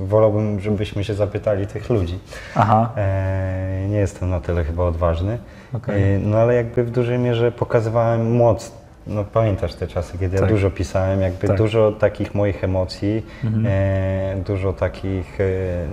Wolałbym, 0.00 0.60
żebyśmy 0.60 1.04
się 1.04 1.14
zapytali 1.14 1.66
tych 1.66 1.90
ludzi. 1.90 2.18
Aha, 2.54 2.92
E, 2.96 3.86
nie 3.88 3.96
jestem 3.98 4.30
na 4.30 4.40
tyle 4.40 4.64
chyba 4.64 4.84
odważny. 4.84 5.38
Okej. 5.74 6.14
E, 6.14 6.18
no 6.18 6.36
ale 6.38 6.54
jakby 6.54 6.84
w 6.84 6.90
dużej 6.90 7.18
mierze 7.18 7.52
pokazywałem 7.52 8.36
moc. 8.36 8.72
No 9.06 9.24
pamiętasz 9.24 9.74
te 9.74 9.86
czasy, 9.86 10.18
kiedy 10.18 10.36
Tak. 10.38 10.46
ja 10.48 10.54
dużo 10.54 10.70
pisałem, 10.70 11.20
jakby 11.20 11.46
Tak. 11.48 11.56
dużo 11.58 11.92
takich 11.92 12.34
moich 12.34 12.64
emocji, 12.64 13.26
e, 13.66 14.36
dużo 14.46 14.72
takich, 14.72 15.40
e, 15.40 15.44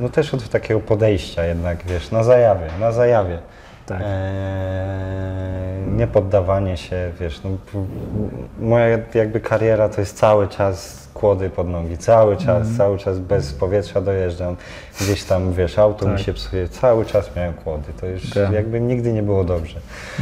no 0.01 0.09
też 0.09 0.33
od 0.33 0.49
takiego 0.49 0.79
podejścia 0.79 1.45
jednak, 1.45 1.77
wiesz, 1.85 2.11
na 2.11 2.23
zajawie, 2.23 2.65
na 2.79 2.91
zajawie. 2.91 3.37
Tak. 3.85 4.01
E, 4.01 5.45
nie 5.91 6.07
poddawanie 6.07 6.77
się, 6.77 7.11
wiesz, 7.19 7.41
no, 7.43 7.49
moja 8.59 8.97
jakby 9.13 9.39
kariera 9.39 9.89
to 9.89 10.01
jest 10.01 10.17
cały 10.17 10.47
czas 10.47 11.05
kłody 11.13 11.49
pod 11.49 11.69
nogi, 11.69 11.97
cały 11.97 12.37
czas, 12.37 12.67
cały 12.77 12.97
czas 12.97 13.19
bez 13.19 13.53
powietrza 13.53 14.01
dojeżdżam, 14.01 14.55
gdzieś 15.01 15.23
tam, 15.23 15.53
wiesz, 15.53 15.79
auto 15.79 16.05
mi 16.07 16.11
Tak. 16.15 16.21
się 16.25 16.33
psuje, 16.33 16.69
cały 16.69 17.05
czas 17.05 17.35
miałem 17.35 17.53
kłody, 17.53 17.93
to 18.01 18.05
już 18.05 18.29
Tak. 18.29 18.51
jakby 18.51 18.81
nigdy 18.81 19.13
nie 19.13 19.23
było 19.23 19.43
dobrze. 19.43 19.79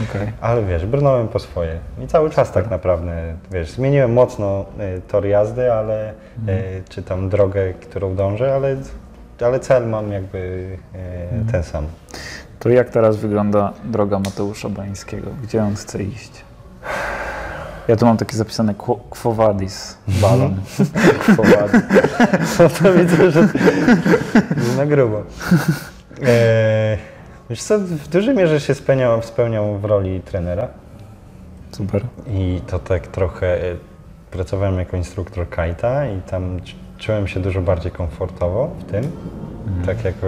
Okej. 0.10 0.28
Ale 0.42 0.64
wiesz, 0.64 0.86
brnąłem 0.86 1.28
po 1.28 1.40
swoje 1.40 1.80
i 2.04 2.08
cały 2.08 2.30
czas 2.30 2.52
tak 2.52 2.70
naprawdę, 2.70 3.12
wiesz, 3.52 3.72
zmieniłem 3.72 4.14
mocno 4.14 4.66
y, 4.98 5.02
tor 5.08 5.26
jazdy, 5.26 5.74
ale, 5.74 6.10
y, 6.10 6.14
czy 6.90 7.04
tam 7.04 7.30
drogę, 7.30 7.74
którą 7.74 8.16
dążę, 8.16 8.56
ale, 8.56 8.76
ale 9.46 9.60
cel 9.60 9.88
mam 9.88 10.12
jakby 10.12 10.38
y, 11.48 11.52
ten 11.52 11.64
sam. 11.64 11.86
To 12.64 12.70
jak 12.70 12.90
teraz 12.90 13.18
wygląda 13.18 13.74
droga 13.84 14.20
Mateusza 14.20 14.70
Bańskiego? 14.70 15.28
Gdzie 15.44 15.64
on 15.64 15.76
chce 15.76 16.04
iść? 16.04 16.32
Ja 17.88 17.96
tu 17.96 18.06
mam 18.06 18.18
takie 18.18 18.38
zapisane 18.38 18.74
Quo- 18.74 19.34
Vadis, 19.36 19.98
balon. 20.08 20.56
No 22.60 22.70
to 22.70 22.94
widzę, 22.94 23.32
że 23.32 23.48
na 24.78 24.86
grubo. 24.86 25.24
E, 26.26 26.98
wiesz 27.50 27.64
co, 27.64 27.80
w 27.80 28.08
dużej 28.08 28.36
mierze 28.36 28.60
się 28.60 28.76
spełniał, 28.76 29.22
spełniał 29.22 29.80
w 29.80 29.86
roli 29.86 30.22
trenera 30.22 30.68
Super. 31.72 32.04
i 32.28 32.62
to 32.68 32.80
tak 32.80 33.08
trochę, 33.08 33.72
e, 33.72 33.76
pracowałem 34.32 34.80
jako 34.80 34.98
instruktor 34.98 35.50
kajta 35.50 36.06
i 36.08 36.22
tam 36.22 36.60
czułem 37.06 37.28
się 37.28 37.40
dużo 37.40 37.62
bardziej 37.62 37.92
komfortowo 37.92 38.72
w 38.80 38.84
tym. 38.92 39.04
Tak 39.86 40.06
jako, 40.06 40.28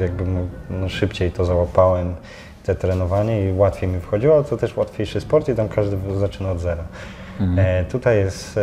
jakby 0.00 0.24
mu- 0.24 0.48
no, 0.70 0.88
szybciej 0.88 1.30
to 1.32 1.44
załapałem, 1.44 2.14
te 2.64 2.74
trenowanie 2.74 3.48
i 3.48 3.52
łatwiej 3.52 3.88
mi 3.88 4.00
wchodziło, 4.00 4.34
ale 4.34 4.44
to 4.44 4.56
też 4.56 4.76
łatwiejszy 4.76 5.20
sport 5.20 5.48
i 5.48 5.54
tam 5.54 5.68
każdy 5.68 5.96
zaczyna 6.18 6.50
od 6.50 6.60
zera. 6.60 6.84
E, 7.58 7.84
tutaj 7.84 8.16
jest 8.16 8.58
e, 8.58 8.60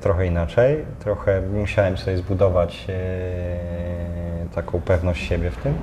trochę 0.00 0.26
inaczej, 0.26 0.84
trochę 0.98 1.42
musiałem 1.42 1.96
sobie 1.98 2.16
zbudować 2.16 2.86
e, 2.88 2.94
taką 4.54 4.80
pewność 4.80 5.28
siebie 5.28 5.50
w 5.50 5.56
tym. 5.56 5.74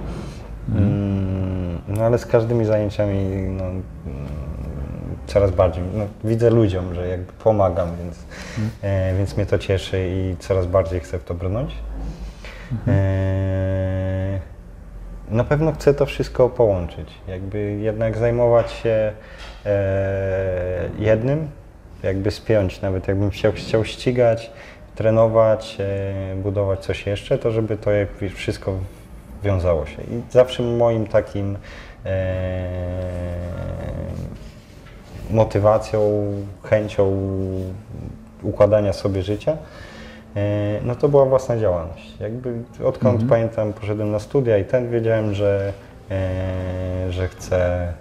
Mm, 0.76 1.82
no 1.88 2.04
ale 2.04 2.18
z 2.18 2.26
każdymi 2.26 2.66
zajęciami 2.66 3.18
no, 3.50 3.64
coraz 5.28 5.52
bardziej 5.52 5.84
no, 5.94 6.06
widzę 6.24 6.50
ludziom, 6.50 6.96
że 6.96 7.08
jakby 7.08 7.34
pomagam, 7.34 7.90
więc, 8.04 8.26
e, 8.82 9.18
więc 9.18 9.38
mnie 9.38 9.46
to 9.46 9.58
cieszy 9.60 10.10
i 10.10 10.36
coraz 10.40 10.66
bardziej 10.66 11.00
chcę 11.00 11.20
w 11.20 11.24
to 11.24 11.34
brnąć. 11.34 11.76
E, 12.88 14.40
na 15.30 15.44
pewno 15.44 15.72
chcę 15.72 15.94
to 15.94 16.06
wszystko 16.06 16.50
połączyć. 16.50 17.10
Jakby 17.28 17.60
jednak 17.82 18.18
zajmować 18.18 18.72
się 18.72 19.14
e, 19.66 20.90
jednym, 21.00 21.50
jakby 22.04 22.32
spiąć, 22.32 22.82
nawet 22.82 23.08
jakbym 23.08 23.30
chciał, 23.30 23.52
chciał 23.52 23.86
ścigać, 23.86 24.52
trenować, 24.96 25.78
e, 25.80 26.36
budować 26.36 26.80
coś 26.80 27.06
jeszcze, 27.06 27.38
to 27.38 27.52
żeby 27.52 27.78
to 27.78 27.92
jakby 27.92 28.30
wszystko 28.30 28.74
wiązało 29.44 29.86
się. 29.86 30.02
I 30.02 30.22
zawsze 30.32 30.64
moim 30.64 31.08
takim 31.08 31.58
e, 32.06 32.68
motywacją, 35.32 36.24
chęcią 36.64 37.18
układania 38.44 38.94
sobie 38.94 39.22
życia, 39.22 39.58
e, 40.36 40.80
no 40.86 40.96
to 40.96 41.10
była 41.10 41.26
własna 41.26 41.58
działalność. 41.58 42.20
Jakby 42.20 42.54
odkąd 42.86 43.24
pamiętam, 43.30 43.74
poszedłem 43.74 44.12
na 44.12 44.20
studia 44.20 44.58
i 44.58 44.66
ten 44.66 44.90
wiedziałem, 44.90 45.34
że, 45.34 45.74
e, 46.12 47.12
że 47.12 47.28
chcę 47.28 47.58
e, 47.58 47.94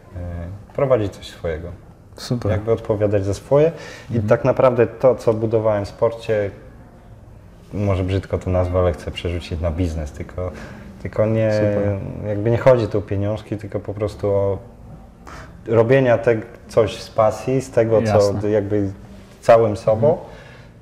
prowadzić 0.74 1.12
coś 1.12 1.26
swojego. 1.26 1.68
Super. 2.16 2.52
Jakby 2.52 2.72
odpowiadać 2.72 3.24
za 3.24 3.34
swoje 3.34 3.72
i 4.10 4.20
tak 4.20 4.44
naprawdę 4.44 4.86
to, 4.86 5.14
co 5.14 5.34
budowałem 5.34 5.84
w 5.84 5.88
sporcie, 5.88 6.50
może 7.72 8.04
brzydko 8.04 8.38
to 8.38 8.50
nazwę, 8.50 8.78
ale 8.78 8.92
chcę 8.92 9.10
przerzucić 9.10 9.60
na 9.60 9.70
biznes, 9.70 10.12
tylko, 10.12 10.50
tylko 11.02 11.26
nie, 11.26 11.52
Super. 11.52 11.98
jakby 12.28 12.50
nie 12.50 12.58
chodzi 12.58 12.88
tu 12.88 12.98
o 12.98 13.02
pieniążki, 13.02 13.56
tylko 13.56 13.80
po 13.80 13.94
prostu 13.94 14.30
o 14.30 14.58
robienia 15.68 16.18
te, 16.18 16.36
coś 16.68 16.96
z 16.96 17.10
pasji, 17.10 17.60
z 17.60 17.70
tego, 17.70 18.02
co 18.02 18.08
Jasne. 18.08 18.50
jakby 18.50 18.90
całym 19.40 19.76
sobą, 19.76 20.18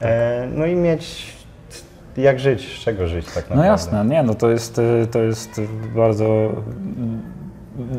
e, 0.01 0.49
no 0.55 0.66
i 0.66 0.76
mieć 0.76 1.35
jak 2.16 2.41
żyć, 2.41 2.78
z 2.78 2.85
czego 2.85 3.07
żyć 3.07 3.26
tak 3.26 3.35
naprawdę. 3.35 3.57
No 3.57 3.64
jasne, 3.64 4.05
nie, 4.05 4.22
no 4.22 4.35
to 4.35 4.51
jest, 4.51 4.78
y, 4.78 5.07
to 5.11 5.18
jest 5.18 5.61
bardzo 5.95 6.53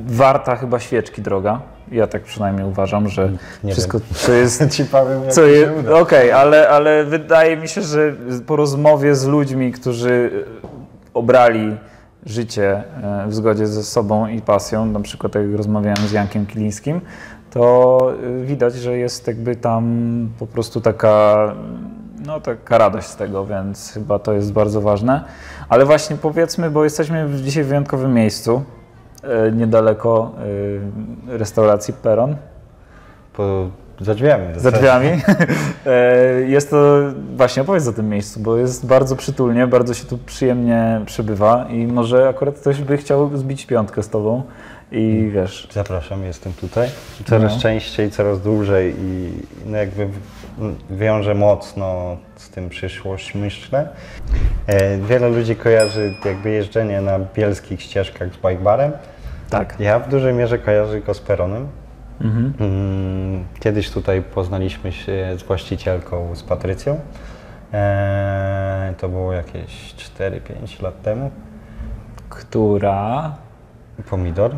warta 0.07 0.55
chyba 0.55 0.79
świeczki 0.79 1.21
droga. 1.21 1.61
Ja 1.91 2.07
tak 2.07 2.23
przynajmniej 2.23 2.67
uważam, 2.67 3.09
że 3.09 3.31
Nie 3.63 3.71
wszystko, 3.71 3.99
co 4.25 4.31
jest 4.31 4.69
Ci 4.69 4.85
powiem, 4.85 5.21
Co 5.29 5.45
je. 5.45 5.73
Okej, 5.95 6.31
ale, 6.31 6.69
ale 6.69 7.03
wydaje 7.03 7.57
mi 7.57 7.67
się, 7.67 7.81
że 7.81 8.13
po 8.47 8.55
rozmowie 8.55 9.15
z 9.15 9.25
ludźmi, 9.25 9.71
którzy 9.71 10.31
e, 10.63 10.67
obrali 11.13 11.77
życie 12.25 12.83
e, 13.03 13.27
w 13.27 13.35
zgodzie 13.35 13.67
ze 13.67 13.83
sobą 13.83 14.27
i 14.27 14.41
pasją, 14.41 14.85
na 14.85 14.99
przykład 14.99 15.33
tak 15.33 15.41
jak 15.41 15.55
rozmawiałem 15.55 16.07
z 16.07 16.11
Jankiem 16.11 16.45
Kilińskim, 16.45 17.01
to 17.49 17.99
e, 18.41 18.45
widać, 18.45 18.75
że 18.75 18.97
jest 18.97 19.27
jakby 19.27 19.55
tam 19.55 19.85
po 20.39 20.47
prostu 20.47 20.81
taka, 20.81 21.53
no, 22.25 22.39
taka 22.39 22.77
radość 22.77 23.07
z 23.07 23.15
tego, 23.15 23.45
więc 23.45 23.91
chyba 23.91 24.19
to 24.19 24.33
jest 24.33 24.53
bardzo 24.53 24.81
ważne. 24.81 25.23
Ale 25.69 25.85
właśnie 25.85 26.15
powiedzmy, 26.15 26.71
bo 26.71 26.83
jesteśmy 26.83 27.29
dzisiaj 27.43 27.63
w 27.63 27.67
wyjątkowym 27.67 28.13
miejscu, 28.13 28.63
e, 29.23 29.51
niedaleko 29.51 30.31
restauracji 31.27 31.93
Peron. 31.93 32.35
Po, 33.33 33.69
za 34.01 34.15
drzwiami. 34.15 34.45
Za 34.59 34.71
drzwiami. 34.71 35.09
E, 35.87 36.41
jest 36.41 36.69
to, 36.69 36.95
właśnie 37.35 37.61
opowiedz 37.61 37.87
o 37.87 37.93
tym 37.93 38.09
miejscu, 38.09 38.39
bo 38.39 38.57
jest 38.57 38.85
bardzo 38.87 39.15
przytulnie, 39.15 39.67
bardzo 39.67 39.93
się 39.93 40.05
tu 40.05 40.17
przyjemnie 40.17 41.01
przebywa 41.05 41.65
i 41.69 41.87
może 41.87 42.29
akurat 42.29 42.55
ktoś 42.59 42.81
by 42.81 42.97
chciał 42.97 43.37
zbić 43.37 43.65
piątkę 43.65 44.03
z 44.03 44.09
tobą 44.09 44.43
i 44.91 45.29
wiesz, 45.33 45.67
Zapraszam, 45.71 46.23
jestem 46.23 46.53
tutaj. 46.53 46.89
Coraz 47.25 47.53
No. 47.55 47.59
częściej, 47.61 48.11
coraz 48.11 48.41
dłużej 48.41 48.95
i 48.99 49.31
no 49.65 49.77
jakby 49.77 50.05
w- 50.07 50.97
wiążę 50.97 51.35
mocno 51.35 52.17
z 52.35 52.49
tym 52.49 52.69
przyszłość, 52.69 53.35
myślę. 53.35 53.89
E, 54.67 54.97
Wiele 54.97 55.29
ludzi 55.29 55.55
kojarzy 55.55 56.13
jakby 56.25 56.49
jeżdżenie 56.49 57.01
na 57.01 57.19
bielskich 57.35 57.81
ścieżkach 57.81 58.29
z 58.33 58.37
bikebarem. 58.37 58.91
tak. 59.49 59.75
Ja 59.79 59.99
w 59.99 60.09
dużej 60.09 60.33
mierze 60.33 60.57
kojarzę 60.59 61.01
go 61.01 61.13
z 61.13 61.19
peronem. 61.19 61.67
Mhm. 62.21 62.53
Mm, 62.59 63.45
Kiedyś 63.59 63.89
tutaj 63.91 64.21
poznaliśmy 64.21 64.91
się 64.91 65.35
z 65.37 65.43
właścicielką, 65.43 66.35
z 66.35 66.43
Patrycją. 66.43 66.99
E, 67.73 68.93
To 68.97 69.09
było 69.09 69.33
jakieś 69.33 69.95
4-5 70.17 70.83
lat 70.83 71.01
temu. 71.01 71.31
Która... 72.29 73.31
Pomidor. 74.09 74.51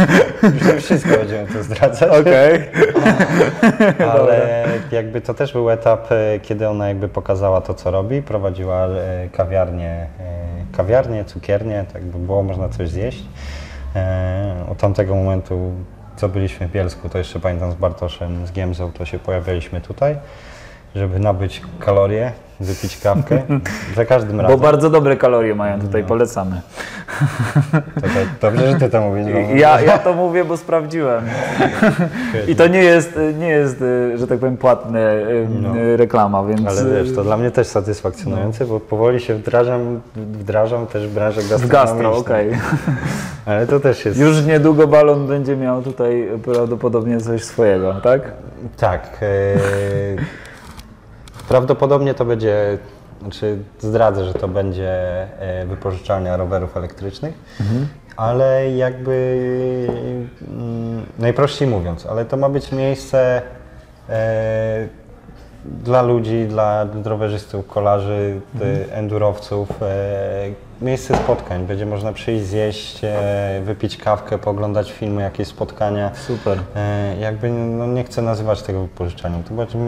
Wszystko 0.80 1.10
będziemy 1.10 1.46
tu 1.46 1.62
zdradzać. 1.62 2.20
Okej. 2.20 2.60
Ale 4.12 4.66
jakby 4.92 5.20
to 5.20 5.34
też 5.34 5.52
był 5.52 5.70
etap, 5.70 6.12
e, 6.12 6.40
kiedy 6.40 6.68
ona 6.68 6.88
jakby 6.88 7.08
pokazała 7.08 7.60
to, 7.60 7.74
co 7.74 7.90
robi. 7.90 8.22
Prowadziła 8.22 8.86
e, 8.86 9.28
kawiarnię, 9.32 10.06
kawiarnię, 10.76 11.24
cukiernię, 11.24 11.84
tak 11.92 12.02
by 12.04 12.18
było 12.18 12.42
można 12.42 12.68
coś 12.68 12.88
zjeść. 12.90 13.24
Od 14.68 14.78
tamtego 14.78 15.14
momentu, 15.14 15.72
co 16.16 16.28
byliśmy 16.28 16.68
w 16.68 16.72
Bielsku, 16.72 17.08
to 17.08 17.18
jeszcze 17.18 17.40
pamiętam 17.40 17.72
z 17.72 17.74
Bartoszem, 17.74 18.46
z 18.46 18.52
Giemzą, 18.52 18.92
to 18.92 19.04
się 19.04 19.18
pojawialiśmy 19.18 19.80
tutaj, 19.80 20.16
żeby 20.94 21.18
nabyć 21.18 21.62
kalorie, 21.78 22.32
wypić 22.60 23.00
kawkę. 23.00 23.42
Za 23.96 24.04
każdym 24.04 24.36
Bo 24.36 24.42
razem. 24.42 24.60
bardzo 24.60 24.90
dobre 24.90 25.16
kalorie 25.16 25.54
mają 25.54 25.80
tutaj, 25.80 26.04
polecamy. 26.04 26.60
To, 27.94 28.00
to, 28.40 28.50
dobrze, 28.50 28.70
że 28.70 28.76
ty 28.78 28.90
to 28.90 29.00
mówisz. 29.00 29.26
bo- 29.32 29.54
Ja, 29.56 29.80
ja 29.80 29.98
to 29.98 30.12
mówię, 30.12 30.44
bo 30.44 30.56
sprawdziłem. 30.56 31.24
I 32.48 32.56
to 32.56 32.66
nie 32.66 32.82
jest, 32.82 33.18
nie 33.38 33.48
jest 33.48 33.84
że 34.14 34.26
tak 34.26 34.38
powiem, 34.38 34.56
płatna 34.56 34.98
No. 35.62 35.68
reklama, 35.96 36.44
więc... 36.44 36.60
Ale 36.66 36.84
wiesz, 37.04 37.14
to 37.14 37.24
dla 37.24 37.36
mnie 37.36 37.50
też 37.50 37.66
satysfakcjonujące, 37.66 38.64
bo 38.66 38.80
powoli 38.80 39.20
się 39.20 39.34
wdrażam, 39.34 40.00
wdrażam 40.16 40.86
też 40.86 41.06
w 41.08 41.14
branżę 41.14 41.40
W 41.40 41.48
gastronomiczną. 41.50 42.10
gastro, 42.12 42.16
okej. 42.18 42.50
Ale 43.46 43.66
to 43.66 43.80
też 43.80 44.04
jest... 44.04 44.18
Już 44.18 44.44
niedługo 44.46 44.86
balon 44.86 45.26
będzie 45.26 45.56
miał 45.56 45.82
tutaj 45.82 46.28
prawdopodobnie 46.44 47.20
coś 47.20 47.44
swojego, 47.44 47.94
tak? 47.94 48.20
Tak. 48.76 49.18
E, 49.22 49.26
prawdopodobnie 51.48 52.14
to 52.14 52.24
będzie, 52.24 52.78
znaczy 53.24 53.58
zdradzę, 53.78 54.24
że 54.24 54.34
to 54.34 54.48
będzie 54.48 54.92
e, 55.40 55.66
wypożyczalnia 55.66 56.36
rowerów 56.36 56.76
elektrycznych, 56.76 57.34
ale 58.16 58.70
jakby 58.70 59.88
mm, 60.48 61.06
najprościej 61.18 61.68
mówiąc, 61.68 62.06
ale 62.06 62.24
to 62.24 62.36
ma 62.36 62.48
być 62.48 62.72
miejsce 62.72 63.42
e, 64.08 64.88
dla 65.64 66.02
ludzi, 66.02 66.46
dla 66.48 66.86
rowerzystów, 67.04 67.66
kolarzy, 67.66 68.40
e, 68.60 68.94
endurowców, 68.94 69.82
e, 69.82 69.84
miejsce 70.84 71.16
spotkań. 71.16 71.66
Będzie 71.66 71.86
można 71.86 72.12
przyjść, 72.12 72.44
zjeść, 72.46 73.00
e, 73.04 73.60
wypić 73.64 73.96
kawkę, 73.96 74.38
pooglądać 74.38 74.92
filmy, 74.92 75.22
jakieś 75.22 75.48
spotkania. 75.48 76.10
Super. 76.14 76.58
E, 76.76 77.16
Jakby 77.20 77.50
no 77.50 77.86
nie 77.86 78.04
chcę 78.04 78.22
nazywać 78.22 78.62
tego 78.62 78.82
wypożyczalnią. 78.82 79.42
To 79.48 79.54
będzie 79.54 79.78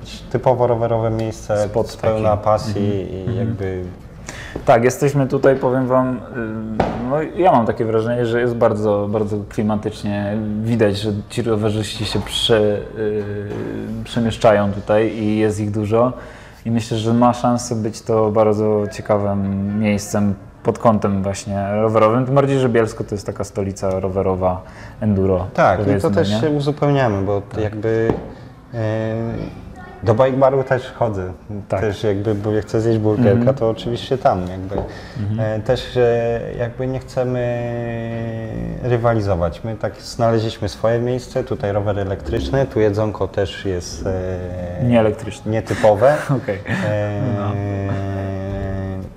być 0.00 0.22
typowo 0.30 0.66
rowerowe 0.66 1.10
miejsce, 1.10 1.64
Spot 1.68 1.96
pełna 1.96 2.30
taki. 2.30 2.44
pasji 2.44 3.06
i 3.30 3.36
jakby 3.36 3.82
Tak, 4.64 4.84
jesteśmy 4.84 5.26
tutaj, 5.26 5.56
powiem 5.56 5.86
Wam, 5.86 6.16
y, 6.16 6.20
no 7.10 7.22
ja 7.36 7.52
mam 7.52 7.66
takie 7.66 7.84
wrażenie, 7.84 8.26
że 8.26 8.40
jest 8.40 8.54
bardzo, 8.54 9.08
bardzo 9.10 9.36
klimatycznie. 9.48 10.36
Widać, 10.62 10.96
że 10.98 11.12
ci 11.30 11.42
rowerzyści 11.42 12.04
się 12.04 12.20
prze, 12.20 12.58
y, 12.98 13.24
przemieszczają 14.04 14.72
tutaj 14.72 15.12
i 15.12 15.38
jest 15.38 15.60
ich 15.60 15.70
dużo. 15.70 16.12
I 16.64 16.70
myślę, 16.70 16.98
że 16.98 17.14
ma 17.14 17.32
szansę 17.32 17.74
być 17.74 18.02
to 18.02 18.30
bardzo 18.30 18.84
ciekawym 18.92 19.80
miejscem 19.80 20.34
pod 20.66 20.78
kątem 20.78 21.22
właśnie 21.22 21.68
rowerowym. 21.72 22.26
Tym 22.26 22.34
bardziej, 22.34 22.58
że 22.58 22.68
Bielsko 22.68 23.04
to 23.04 23.14
jest 23.14 23.26
taka 23.26 23.44
stolica 23.44 24.00
rowerowa, 24.00 24.62
enduro. 25.00 25.46
Tak, 25.54 25.80
i 25.98 26.00
to 26.00 26.10
też 26.10 26.30
nie? 26.30 26.40
się 26.40 26.50
uzupełniamy, 26.50 27.22
bo 27.22 27.42
jakby 27.60 28.12
e, 28.74 28.78
do 30.02 30.14
bike 30.14 30.36
baru 30.36 30.64
też 30.64 30.92
chodzę. 30.92 31.32
Tak. 31.68 31.80
Też 31.80 32.04
jakby, 32.04 32.34
bo 32.34 32.52
jak 32.52 32.64
chcę 32.64 32.80
zjeść 32.80 32.98
burgerka, 32.98 33.52
to 33.52 33.70
oczywiście 33.70 34.18
tam 34.18 34.40
jakby. 34.48 34.76
E, 35.42 35.60
też 35.60 35.96
e, 35.96 36.40
jakby 36.58 36.86
nie 36.86 36.98
chcemy 36.98 37.66
rywalizować. 38.82 39.64
My 39.64 39.76
tak 39.76 39.96
znaleźliśmy 39.96 40.68
swoje 40.68 40.98
miejsce, 40.98 41.44
tutaj 41.44 41.72
rowery 41.72 42.02
elektryczne, 42.02 42.66
tu 42.66 42.80
jedzonko 42.80 43.28
też 43.28 43.64
jest 43.64 44.06
e, 44.06 44.84
Nieelektryczny. 44.84 45.52
nietypowe. 45.52 46.16
Okej. 46.42 46.60
E, 46.84 48.15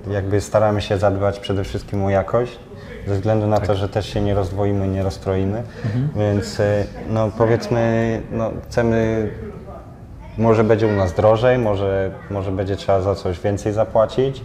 Jakby 0.10 0.42
staramy 0.42 0.82
się 0.82 0.98
zadbać 0.98 1.40
przede 1.40 1.64
wszystkim 1.64 2.04
o 2.04 2.10
jakość, 2.10 2.60
ze 3.08 3.16
względu 3.16 3.48
na 3.48 3.60
to, 3.60 3.76
że 3.76 3.90
też 3.90 4.14
się 4.14 4.22
nie 4.22 4.34
rozdwoimy, 4.34 4.88
nie 4.88 5.04
rozstroimy. 5.04 5.64
Więc 6.16 6.60
e, 6.60 6.84
no 7.10 7.32
powiedzmy, 7.38 8.22
no, 8.32 8.52
chcemy, 8.64 9.30
może 10.38 10.64
będzie 10.64 10.88
u 10.88 10.92
nas 10.92 11.14
drożej, 11.14 11.58
może, 11.58 12.12
może 12.30 12.52
będzie 12.52 12.76
trzeba 12.76 13.02
za 13.02 13.16
coś 13.16 13.40
więcej 13.40 13.74
zapłacić, 13.74 14.44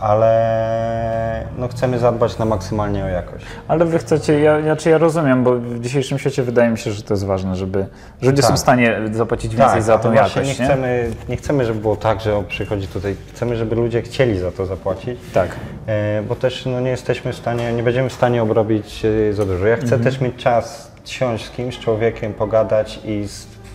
ale 0.00 1.46
no, 1.58 1.68
chcemy 1.68 1.98
zadbać 1.98 2.38
na 2.38 2.44
maksymalnie 2.44 3.04
o 3.04 3.08
jakość. 3.08 3.44
Ale 3.68 3.84
wy 3.84 3.98
chcecie, 3.98 4.40
ja, 4.40 4.62
znaczy 4.62 4.90
ja 4.90 4.98
rozumiem, 4.98 5.44
bo 5.44 5.56
w 5.56 5.80
dzisiejszym 5.80 6.18
świecie 6.18 6.42
wydaje 6.42 6.70
mi 6.70 6.78
się, 6.78 6.90
że 6.92 7.02
to 7.02 7.14
jest 7.14 7.26
ważne, 7.26 7.56
żeby 7.56 7.86
że 8.22 8.30
ludzie 8.30 8.42
Tak. 8.42 8.50
są 8.50 8.56
w 8.56 8.58
stanie 8.60 8.96
zapłacić 9.12 9.56
więcej 9.56 9.82
za 9.82 9.98
tą 9.98 10.12
jakość, 10.12 10.36
nie 10.36 10.42
nie? 10.42 10.54
chcemy, 10.54 11.10
nie 11.28 11.36
chcemy, 11.36 11.64
żeby 11.64 11.80
było 11.80 11.96
tak, 11.96 12.20
że 12.20 12.42
przychodzi 12.48 12.88
tutaj, 12.88 13.16
chcemy, 13.34 13.56
żeby 13.56 13.74
ludzie 13.76 14.02
chcieli 14.02 14.38
za 14.38 14.52
to 14.52 14.66
zapłacić. 14.66 15.18
Tak. 15.34 15.48
E, 15.86 16.22
bo 16.28 16.34
też 16.34 16.66
no, 16.66 16.80
nie 16.80 16.90
jesteśmy 16.90 17.32
w 17.32 17.36
stanie, 17.36 17.72
nie 17.72 17.82
będziemy 17.82 18.08
w 18.08 18.12
stanie 18.12 18.42
obrobić 18.42 19.04
e, 19.04 19.32
za 19.32 19.44
dużo. 19.46 19.66
Ja 19.66 19.76
chcę 19.76 19.84
Mhm. 19.84 20.02
też 20.04 20.20
mieć 20.20 20.36
czas 20.36 20.92
siąść 21.04 21.44
z 21.46 21.50
kimś, 21.50 21.78
człowiekiem, 21.78 22.32
pogadać 22.34 23.00
i 23.04 23.26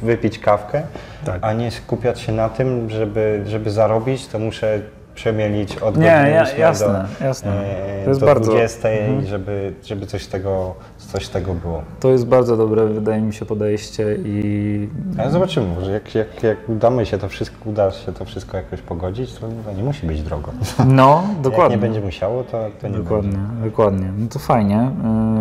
wypić 0.02 0.40
kawkę, 0.40 0.82
Tak. 1.26 1.38
a 1.42 1.54
nie 1.54 1.72
skupiać 1.72 2.20
się 2.20 2.32
na 2.32 2.50
tym, 2.50 2.90
żeby, 2.90 3.44
żeby 3.48 3.72
zarobić, 3.72 4.28
to 4.28 4.40
muszę 4.40 4.80
przemielić 5.16 5.78
od 5.78 5.98
Nie, 5.98 6.04
godziny 6.12 6.30
ja- 6.32 6.42
8 6.44 6.60
jasne, 6.60 7.06
do, 7.20 7.26
jasne. 7.26 7.52
e, 7.52 8.04
To 8.04 8.10
jest 8.10 8.20
do 8.20 8.26
bardzo- 8.26 8.52
20, 8.52 8.90
Mhm. 8.90 9.28
żeby, 9.28 9.74
żeby 9.84 10.06
coś, 10.06 10.28
tego, 10.28 10.76
coś 10.98 11.28
tego 11.28 11.54
było. 11.54 11.82
To 12.00 12.10
jest 12.12 12.26
bardzo 12.28 12.58
dobre, 12.58 12.86
wydaje 12.88 13.22
mi 13.22 13.34
się, 13.34 13.46
podejście 13.46 14.18
i 14.26 14.90
Ale 15.18 15.32
zobaczymy, 15.32 15.68
może 15.76 15.92
jak, 15.92 16.16
jak, 16.16 16.44
jak 16.44 16.70
udamy 16.70 17.06
się 17.06 17.18
to 17.18 17.30
wszystko, 17.30 17.56
uda 17.70 17.92
się 17.92 18.12
to 18.14 18.26
wszystko 18.26 18.58
jakoś 18.58 18.82
pogodzić, 18.82 19.34
to, 19.34 19.48
nie 19.78 19.84
musi 19.84 20.08
być 20.08 20.22
drogo. 20.22 20.52
no, 20.88 21.24
Jak 21.32 21.42
dokładnie. 21.42 21.76
nie 21.76 21.82
będzie 21.82 22.02
musiało, 22.02 22.44
to, 22.44 22.66
to 22.82 22.88
nie 22.88 22.98
Dokładnie, 22.98 23.32
będzie. 23.38 23.66
dokładnie. 23.70 24.12
No 24.18 24.28
to 24.30 24.40
fajnie. 24.40 24.92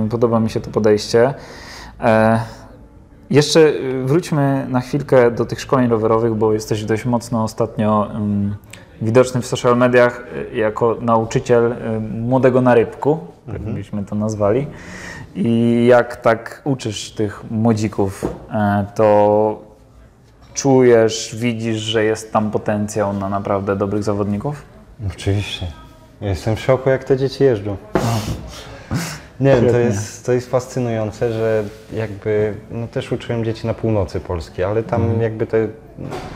Yy, 0.03 0.09
Podoba 0.09 0.41
mi 0.41 0.51
się 0.51 0.61
to 0.61 0.71
podejście. 0.71 1.35
E, 2.01 2.41
jeszcze 3.31 3.61
y, 3.61 4.03
wróćmy 4.05 4.67
na 4.69 4.81
chwilkę 4.81 5.31
do 5.31 5.45
tych 5.45 5.61
szkoleń 5.61 5.89
rowerowych, 5.91 6.35
bo 6.35 6.53
jesteś 6.53 6.85
dość 6.85 7.05
mocno 7.05 7.43
ostatnio 7.45 8.09
ym, 8.15 8.55
widoczny 9.01 9.43
w 9.43 9.47
social 9.47 9.77
mediach 9.77 10.25
y, 10.53 10.57
jako 10.57 10.97
nauczyciel 11.01 11.73
y, 11.73 12.01
młodego 12.01 12.61
na 12.61 12.75
rybku, 12.75 13.19
tak 13.47 13.61
byśmy 13.61 14.05
to 14.05 14.15
nazwali. 14.15 14.67
I 15.35 15.87
jak 15.87 16.17
tak 16.17 16.63
uczysz 16.65 17.11
tych 17.11 17.51
młodzików, 17.51 18.27
e, 18.51 18.87
to 18.95 19.61
czujesz, 20.55 21.37
widzisz, 21.39 21.77
że 21.77 22.05
jest 22.05 22.33
tam 22.33 22.51
potencjał 22.51 23.13
na 23.13 23.29
naprawdę 23.29 23.77
dobrych 23.77 24.03
zawodników? 24.03 24.63
Oczywiście. 25.07 25.67
Jestem 26.21 26.57
w 26.57 26.61
szoku, 26.61 26.91
jak 26.91 27.05
te 27.05 27.17
dzieci 27.17 27.45
jeżdżą. 27.45 27.77
Nie 29.41 29.57
to 29.57 29.79
jest, 29.79 30.27
to 30.27 30.33
jest 30.33 30.51
fascynujące, 30.51 31.33
że 31.33 31.63
jakby, 31.93 32.55
no 32.71 32.89
też 32.89 33.13
uczyłem 33.13 33.45
dzieci 33.45 33.67
na 33.67 33.75
północy 33.75 34.21
Polski, 34.21 34.63
ale 34.63 34.83
tam 34.83 35.03
Mhm. 35.03 35.21
jakby 35.23 35.47
to, 35.47 35.57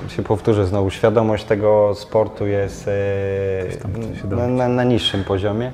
się 0.08 0.22
powtórzę 0.22 0.66
znowu, 0.66 0.90
świadomość 0.90 1.44
tego 1.44 1.94
sportu 1.94 2.46
jest 2.46 2.88
e, 2.88 4.36
na, 4.36 4.48
na, 4.48 4.68
na 4.68 4.84
niższym 4.84 5.24
poziomie. 5.24 5.72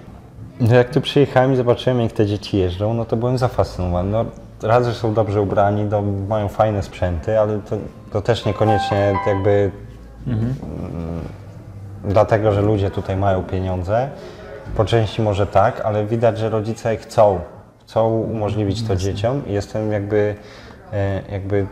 No 0.60 0.74
jak 0.74 0.90
tu 0.90 1.00
przyjechałem 1.00 1.52
i 1.52 1.56
zobaczyłem, 1.56 2.00
jak 2.00 2.12
te 2.12 2.26
dzieci 2.26 2.58
jeżdżą, 2.58 2.94
no 2.94 3.04
to 3.04 3.16
byłem 3.16 3.38
zafascynowany. 3.38 4.10
No, 4.10 4.24
raz, 4.62 4.86
że 4.86 4.94
są 4.94 5.14
dobrze 5.14 5.40
ubrani, 5.42 5.84
do, 5.84 6.02
mają 6.28 6.48
fajne 6.48 6.82
sprzęty, 6.82 7.38
ale 7.38 7.58
to, 7.58 7.76
to 8.12 8.22
też 8.22 8.44
niekoniecznie 8.44 9.14
jakby 9.26 9.70
dlatego, 12.04 12.52
że 12.52 12.62
ludzie 12.62 12.90
tutaj 12.90 13.16
mają 13.16 13.42
pieniądze. 13.42 14.08
Po 14.76 14.84
części 14.84 15.22
może 15.22 15.46
tak, 15.46 15.80
ale 15.80 16.06
widać, 16.06 16.38
że 16.38 16.50
rodzice 16.50 16.96
chcą, 16.96 17.40
chcą 17.82 18.20
umożliwić 18.20 18.82
to 18.88 18.96
dzieciom 18.96 19.42
jestem 19.46 19.92
jakby, 19.92 20.34
e, 20.92 21.22
jakby 21.32 21.66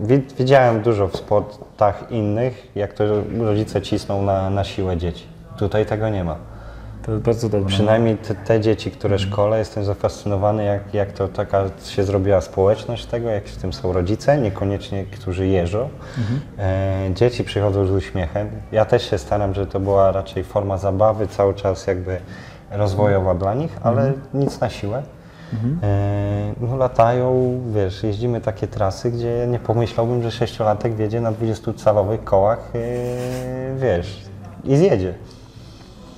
wi- 0.00 0.22
widziałem 0.38 0.82
dużo 0.82 1.08
w 1.08 1.16
sportach 1.16 2.04
innych, 2.10 2.70
jak 2.74 2.92
to 2.92 3.04
rodzice 3.38 3.82
cisną 3.82 4.22
na, 4.22 4.50
na 4.50 4.64
siłę 4.64 4.96
dzieci. 4.96 5.26
Tutaj 5.58 5.86
tego 5.86 6.08
nie 6.08 6.24
ma. 6.24 6.36
To 7.08 7.12
jest 7.12 7.24
bardzo 7.24 7.48
dobre. 7.48 7.68
Przynajmniej 7.68 8.16
te, 8.16 8.34
te 8.34 8.60
dzieci, 8.60 8.90
które 8.90 9.18
szkole, 9.18 9.58
jestem 9.58 9.84
zafascynowany, 9.84 10.64
jak, 10.64 10.94
jak 10.94 11.12
to 11.12 11.28
taka 11.28 11.64
się 11.84 12.04
zrobiła 12.04 12.40
społeczność 12.40 13.06
tego, 13.06 13.28
jak 13.28 13.44
w 13.44 13.56
tym 13.56 13.72
są 13.72 13.92
rodzice, 13.92 14.38
niekoniecznie 14.38 15.04
którzy 15.04 15.46
jeżdżą. 15.46 15.88
E, 16.58 17.10
dzieci 17.14 17.44
przychodzą 17.44 17.86
z 17.86 17.90
uśmiechem. 17.90 18.48
Ja 18.72 18.84
też 18.84 19.10
się 19.10 19.18
staram, 19.18 19.54
żeby 19.54 19.66
to 19.66 19.80
była 19.80 20.12
raczej 20.12 20.44
forma 20.44 20.78
zabawy, 20.78 21.28
cały 21.28 21.54
czas 21.54 21.86
jakby 21.86 22.20
rozwojowa 22.70 23.34
dla 23.34 23.54
nich, 23.54 23.78
ale 23.82 24.12
nic 24.34 24.60
na 24.60 24.70
siłę. 24.70 25.02
E, 25.82 26.54
no 26.60 26.76
latają, 26.76 27.60
wiesz, 27.74 28.02
jeździmy 28.02 28.40
takie 28.40 28.66
trasy, 28.66 29.10
gdzie 29.10 29.46
nie 29.50 29.58
pomyślałbym, 29.58 30.22
że 30.22 30.30
sześciolatek 30.30 30.94
wiedzie 30.94 31.20
na 31.20 31.32
20-calowych 31.32 32.24
kołach, 32.24 32.70
e, 32.74 32.78
wiesz, 33.76 34.22
i 34.64 34.76
zjedzie. 34.76 35.14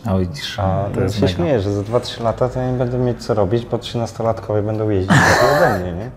A 0.07 0.19
widzisz, 0.19 0.59
A 0.59 0.85
jest 1.03 1.15
się 1.15 1.21
mega. 1.21 1.35
śmieję, 1.35 1.61
że 1.61 1.73
za 1.73 1.83
2-3 1.83 2.23
lata 2.23 2.49
to 2.49 2.61
ja 2.61 2.73
nie 2.73 2.79
będę 2.79 2.99
mieć 2.99 3.25
co 3.27 3.35
robić, 3.35 3.67
bo 3.67 3.77
13-latkowie 3.77 4.63
będą 4.63 4.89
jeździć 4.91 5.17
ode 5.57 5.79
mnie, 5.79 5.93
nie? 5.93 6.11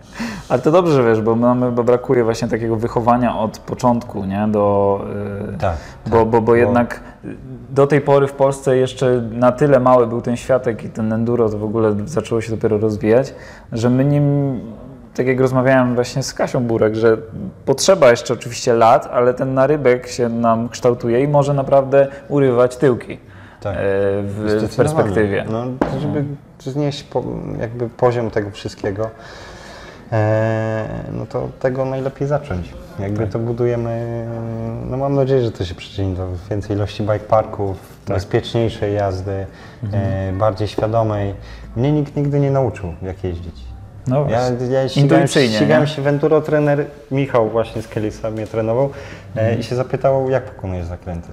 Ale 0.49 0.61
to 0.61 0.71
dobrze, 0.71 1.03
wiesz, 1.03 1.21
bo 1.21 1.35
mamy, 1.35 1.71
bo 1.71 1.83
brakuje 1.83 2.23
właśnie 2.23 2.47
takiego 2.47 2.75
wychowania 2.75 3.37
od 3.39 3.57
początku, 3.59 4.25
nie, 4.25 4.47
do... 4.47 4.99
yy, 5.51 5.57
Tak, 5.57 5.77
Bo, 6.07 6.25
bo, 6.25 6.41
bo 6.41 6.55
jednak 6.55 6.99
do 7.69 7.87
tej 7.87 8.01
pory 8.01 8.27
w 8.27 8.33
Polsce 8.33 8.77
jeszcze 8.77 9.21
na 9.31 9.51
tyle 9.51 9.79
mały 9.79 10.07
był 10.07 10.21
ten 10.21 10.37
światek 10.37 10.83
i 10.83 10.89
ten 10.89 11.13
enduro 11.13 11.49
to 11.49 11.57
w 11.57 11.63
ogóle 11.63 11.95
zaczęło 12.05 12.41
się 12.41 12.51
dopiero 12.51 12.77
rozwijać, 12.77 13.33
że 13.71 13.89
my 13.89 14.05
nim, 14.05 14.59
tak 15.13 15.27
jak 15.27 15.39
rozmawiałem 15.39 15.95
właśnie 15.95 16.23
z 16.23 16.33
Kasią 16.33 16.63
Burek, 16.63 16.95
że 16.95 17.17
potrzeba 17.65 18.09
jeszcze 18.09 18.33
oczywiście 18.33 18.73
lat, 18.73 19.09
ale 19.13 19.33
ten 19.33 19.53
narybek 19.53 20.07
się 20.07 20.29
nam 20.29 20.69
kształtuje 20.69 21.23
i 21.23 21.27
może 21.27 21.53
naprawdę 21.53 22.07
urywać 22.29 22.77
tyłki. 22.77 23.17
Tak. 23.63 23.75
e, 23.77 23.79
w, 24.23 24.73
perspektywie. 24.77 25.45
No, 25.49 25.63
żeby 26.01 26.23
znieść 26.59 27.03
po, 27.03 27.23
jakby 27.59 27.89
poziom 27.89 28.31
tego 28.31 28.51
wszystkiego, 28.51 29.09
e, 30.11 30.85
no 31.13 31.25
to 31.25 31.49
tego 31.59 31.85
najlepiej 31.85 32.27
zacząć. 32.27 32.73
Jakby 32.99 33.19
Tak. 33.19 33.29
to 33.29 33.39
budujemy, 33.39 34.25
no 34.89 34.97
mam 34.97 35.15
nadzieję, 35.15 35.43
że 35.43 35.51
to 35.51 35.65
się 35.65 35.75
przyczyni 35.75 36.15
do 36.15 36.27
więcej 36.49 36.75
ilości 36.75 37.03
bike 37.03 37.19
parków, 37.19 37.77
Tak. 38.05 38.17
bezpieczniejszej 38.17 38.93
jazdy, 38.93 39.45
Mhm. 39.83 40.03
e, 40.03 40.33
bardziej 40.39 40.67
świadomej. 40.67 41.33
Mnie 41.75 41.91
nikt 41.91 42.15
nigdy 42.15 42.39
nie 42.39 42.51
nauczył, 42.51 42.93
jak 43.01 43.23
jeździć. 43.23 43.55
No 44.07 44.25
Ja, 44.29 44.41
ja 44.71 44.89
ścigałem, 44.89 45.27
ścigałem 45.27 45.87
się 45.87 46.01
w 46.01 46.07
enduro, 46.07 46.41
trener 46.41 46.85
Michał 47.11 47.49
właśnie 47.49 47.81
z 47.81 47.87
Kelisa 47.87 48.31
mnie 48.31 48.47
trenował 48.47 48.89
Mhm. 49.35 49.59
i 49.59 49.63
się 49.63 49.75
zapytał, 49.75 50.29
jak 50.29 50.43
pokonujesz 50.43 50.85
zakręty. 50.85 51.29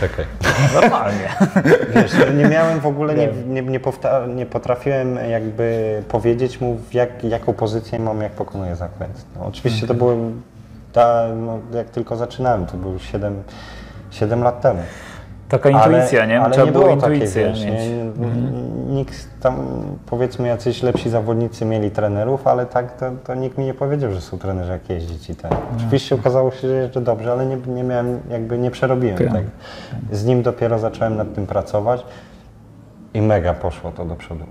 Czekaj. 0.00 0.24
Normalnie. 0.74 1.28
Wiesz, 1.94 2.12
no 2.18 2.32
nie 2.32 2.44
miałem 2.48 2.80
w 2.80 2.86
ogóle, 2.86 3.14
nie, 3.14 3.28
nie, 3.46 3.62
nie, 3.62 3.80
powta- 3.80 4.34
nie 4.34 4.46
potrafiłem 4.46 5.16
jakby 5.30 6.02
powiedzieć 6.08 6.60
mu, 6.60 6.80
jak, 6.92 7.24
jaką 7.24 7.52
pozycję 7.52 7.98
mam, 7.98 8.20
jak 8.20 8.32
pokonuję 8.32 8.76
zakręt. 8.76 9.24
No, 9.36 9.46
oczywiście 9.46 9.86
to 9.86 9.94
było, 9.94 10.16
ta, 10.92 11.26
no, 11.36 11.58
jak 11.74 11.90
tylko 11.90 12.16
zaczynałem, 12.16 12.66
to 12.66 12.76
było 12.76 12.98
7, 12.98 13.42
7 14.10 14.42
lat 14.42 14.60
temu. 14.60 14.82
Taka 15.48 15.70
intuicja, 15.70 16.26
nie? 16.26 16.40
Ale 16.40 16.52
Trzeba 16.52 16.66
nie 16.66 16.72
było 16.72 16.84
było 16.84 16.96
takiej, 16.96 17.20
wiesz, 17.20 17.64
nie, 17.64 18.06
Nikt 18.86 19.40
tam, 19.40 19.56
powiedzmy, 20.06 20.48
jacyś 20.48 20.82
lepsi 20.82 21.10
zawodnicy 21.10 21.64
mieli 21.64 21.90
trenerów, 21.90 22.46
ale 22.46 22.66
tak 22.66 22.96
to, 22.96 23.06
to 23.24 23.34
nikt 23.34 23.58
mi 23.58 23.64
nie 23.64 23.74
powiedział, 23.74 24.12
że 24.12 24.20
są 24.20 24.38
trenerzy 24.38 24.72
jak 24.72 24.90
jeździć 24.90 25.30
i 25.30 25.34
ten. 25.34 25.50
Oczywiście 25.76 26.14
okazało 26.14 26.50
się, 26.50 26.68
że 26.68 26.74
jeżdżę 26.74 27.00
dobrze, 27.00 27.32
ale 27.32 27.46
nie, 27.46 27.56
nie 27.56 27.82
miałem, 27.82 28.20
jakby 28.30 28.58
nie 28.58 28.70
przerobiłem 28.70 29.16
Wiem. 29.16 29.32
tego. 29.32 29.48
Z 30.12 30.24
nim 30.24 30.42
dopiero 30.42 30.78
zacząłem 30.78 31.16
nad 31.16 31.34
tym 31.34 31.46
pracować 31.46 32.04
i 33.14 33.22
mega 33.22 33.54
poszło 33.54 33.92
to 33.92 34.04
do 34.04 34.16
przodu. 34.16 34.44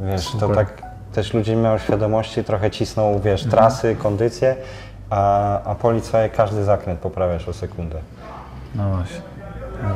Nie. 0.00 0.06
Wiesz, 0.06 0.24
to 0.32 0.38
Super. 0.38 0.56
tak 0.56 0.82
też 1.12 1.34
ludzie 1.34 1.56
nie 1.56 1.62
miały 1.62 1.78
świadomości, 1.78 2.44
trochę 2.44 2.70
cisną, 2.70 3.20
wiesz, 3.24 3.44
trasy, 3.44 3.96
kondycje, 3.96 4.56
a, 5.10 5.62
a 5.62 5.74
po 5.74 5.92
Litwaje 5.92 6.28
każdy 6.28 6.64
zakręt 6.64 7.00
poprawiasz 7.00 7.48
o 7.48 7.52
sekundę. 7.52 7.98
No 8.74 8.90
właśnie. 8.90 9.27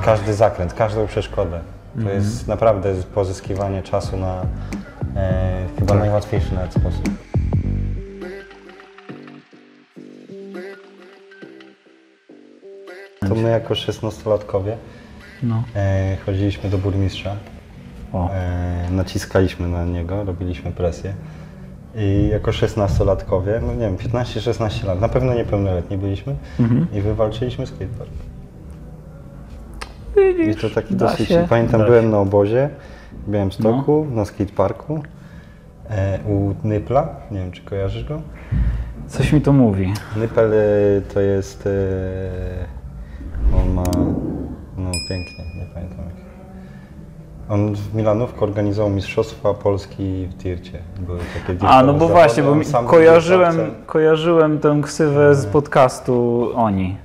Każdy 0.05 0.35
zakręt, 0.35 0.74
każdą 0.74 1.07
przeszkodę. 1.07 1.61
To 1.95 1.99
Mhm. 2.01 2.16
jest 2.16 2.49
naprawdę 2.49 2.95
pozyskiwanie 3.14 3.83
czasu 3.83 4.16
na 4.16 4.43
e, 5.16 5.66
chyba 5.78 5.87
Tak. 5.87 5.99
najłatwiejszy 5.99 6.55
nawet 6.55 6.72
sposób. 6.74 7.09
To 13.28 13.35
my 13.35 13.51
jako 13.51 13.74
16-latkowie 13.74 14.76
No. 15.43 15.62
e, 15.76 16.16
chodziliśmy 16.26 16.70
do 16.70 16.78
burmistrza, 16.78 17.37
O. 18.12 18.30
e, 18.35 18.89
naciskaliśmy 18.91 19.68
na 19.68 19.85
niego, 19.85 20.24
robiliśmy 20.24 20.72
presję. 20.72 21.14
I 21.97 22.28
jako 22.33 22.51
16-latkowie, 22.51 23.61
no 23.62 23.72
nie 23.74 23.80
wiem, 23.80 23.97
15-16 23.97 24.87
lat, 24.87 25.01
na 25.01 25.09
pewno 25.09 25.35
niepełnoletni 25.35 25.99
byliśmy 25.99 26.35
Mhm. 26.61 26.87
i 26.93 27.01
wywalczyliśmy 27.01 27.66
I 30.51 30.57
to 30.57 30.71
taki 30.71 30.95
da 30.97 31.07
dosyć. 31.07 31.29
się, 31.29 31.47
Pamiętam, 31.51 31.81
da 31.81 31.87
byłem 31.87 32.05
się. 32.05 32.11
na 32.11 32.19
obozie 32.19 32.69
w 33.27 33.31
Białymstoku, 33.31 34.07
na 34.11 34.25
skateparku 34.25 35.03
e, 35.91 36.19
u 36.29 36.55
Nypla. 36.69 37.09
Nie 37.31 37.39
wiem, 37.39 37.51
czy 37.53 37.63
kojarzysz 37.63 38.05
go? 38.05 38.21
Coś 39.07 39.33
mi 39.33 39.41
to 39.41 39.53
mówi. 39.53 39.93
Nypel 40.17 40.53
e, 40.53 40.57
to 41.15 41.21
jest. 41.21 41.67
E, 41.67 41.71
on 43.63 43.75
ma. 43.75 43.83
No 44.77 44.91
pięknie, 45.09 45.45
nie 45.59 45.67
pamiętam 45.75 45.99
jak. 45.99 46.23
On 47.49 47.75
w 47.75 47.95
Milanówku 47.95 48.45
organizował 48.45 48.91
Mistrzostwa 48.91 49.55
Polski 49.55 50.27
w 50.31 50.43
Tircie. 50.43 50.79
Były 51.07 51.19
takie 51.47 51.67
A, 51.69 51.83
no 51.83 51.93
bo 51.93 51.99
zawody, 51.99 52.13
właśnie, 52.15 52.43
bo 52.43 52.83
kojarzyłem, 52.91 53.57
kojarzyłem 53.87 54.59
tę 54.59 54.81
ksywę 54.83 55.35
z 55.35 55.47
podcastu 55.47 56.49
Oni, 56.55 56.97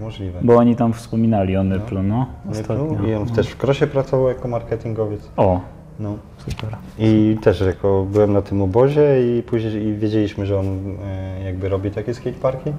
Możliwe. 0.00 0.38
bo 0.42 0.56
oni 0.56 0.76
tam 0.76 0.92
wspominali 0.92 1.56
o 1.56 1.64
Nyplu, 1.64 2.02
no, 2.02 2.26
Nyplu 2.46 2.60
ostatnio. 2.60 3.08
I 3.08 3.14
on 3.14 3.26
też 3.28 3.48
w 3.48 3.56
Krosie 3.56 3.86
pracował 3.86 4.28
jako 4.28 4.48
marketingowiec. 4.48 5.20
O, 5.36 5.60
No. 6.00 6.14
super. 6.38 6.68
I 6.98 7.36
też 7.42 7.60
jako 7.60 8.06
byłem 8.12 8.32
na 8.32 8.42
tym 8.42 8.62
obozie 8.62 9.02
i 9.38 9.42
później 9.42 9.82
i 9.86 9.94
wiedzieliśmy, 9.94 10.46
że 10.46 10.58
on 10.58 10.66
e, 11.04 11.44
jakby 11.44 11.68
robi 11.68 11.90
takie 11.90 12.14
skateparki, 12.14 12.72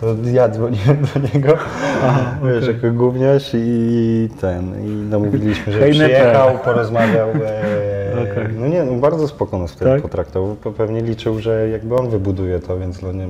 to 0.00 0.06
ja 0.32 0.48
dzwoniłem 0.48 0.96
do 1.14 1.20
niego, 1.34 1.56
wiesz, 2.46 2.66
jako 2.68 2.90
gówniarz 2.96 3.50
i 3.54 4.28
ten, 4.40 4.84
i 4.86 4.88
namówiliśmy, 5.10 5.72
że 5.72 5.78
przyjechał, 5.88 6.58
porozmawiał. 6.64 7.28
E, 7.30 7.99
Okej. 8.12 8.46
No 8.58 8.68
nie, 8.68 8.84
no 8.84 8.92
bardzo 8.92 9.28
spoko 9.28 9.58
nas 9.58 9.72
wtedy 9.72 9.90
Tak? 9.90 10.02
potraktował, 10.02 10.56
bo 10.64 10.72
pewnie 10.72 11.00
liczył, 11.00 11.38
że 11.38 11.68
jakby 11.68 11.96
on 11.96 12.08
wybuduje 12.08 12.60
to, 12.60 12.78
więc 12.78 13.02
no 13.02 13.12
nie 13.12 13.26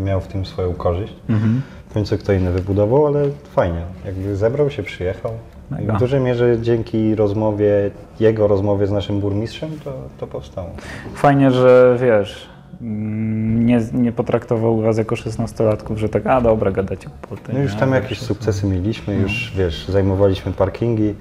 miał, 0.00 0.20
w 0.20 0.26
tym 0.26 0.46
swoją 0.46 0.74
korzyść. 0.74 1.14
Mhm. 1.28 1.62
W 1.88 1.94
końcu 1.94 2.18
kto 2.18 2.32
inny 2.32 2.52
wybudował, 2.52 3.06
ale 3.06 3.24
fajnie, 3.54 3.82
jakby 4.04 4.36
zebrał 4.36 4.70
się, 4.70 4.82
przyjechał. 4.82 5.32
Mega. 5.70 5.96
w 5.96 5.98
dużej 5.98 6.20
mierze 6.20 6.56
dzięki 6.60 7.14
rozmowie, 7.14 7.90
jego 8.20 8.46
rozmowie 8.46 8.86
z 8.86 8.90
naszym 8.90 9.20
burmistrzem 9.20 9.70
to, 9.84 9.92
to 10.18 10.26
powstało. 10.26 10.70
Fajnie, 11.14 11.50
że 11.50 11.96
wiesz, 12.00 12.48
nie, 12.80 13.80
nie 13.92 14.12
potraktował 14.12 14.80
was 14.80 14.98
jako 14.98 15.14
16-latków, 15.14 15.96
że 15.96 16.08
tak, 16.08 16.26
a 16.26 16.40
dobra, 16.40 16.70
gadacie 16.70 17.08
głupoty. 17.08 17.52
No 17.52 17.58
już 17.58 17.74
tam 17.74 17.92
jakieś 17.92 18.20
sukcesy 18.20 18.66
mieliśmy, 18.66 19.14
już 19.14 19.52
wiesz, 19.56 19.88
zajmowaliśmy 19.88 20.52
parkingi. 20.52 21.14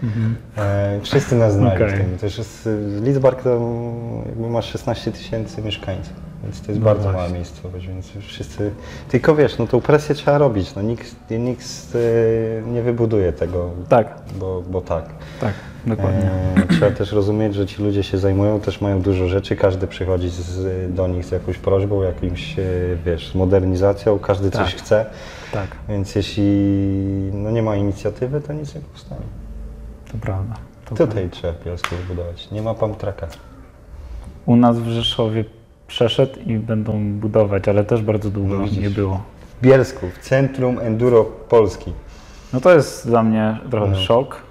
E, 0.57 0.99
wszyscy 1.01 1.35
nas 1.35 1.53
znali 1.53 1.83
Okej. 1.83 1.89
w 1.89 2.01
tym. 2.01 2.17
Też 2.17 2.37
jest, 2.37 2.69
Lidzbark 3.03 3.43
to 3.43 3.81
jakby 4.25 4.49
ma 4.49 4.61
16 4.61 5.11
tysięcy 5.11 5.61
mieszkańców, 5.61 6.13
więc 6.43 6.61
to 6.61 6.71
jest 6.71 6.79
No 6.79 6.85
bardzo 6.85 7.03
właśnie. 7.03 7.19
mała 7.21 7.29
miejscowość, 7.33 7.87
więc 7.87 8.11
wszyscy... 8.19 8.71
Tylko 9.09 9.35
wiesz, 9.35 9.57
no 9.57 9.67
tą 9.67 9.81
presję 9.81 10.15
trzeba 10.15 10.37
robić, 10.37 10.75
no 10.75 10.81
nikt, 10.81 11.15
nikt 11.31 11.65
y, 11.95 12.63
nie 12.67 12.81
wybuduje 12.81 13.33
tego, 13.33 13.69
Tak, 13.89 14.15
bo, 14.39 14.61
bo 14.69 14.81
tak. 14.81 15.05
tak, 15.41 15.53
dokładnie. 15.85 16.31
E, 16.55 16.67
trzeba 16.69 16.91
też 16.91 17.11
rozumieć, 17.11 17.55
że 17.55 17.65
ci 17.65 17.83
ludzie 17.83 18.03
się 18.03 18.17
zajmują, 18.17 18.59
też 18.59 18.81
mają 18.81 19.01
dużo 19.01 19.27
rzeczy, 19.27 19.55
każdy 19.55 19.87
przychodzi 19.87 20.29
z, 20.29 20.93
do 20.93 21.07
nich 21.07 21.25
z 21.25 21.31
jakąś 21.31 21.57
prośbą, 21.57 22.01
jakimś, 22.03 22.59
e, 22.59 22.63
wiesz, 23.05 23.35
modernizacją, 23.35 24.19
każdy 24.19 24.51
coś 24.51 24.73
Tak. 24.73 24.81
chce, 24.83 25.05
Tak, 25.53 25.67
więc 25.89 26.15
jeśli 26.15 26.43
no, 27.33 27.51
nie 27.51 27.63
ma 27.63 27.75
inicjatywy, 27.75 28.41
to 28.41 28.53
nic 28.53 28.75
nie 28.75 28.81
powstanie. 28.81 29.21
to 30.11 30.17
prawda. 30.17 30.55
To 30.85 30.95
Tutaj 30.95 31.29
trzeba 31.29 31.53
Bielsku 31.65 31.95
wybudować, 31.95 32.51
nie 32.51 32.61
ma 32.61 32.73
pump 32.73 32.97
tracka. 32.97 33.27
U 34.45 34.55
nas 34.55 34.79
w 34.79 34.87
Rzeszowie 34.87 35.45
przeszedł 35.87 36.39
i 36.45 36.55
będą 36.57 37.13
budować, 37.13 37.67
ale 37.67 37.83
też 37.83 38.01
bardzo 38.01 38.29
długo 38.29 38.55
No 38.59 38.65
nie 38.81 38.89
było. 38.89 39.21
W 39.57 39.63
Bielsku, 39.63 40.07
w 40.07 40.19
centrum 40.19 40.79
enduro 40.79 41.23
Polski. 41.25 41.93
No 42.53 42.61
to 42.61 42.73
jest 42.73 43.07
dla 43.07 43.23
mnie 43.23 43.57
trochę 43.71 43.91
No. 43.91 43.97
szok. 43.97 44.41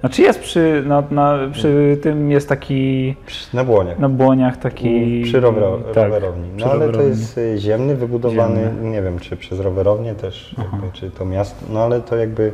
Znaczy 0.00 0.22
jest 0.22 0.40
przy, 0.40 0.82
na, 0.86 1.02
na, 1.10 1.38
przy 1.52 1.98
tym 2.02 2.30
jest 2.30 2.48
taki 2.48 3.14
Na 3.54 3.64
Błoniach. 3.64 3.98
na 3.98 4.08
błoniach 4.08 4.56
taki... 4.56 5.20
Przy 5.24 5.32
tak, 5.32 5.42
rowerowni. 5.42 6.48
No 6.58 6.66
ale 6.66 6.80
to 6.80 6.86
rowerowni. 6.86 7.10
jest 7.20 7.38
y, 7.38 7.54
ziemny, 7.58 7.96
wybudowany, 7.96 8.60
Ziemny. 8.64 8.90
nie 8.90 9.02
wiem 9.02 9.18
czy 9.18 9.36
przez 9.36 9.60
rowerownię 9.60 10.14
też, 10.14 10.54
jakby, 10.58 10.92
czy 10.92 11.10
to 11.10 11.24
miasto, 11.24 11.66
no 11.70 11.80
ale 11.80 12.00
to 12.00 12.16
jakby, 12.16 12.52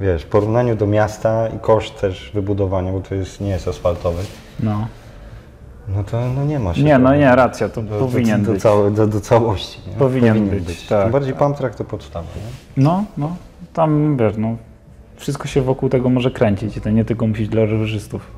wiesz, 0.00 0.22
w 0.22 0.26
porównaniu 0.26 0.76
do 0.76 0.86
miasta 0.86 1.48
i 1.48 1.58
koszt 1.58 2.00
też 2.00 2.30
wybudowania, 2.34 2.92
bo 2.92 3.00
to 3.00 3.14
jest, 3.14 3.40
nie 3.40 3.50
jest 3.50 3.68
asfaltowy, 3.68 4.22
No. 4.60 4.86
No 5.96 6.04
to 6.04 6.28
no 6.36 6.44
nie 6.44 6.58
ma 6.58 6.74
się. 6.74 6.82
Nie, 6.82 6.92
no 6.92 6.98
problemu. 6.98 7.20
nie, 7.20 7.36
racja, 7.36 7.68
to 7.68 7.82
do, 7.82 7.98
powinien 7.98 8.40
do, 8.40 8.46
do, 8.46 8.52
być. 8.52 8.62
całe, 8.62 8.90
do, 8.90 9.06
do 9.06 9.20
całości. 9.20 9.80
Nie? 9.86 9.92
Powinien 9.92 10.48
być, 10.48 10.86
tak, 10.86 11.02
Tym 11.02 11.12
bardziej 11.12 11.32
tak. 11.32 11.42
pump 11.42 11.56
track 11.56 11.76
to 11.76 11.84
podstawa. 11.84 12.26
Nie? 12.36 12.82
No, 12.84 13.04
no, 13.18 13.36
tam 13.72 14.16
wiesz, 14.16 14.34
no, 14.38 14.56
wszystko 15.16 15.48
się 15.48 15.62
wokół 15.62 15.88
tego 15.88 16.08
może 16.10 16.30
kręcić 16.30 16.76
i 16.76 16.80
to 16.80 16.90
nie 16.90 17.04
tylko 17.04 17.26
musi 17.26 17.48
dla 17.48 17.64
rowerzystów. 17.64 18.30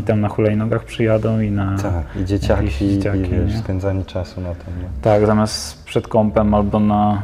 I 0.00 0.02
tam 0.02 0.20
na 0.20 0.28
hulajnogach 0.28 0.84
przyjadą 0.84 1.40
i 1.40 1.50
na... 1.50 1.78
Tak, 1.78 2.22
i 2.22 2.24
dzieciaki, 2.24 2.88
dzieciaki, 2.88 3.18
i 3.20 3.30
wiesz, 3.30 3.52
nie? 3.52 3.58
spędzanie 3.58 4.04
czasu 4.04 4.40
na 4.40 4.54
tym. 4.54 4.82
Nie? 4.82 4.88
Tak, 5.02 5.26
zamiast 5.26 5.84
przed 5.84 6.08
kąpem 6.08 6.54
albo 6.54 6.80
na... 6.80 7.22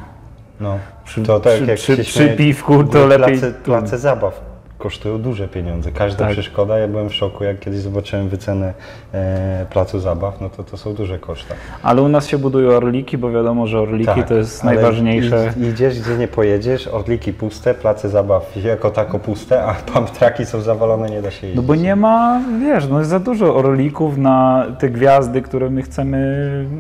No, 0.61 0.79
Przy, 1.05 1.23
to 1.23 1.41
tak 1.41 1.55
przy, 1.55 1.65
jak 1.67 1.77
przy, 1.77 1.97
przy 1.97 2.29
piwku 2.29 2.85
to 2.85 3.07
lepiej... 3.07 3.39
Place, 3.39 3.53
place 3.53 3.99
zabaw 3.99 4.52
kosztują 4.83 5.19
duże 5.19 5.49
pieniądze. 5.49 5.93
Każda 5.93 6.19
Tak. 6.25 6.33
przeszkoda, 6.33 6.79
ja 6.79 6.89
byłem 6.89 7.09
w 7.09 7.15
szoku, 7.15 7.45
jak 7.45 7.59
kiedyś 7.61 7.81
zobaczyłem 7.81 8.29
wycenę 8.29 8.75
e, 9.15 9.67
placu 9.71 9.99
zabaw, 10.01 10.41
no 10.41 10.51
to 10.51 10.65
to 10.65 10.77
są 10.77 10.95
duże 10.95 11.19
koszta. 11.19 11.55
Ale 11.83 12.03
u 12.03 12.09
nas 12.09 12.27
się 12.29 12.39
budują 12.39 12.71
orliki, 12.71 13.19
bo 13.19 13.31
wiadomo, 13.31 13.67
że 13.67 13.81
orliki 13.81 14.07
Tak, 14.15 14.29
to 14.29 14.35
jest 14.35 14.65
najważniejsze. 14.65 15.53
id- 15.57 15.69
Idziesz, 15.73 16.01
gdzie 16.01 16.17
nie 16.17 16.29
pojedziesz, 16.29 16.89
orliki 16.89 17.33
puste, 17.33 17.75
place 17.75 18.09
zabaw 18.09 18.57
jako 18.65 18.91
tako 18.91 19.19
puste, 19.19 19.63
a 19.65 19.75
pump 19.75 20.11
traki 20.11 20.47
są 20.47 20.61
zawalone, 20.61 21.09
nie 21.09 21.23
da 21.23 21.31
się 21.31 21.47
jeździć. 21.47 21.57
No 21.57 21.63
bo 21.63 21.75
nie 21.75 21.97
ma, 21.97 22.41
wiesz, 22.61 22.89
no 22.89 22.99
jest 22.99 23.11
za 23.11 23.21
dużo 23.21 23.57
orlików 23.57 24.17
na 24.19 24.67
te 24.79 24.91
gwiazdy, 24.91 25.43
które 25.43 25.71
my 25.71 25.83
chcemy 25.83 26.19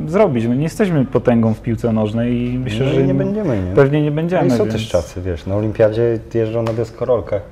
zrobić. 0.06 0.46
My 0.46 0.56
nie 0.56 0.62
jesteśmy 0.62 1.04
potęgą 1.04 1.54
w 1.54 1.60
piłce 1.60 1.92
nożnej 1.92 2.32
i 2.54 2.58
myślę, 2.58 2.86
No 2.86 2.92
i 2.92 2.94
że 2.94 3.02
nie 3.02 3.14
będziemy, 3.14 3.62
nie? 3.68 3.74
pewnie 3.74 4.02
nie 4.02 4.10
No 4.10 4.16
będziemy. 4.16 4.46
i 4.46 4.50
są 4.50 4.56
więc... 4.58 4.72
też 4.72 4.88
czasy, 4.88 5.20
wiesz, 5.20 5.46
na 5.46 5.56
olimpiadzie 5.56 6.18
jeżdżą 6.34 6.62
na 6.62 6.72
deskorolkach, 6.72 7.42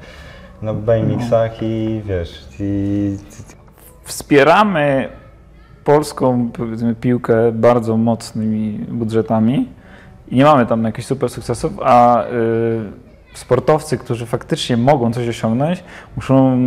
na 0.63 0.75
BMX-ach 0.75 1.63
i 1.63 2.03
wiesz, 2.05 2.49
i 2.61 3.17
Wspieramy 4.05 5.09
polską 5.85 6.51
powiedzmy, 6.53 6.95
piłkę 6.95 7.53
bardzo 7.53 7.97
mocnymi 7.97 8.79
budżetami 8.89 9.69
i 10.29 10.37
nie 10.37 10.45
mamy 10.45 10.67
tam 10.67 10.85
jakichś 10.85 11.07
super 11.07 11.31
sukcesów, 11.31 11.73
a 11.83 12.25
y, 12.25 12.29
sportowcy, 13.35 13.99
którzy 13.99 14.27
faktycznie 14.27 14.77
mogą 14.77 15.13
coś 15.13 15.29
osiągnąć, 15.29 15.85
muszą 16.17 16.59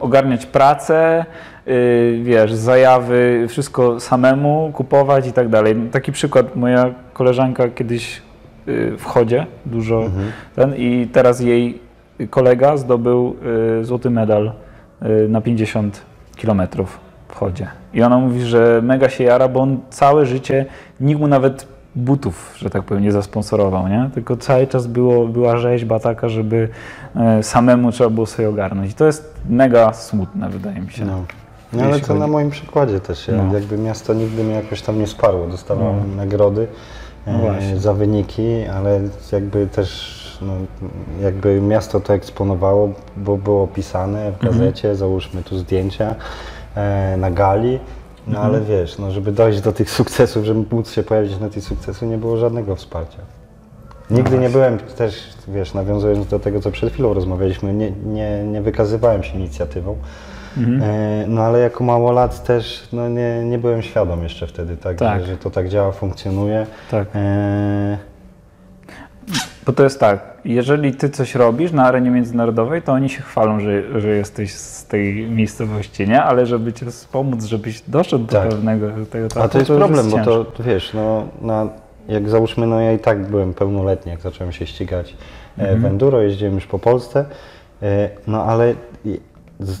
ogarniać 0.00 0.46
pracę, 0.46 1.24
y, 1.68 2.20
wiesz, 2.22 2.54
zajawy, 2.54 3.46
wszystko 3.48 4.00
samemu 4.00 4.70
kupować 4.74 5.26
i 5.26 5.32
tak 5.32 5.48
dalej. 5.48 5.76
Taki 5.92 6.12
przykład, 6.12 6.56
moja 6.56 6.94
koleżanka 7.12 7.68
kiedyś 7.68 8.22
y, 8.68 8.96
w 8.98 9.04
chodzie 9.04 9.46
dużo 9.66 10.10
ten 10.56 10.74
i 10.76 11.08
teraz 11.12 11.40
jej 11.40 11.85
kolega 12.30 12.76
zdobył 12.76 13.36
y, 13.80 13.84
złoty 13.84 14.10
medal 14.10 14.52
y, 15.02 15.28
na 15.28 15.40
50 15.40 16.02
kilometrów 16.36 17.00
w 17.28 17.34
chodzie. 17.34 17.66
I 17.94 18.02
ona 18.02 18.18
mówi, 18.18 18.40
że 18.42 18.80
mega 18.82 19.08
się 19.08 19.24
jara, 19.24 19.48
bo 19.48 19.60
on 19.60 19.78
całe 19.90 20.26
życie, 20.26 20.66
nikt 21.00 21.20
mu 21.20 21.26
nawet 21.28 21.66
butów, 21.96 22.54
że 22.58 22.70
tak 22.70 22.82
powiem, 22.82 23.02
nie 23.02 23.12
zasponsorował, 23.12 23.88
nie? 23.88 24.10
Tylko 24.14 24.36
cały 24.36 24.66
czas 24.66 24.86
było, 24.86 25.26
była 25.28 25.56
rzeźba 25.56 26.00
taka, 26.00 26.28
żeby 26.28 26.68
e, 27.16 27.42
samemu 27.42 27.92
trzeba 27.92 28.10
było 28.10 28.26
sobie 28.26 28.48
ogarnąć. 28.48 28.90
I 28.90 28.94
to 28.94 29.06
jest 29.06 29.34
mega 29.48 29.92
smutne, 29.92 30.48
wydaje 30.48 30.80
mi 30.80 30.90
się. 30.90 31.04
no. 31.04 31.24
No 31.72 31.82
ale 31.84 32.00
to 32.00 32.14
na 32.14 32.26
moim 32.26 32.50
przykładzie 32.50 33.00
też, 33.00 33.30
No. 33.36 33.54
jakby 33.54 33.78
miasto 33.78 34.14
nigdy 34.14 34.44
mnie 34.44 34.54
jakoś 34.54 34.82
tam 34.82 34.98
nie 34.98 35.06
sparło, 35.06 35.46
dostawałem 35.46 36.16
nagrody 36.16 36.66
No 37.26 37.56
e, 37.58 37.76
za 37.78 37.94
wyniki, 37.94 38.64
ale 38.74 39.00
jakby 39.32 39.66
też 39.66 40.15
no, 40.42 40.52
jakby 41.22 41.60
miasto 41.60 42.00
to 42.00 42.14
eksponowało, 42.14 42.92
bo 43.16 43.36
było 43.36 43.62
opisane 43.62 44.32
w 44.32 44.34
Mhm. 44.34 44.52
gazecie, 44.52 44.96
załóżmy 44.96 45.42
tu 45.42 45.58
zdjęcia 45.58 46.14
e, 46.74 47.16
na 47.16 47.30
gali, 47.30 47.78
no 48.26 48.36
Mhm. 48.38 48.46
ale 48.46 48.60
wiesz, 48.64 48.98
no, 48.98 49.10
żeby 49.10 49.32
dojść 49.32 49.60
do 49.60 49.72
tych 49.72 49.90
sukcesów, 49.90 50.44
żeby 50.44 50.74
móc 50.76 50.90
się 50.92 51.02
pojawić 51.02 51.38
na 51.40 51.48
tych 51.48 51.64
sukcesach, 51.64 52.08
nie 52.08 52.18
było 52.18 52.36
żadnego 52.36 52.76
wsparcia. 52.76 53.18
No 54.10 54.16
Nigdy 54.16 54.38
nie 54.38 54.48
byłem 54.50 54.78
też, 54.78 55.22
wiesz, 55.48 55.74
nawiązując 55.74 56.26
do 56.26 56.38
tego, 56.38 56.60
co 56.60 56.70
przed 56.70 56.92
chwilą 56.92 57.14
rozmawialiśmy, 57.14 57.74
nie, 57.74 57.90
nie, 57.90 58.44
nie 58.44 58.62
wykazywałem 58.62 59.22
się 59.22 59.38
inicjatywą. 59.38 59.96
Mhm. 60.56 60.82
E, 60.82 61.24
no 61.28 61.42
ale 61.42 61.58
jako 61.58 61.84
małolat 61.84 62.44
też 62.44 62.88
no, 62.92 63.08
nie, 63.08 63.44
nie 63.44 63.58
byłem 63.58 63.82
świadom 63.82 64.22
jeszcze 64.22 64.46
wtedy, 64.46 64.76
tak, 64.76 64.96
Tak. 64.98 65.20
Że, 65.20 65.26
że 65.26 65.36
to 65.36 65.50
tak 65.50 65.68
działa, 65.68 65.92
funkcjonuje. 65.92 66.66
Tak. 66.90 67.08
E, 67.14 67.98
Bo 69.66 69.72
to 69.72 69.84
jest 69.84 70.00
tak, 70.00 70.20
jeżeli 70.44 70.94
ty 70.94 71.10
coś 71.10 71.34
robisz 71.34 71.72
na 71.72 71.84
arenie 71.84 72.10
międzynarodowej, 72.10 72.82
to 72.82 72.92
oni 72.92 73.08
się 73.08 73.22
chwalą, 73.22 73.60
że, 73.60 74.00
że 74.00 74.08
jesteś 74.08 74.52
z 74.54 74.86
tej 74.86 75.30
miejscowości, 75.30 76.08
nie? 76.08 76.22
Ale 76.22 76.46
żeby 76.46 76.72
ci 76.72 76.84
wspomóc, 76.86 77.44
żebyś 77.44 77.82
doszedł 77.88 78.24
do 78.24 78.32
Tak. 78.32 78.48
pewnego 78.48 78.86
tego 79.10 79.24
a 79.24 79.26
etapu, 79.26 79.48
to 79.48 79.58
jest 79.58 79.70
już 79.70 79.78
problem, 79.78 80.10
bo 80.10 80.16
ciężko. 80.16 80.30
to 80.30 80.44
to 80.44 80.62
wiesz, 80.62 80.94
no, 80.94 81.28
na, 81.42 81.68
jak 82.08 82.28
załóżmy, 82.28 82.66
no 82.66 82.80
ja 82.80 82.92
i 82.92 82.98
tak 82.98 83.26
byłem 83.26 83.54
pełnoletni, 83.54 84.12
jak 84.12 84.20
zacząłem 84.20 84.52
się 84.52 84.66
ścigać 84.66 85.16
Mhm. 85.58 85.76
e, 85.76 85.80
w 85.80 85.84
enduro, 85.84 86.20
jeździłem 86.22 86.54
już 86.54 86.66
po 86.66 86.78
Polsce, 86.78 87.24
e, 87.82 88.08
no 88.26 88.44
ale 88.44 88.74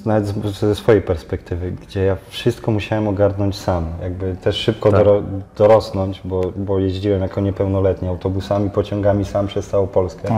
nawet 0.06 0.26
z, 0.26 0.58
ze 0.58 0.74
swojej 0.74 1.02
perspektywy, 1.02 1.72
gdzie 1.72 2.04
ja 2.04 2.16
wszystko 2.28 2.70
musiałem 2.70 3.08
ogarnąć 3.08 3.56
sam, 3.58 3.86
jakby 4.02 4.36
też 4.36 4.56
szybko 4.56 4.90
Tak. 4.90 4.98
doro, 5.00 5.22
dorosnąć, 5.56 6.20
bo, 6.24 6.52
bo 6.56 6.78
jeździłem 6.78 7.22
jako 7.22 7.40
niepełnoletni 7.40 8.08
autobusami, 8.08 8.70
pociągami 8.70 9.24
sam 9.24 9.46
przez 9.46 9.68
całą 9.68 9.86
Polskę. 9.86 10.28
O, 10.28 10.32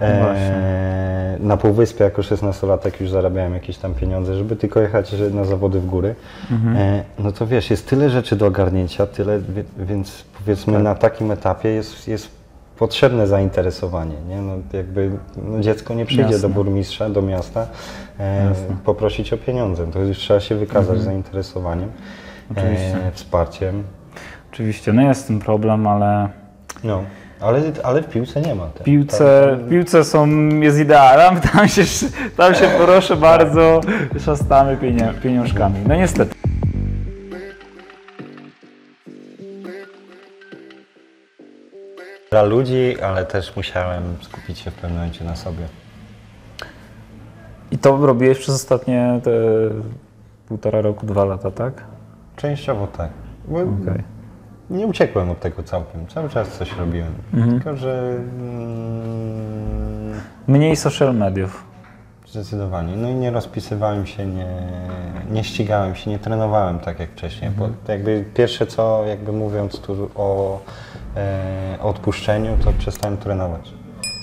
no 0.00 0.06
właśnie. 0.20 0.54
E, 0.54 1.36
na 1.40 1.56
Półwyspie 1.56 2.04
jako 2.04 2.22
16-latek 2.22 3.00
już 3.00 3.10
zarabiałem 3.10 3.54
jakieś 3.54 3.78
tam 3.78 3.94
pieniądze, 3.94 4.34
żeby 4.34 4.56
tylko 4.56 4.80
jechać 4.80 5.14
na 5.32 5.44
zawody 5.44 5.80
w 5.80 5.86
góry. 5.86 6.14
Mhm. 6.50 6.76
E, 6.76 7.04
no 7.18 7.32
to 7.32 7.46
wiesz, 7.46 7.70
jest 7.70 7.88
tyle 7.88 8.10
rzeczy 8.10 8.36
do 8.36 8.46
ogarnięcia, 8.46 9.06
tyle, 9.06 9.40
więc 9.78 10.24
powiedzmy 10.38 10.72
Tak. 10.72 10.82
na 10.82 10.94
takim 10.94 11.30
etapie 11.30 11.68
jest, 11.68 12.08
jest 12.08 12.41
potrzebne 12.86 13.26
zainteresowanie. 13.26 14.14
Nie? 14.28 14.36
No, 14.40 14.52
jakby 14.72 15.10
no 15.36 15.60
dziecko 15.60 15.94
nie 15.94 16.06
przyjdzie 16.06 16.22
Jasne. 16.32 16.48
do 16.48 16.48
burmistrza, 16.48 17.08
do 17.10 17.22
miasta 17.22 17.66
e, 18.20 18.52
poprosić 18.84 19.32
o 19.32 19.36
pieniądze. 19.38 19.86
To 19.86 19.98
już 19.98 20.18
trzeba 20.18 20.40
się 20.40 20.54
wykazać 20.54 21.00
zainteresowaniem, 21.00 21.88
Mhm. 22.50 22.66
Oczywiście. 22.68 23.06
e, 23.06 23.10
wsparciem. 23.12 23.82
Oczywiście, 24.52 24.92
no 24.92 25.02
jest 25.02 25.26
ten 25.26 25.38
problem, 25.38 25.86
ale 25.86 26.28
No, 26.84 27.02
ale, 27.40 27.60
ale 27.84 28.02
w 28.02 28.08
piłce 28.08 28.40
nie 28.40 28.54
ma. 28.54 28.66
w 28.66 28.72
tego. 28.72 28.84
piłce, 28.84 29.48
Tam- 29.56 29.66
w 29.66 29.70
piłce 29.70 30.04
są, 30.04 30.26
jest 30.48 30.78
idealem, 30.78 31.40
tam 31.52 31.68
się, 31.68 31.82
tam 32.36 32.54
się 32.54 32.68
proszę 32.84 33.16
bardzo 33.16 33.80
szastamy 34.18 34.78
pieniążkami. 35.22 35.74
No 35.88 35.94
niestety. 35.96 36.34
Dla 42.32 42.42
ludzi, 42.42 43.00
ale 43.00 43.24
też 43.24 43.56
musiałem 43.56 44.02
skupić 44.22 44.58
się 44.58 44.70
w 44.70 44.74
pewnym 44.74 44.92
momencie 44.92 45.24
na 45.24 45.36
sobie. 45.36 45.64
I 47.70 47.78
to 47.78 48.06
robiłeś 48.06 48.38
przez 48.38 48.54
ostatnie 48.54 49.20
te 49.24 49.30
półtora 50.48 50.80
roku, 50.80 51.06
dwa 51.06 51.24
lata, 51.24 51.50
tak? 51.50 51.84
Częściowo 52.36 52.86
tak. 52.86 53.10
Okej. 53.50 54.02
Nie 54.70 54.86
uciekłem 54.86 55.30
od 55.30 55.40
tego 55.40 55.62
całkiem. 55.62 56.06
Cały 56.06 56.28
czas 56.28 56.48
coś 56.48 56.76
robiłem. 56.76 57.12
Tylko, 57.50 57.76
że 57.76 58.16
mm, 58.38 60.20
Mniej 60.48 60.76
social 60.76 61.14
mediów. 61.14 61.64
zdecydowanie. 62.26 62.96
No 62.96 63.08
i 63.08 63.14
nie 63.14 63.30
rozpisywałem 63.30 64.06
się, 64.06 64.26
nie, 64.26 64.46
nie 65.30 65.44
ścigałem 65.44 65.94
się, 65.94 66.10
nie 66.10 66.18
trenowałem 66.18 66.78
tak 66.78 67.00
jak 67.00 67.10
wcześniej. 67.10 67.50
Bo 67.50 67.68
jakby 67.88 68.24
pierwsze 68.34 68.66
co, 68.66 69.04
jakby 69.06 69.32
mówiąc 69.32 69.80
tu 69.80 70.10
o 70.14 70.60
e, 71.16 71.78
odpuszczeniu, 71.80 72.56
to 72.64 72.72
przestałem 72.72 73.16
trenować. 73.16 73.72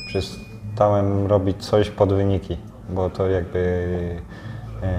Przestałem 0.08 1.28
robić 1.28 1.66
coś 1.66 1.90
pod 1.90 2.14
wyniki, 2.14 2.58
bo 2.90 3.10
to 3.10 3.28
jakby 3.28 3.90
e, 4.84 4.90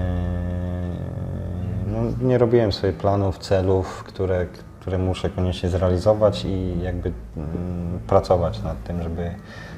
no, 1.87 2.27
nie 2.27 2.37
robiłem 2.37 2.71
sobie 2.71 2.93
planów, 2.93 3.37
celów, 3.37 4.03
które, 4.03 4.45
które 4.79 4.97
muszę 4.97 5.29
koniecznie 5.29 5.69
zrealizować 5.69 6.45
i 6.45 6.81
jakby 6.81 7.11
mm, 7.37 7.99
pracować 8.07 8.63
nad 8.63 8.83
tym, 8.83 9.03
żeby, 9.03 9.31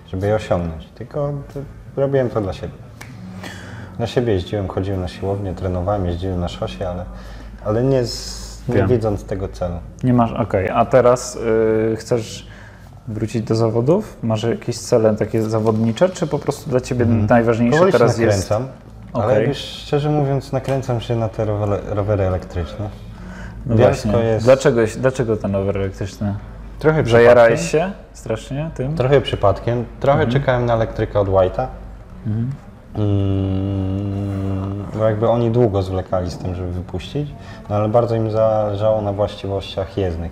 żeby 0.07 0.28
je 0.28 0.36
osiągnąć. 0.36 0.88
Tylko 0.95 1.34
robiłem 1.95 2.30
to 2.30 2.41
dla 2.41 2.53
siebie. 2.53 2.74
Dla 3.97 4.07
siebie 4.07 4.34
jeździłem, 4.34 4.68
chodziłem 4.68 5.01
na 5.01 5.07
siłownię, 5.07 5.53
trenowałem, 5.53 6.05
jeździłem 6.05 6.39
na 6.39 6.47
szosie, 6.47 6.89
ale, 6.89 7.05
ale 7.66 7.84
nie, 7.84 8.05
z, 8.05 8.43
nie 8.70 8.76
Wiem. 8.76 8.88
widząc 8.88 9.24
tego 9.24 9.47
celu. 9.47 9.76
Nie 10.03 10.14
masz, 10.14 10.32
okej. 10.32 10.70
A 10.70 10.86
teraz 10.86 11.36
y, 11.36 11.95
chcesz 11.97 12.47
wrócić 13.07 13.43
do 13.43 13.55
zawodów? 13.55 14.18
Masz 14.24 14.43
jakieś 14.43 14.78
cele 14.78 15.16
takie 15.16 15.41
zawodnicze, 15.41 16.09
czy 16.09 16.28
po 16.28 16.39
prostu 16.39 16.70
dla 16.70 16.82
Ciebie 16.82 17.05
najważniejsze 17.05 17.74
Powoli 17.78 17.91
się 17.91 17.97
teraz 17.97 18.18
jest... 18.18 18.49
nakręcam, 18.49 18.68
ale 19.14 19.34
Okej. 19.34 19.47
już 19.47 19.57
szczerze 19.57 20.09
mówiąc 20.09 20.51
nakręcam 20.51 21.01
się 21.01 21.16
na 21.16 21.30
te 21.30 21.45
rowery, 21.45 21.82
rowery 21.89 22.24
elektryczne. 22.24 22.89
No 23.66 23.76
Wielsko 23.76 24.09
właśnie. 24.09 24.30
jest- 24.30 24.45
Dlaczego, 24.45 24.82
dlaczego 24.97 25.38
ten 25.38 25.53
rower 25.55 25.78
elektryczny? 25.78 26.36
Trochę 26.80 27.05
Zajarałeś 27.05 27.59
przypadkiem, 27.61 27.89
się 27.91 27.95
strasznie 28.14 28.70
tym? 28.76 28.95
trochę 28.95 29.22
przypadkiem, 29.22 29.86
trochę 29.99 30.20
Mhm. 30.24 30.32
czekałem 30.41 30.66
na 30.66 30.74
elektrykę 30.74 31.20
od 31.20 31.28
White'a. 31.28 31.68
Mm, 32.96 34.84
bo 34.98 35.04
jakby 35.06 35.30
oni 35.30 35.52
długo 35.52 35.82
zwlekali 35.84 36.32
z 36.32 36.38
tym, 36.38 36.56
żeby 36.56 36.72
wypuścić, 36.72 37.30
no 37.70 37.76
ale 37.76 37.89
bardzo 37.89 38.16
im 38.16 38.32
zależało 38.32 39.02
na 39.02 39.14
właściwościach 39.14 39.98
jezdnych 39.98 40.32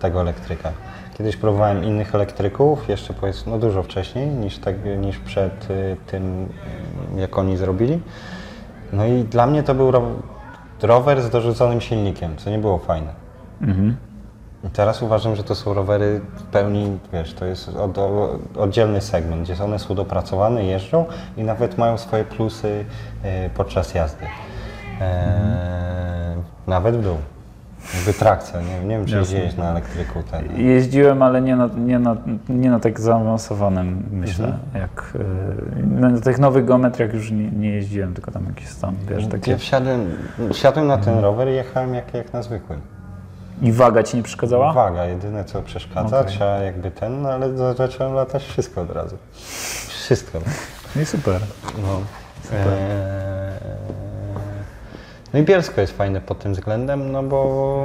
tego 0.00 0.20
elektryka. 0.20 0.72
Kiedyś 1.18 1.36
próbowałem 1.36 1.84
innych 1.84 2.14
elektryków, 2.14 2.88
jeszcze 2.88 3.14
powiedzmy, 3.14 3.52
no 3.52 3.58
dużo 3.58 3.82
wcześniej 3.82 4.28
niż, 4.28 4.58
tak, 4.58 4.74
niż 4.98 5.18
przed 5.18 5.70
y, 5.70 5.96
tym, 6.06 6.48
jak 7.16 7.38
oni 7.38 7.56
zrobili. 7.56 8.00
No 8.92 9.06
i 9.06 9.24
dla 9.24 9.46
mnie 9.46 9.62
to 9.62 9.74
był 9.74 9.90
ro- 9.90 10.02
rower 10.82 11.22
z 11.22 11.30
dorzuconym 11.30 11.80
silnikiem, 11.80 12.36
co 12.36 12.50
nie 12.50 12.58
było 12.58 12.78
fajne. 12.78 13.14
Mhm. 13.62 13.96
Teraz 14.72 15.02
uważam, 15.02 15.36
że 15.36 15.44
to 15.44 15.54
są 15.54 15.74
rowery 15.74 16.20
w 16.36 16.42
pełni, 16.42 16.98
wiesz, 17.12 17.34
to 17.34 17.44
jest 17.44 17.68
od, 17.68 17.98
oddzielny 18.56 19.00
segment, 19.00 19.42
gdzie 19.42 19.64
one 19.64 19.78
są 19.78 19.94
dopracowane, 19.94 20.64
jeżdżą 20.64 21.04
i 21.36 21.44
nawet 21.44 21.78
mają 21.78 21.98
swoje 21.98 22.24
plusy 22.24 22.84
e, 23.22 23.50
podczas 23.50 23.94
jazdy. 23.94 24.24
E, 25.00 26.36
Nawet 26.66 26.96
w 26.96 27.02
dół. 27.02 27.16
Jakby 27.94 28.12
trakcja, 28.12 28.60
nie, 28.60 28.80
nie 28.88 28.96
wiem 28.96 29.06
czy 29.06 29.16
jeździłeś 29.16 29.56
na 29.56 29.70
elektryku 29.70 30.22
ten. 30.30 30.56
Jeździłem, 30.66 31.22
ale 31.22 31.40
nie 31.42 31.56
na, 31.56 31.68
nie 31.76 31.98
na, 31.98 32.16
nie 32.48 32.70
na 32.70 32.80
tak 32.80 33.00
zaawansowanym, 33.00 34.02
myślę, 34.12 34.44
Mhm. 34.44 34.62
jak 34.74 35.12
y, 35.80 35.86
na 35.86 36.20
tych 36.20 36.38
nowych 36.38 36.64
geometriach 36.64 37.14
już 37.14 37.30
nie, 37.30 37.50
nie 37.50 37.68
jeździłem, 37.70 38.14
tylko 38.14 38.30
tam 38.30 38.44
jakieś 38.46 38.74
tam, 38.74 38.94
wiesz, 39.08 39.26
takie... 39.26 39.50
Ja 39.50 39.58
wsiadłem, 39.58 40.06
wsiadłem 40.52 40.86
na 40.86 40.98
ten 40.98 41.18
rower 41.18 41.48
i 41.48 41.54
jechałem 41.54 41.94
jak, 41.94 42.14
jak 42.14 42.32
na 42.32 42.42
zwykłym. 42.42 42.80
I 43.62 43.72
waga 43.72 44.02
ci 44.02 44.16
nie 44.16 44.22
przeszkadzała? 44.22 44.72
Waga, 44.72 45.04
jedyne 45.04 45.44
co 45.44 45.62
przeszkadza, 45.62 46.20
Okej. 46.20 46.32
trzeba 46.32 46.56
jakby 46.58 46.90
ten, 46.90 47.22
no 47.22 47.28
ale 47.28 47.56
za- 47.56 47.74
zacząłem 47.74 48.14
latać 48.14 48.44
wszystko 48.44 48.80
od 48.80 48.90
razu. 48.90 49.16
Wszystko. 49.88 50.38
No 50.96 51.02
i 51.02 51.06
super. 51.06 51.40
No. 51.82 52.00
Eee, 52.58 52.62
no 55.32 55.38
i 55.38 55.42
Bielsko 55.42 55.80
jest 55.80 55.96
fajne 55.96 56.20
pod 56.20 56.38
tym 56.38 56.52
względem, 56.52 57.12
no 57.12 57.22
bo 57.22 57.76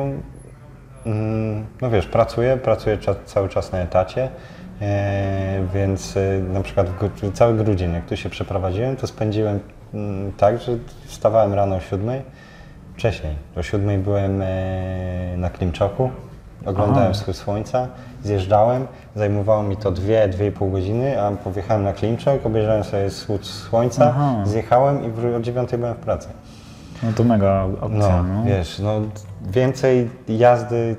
mm, 1.05 1.65
no 1.81 1.89
wiesz, 1.89 2.05
pracuję, 2.07 2.57
pracuję 2.57 2.97
cza, 2.97 3.15
cały 3.25 3.49
czas 3.49 3.71
na 3.71 3.77
etacie, 3.79 4.29
eee, 4.81 5.67
więc 5.73 6.17
e, 6.17 6.39
na 6.53 6.61
przykład 6.61 6.87
gru- 6.99 7.31
cały 7.33 7.53
grudzień, 7.53 7.93
jak 7.93 8.05
tu 8.05 8.17
się 8.17 8.29
przeprowadziłem, 8.29 8.95
to 8.95 9.07
spędziłem 9.07 9.59
mm, 9.93 10.31
tak, 10.33 10.61
że 10.61 10.71
wstawałem 11.05 11.53
rano 11.53 11.75
o 11.75 11.79
siódmej, 11.79 12.21
wcześniej, 12.97 13.35
o 13.55 13.63
siódmej 13.63 13.97
byłem 13.97 14.41
e, 14.41 14.45
na 15.37 15.49
Klimczoku, 15.49 16.09
oglądałem 16.65 17.03
Aha. 17.11 17.13
wschód 17.13 17.35
słońca, 17.35 17.87
zjeżdżałem, 18.23 18.87
zajmowało 19.15 19.63
mi 19.63 19.77
to 19.77 19.91
2-2,5 19.91 20.71
godziny, 20.71 21.21
a 21.21 21.31
pojechałem 21.31 21.83
na 21.83 21.93
Klimczok, 21.93 22.45
obejrzałem 22.45 22.83
sobie 22.83 23.09
wschód 23.09 23.45
słońca, 23.45 24.05
Aha. 24.09 24.35
zjechałem 24.45 25.03
i 25.05 25.35
o 25.35 25.39
9 25.39 25.69
byłem 25.77 25.93
w 25.93 25.97
pracy. 25.97 26.27
No 27.03 27.09
to 27.15 27.23
mega 27.23 27.63
opcja, 27.81 28.23
No, 28.23 28.23
no. 28.23 28.43
wiesz, 28.45 28.79
no 28.79 29.01
więcej 29.51 30.09
jazdy 30.27 30.95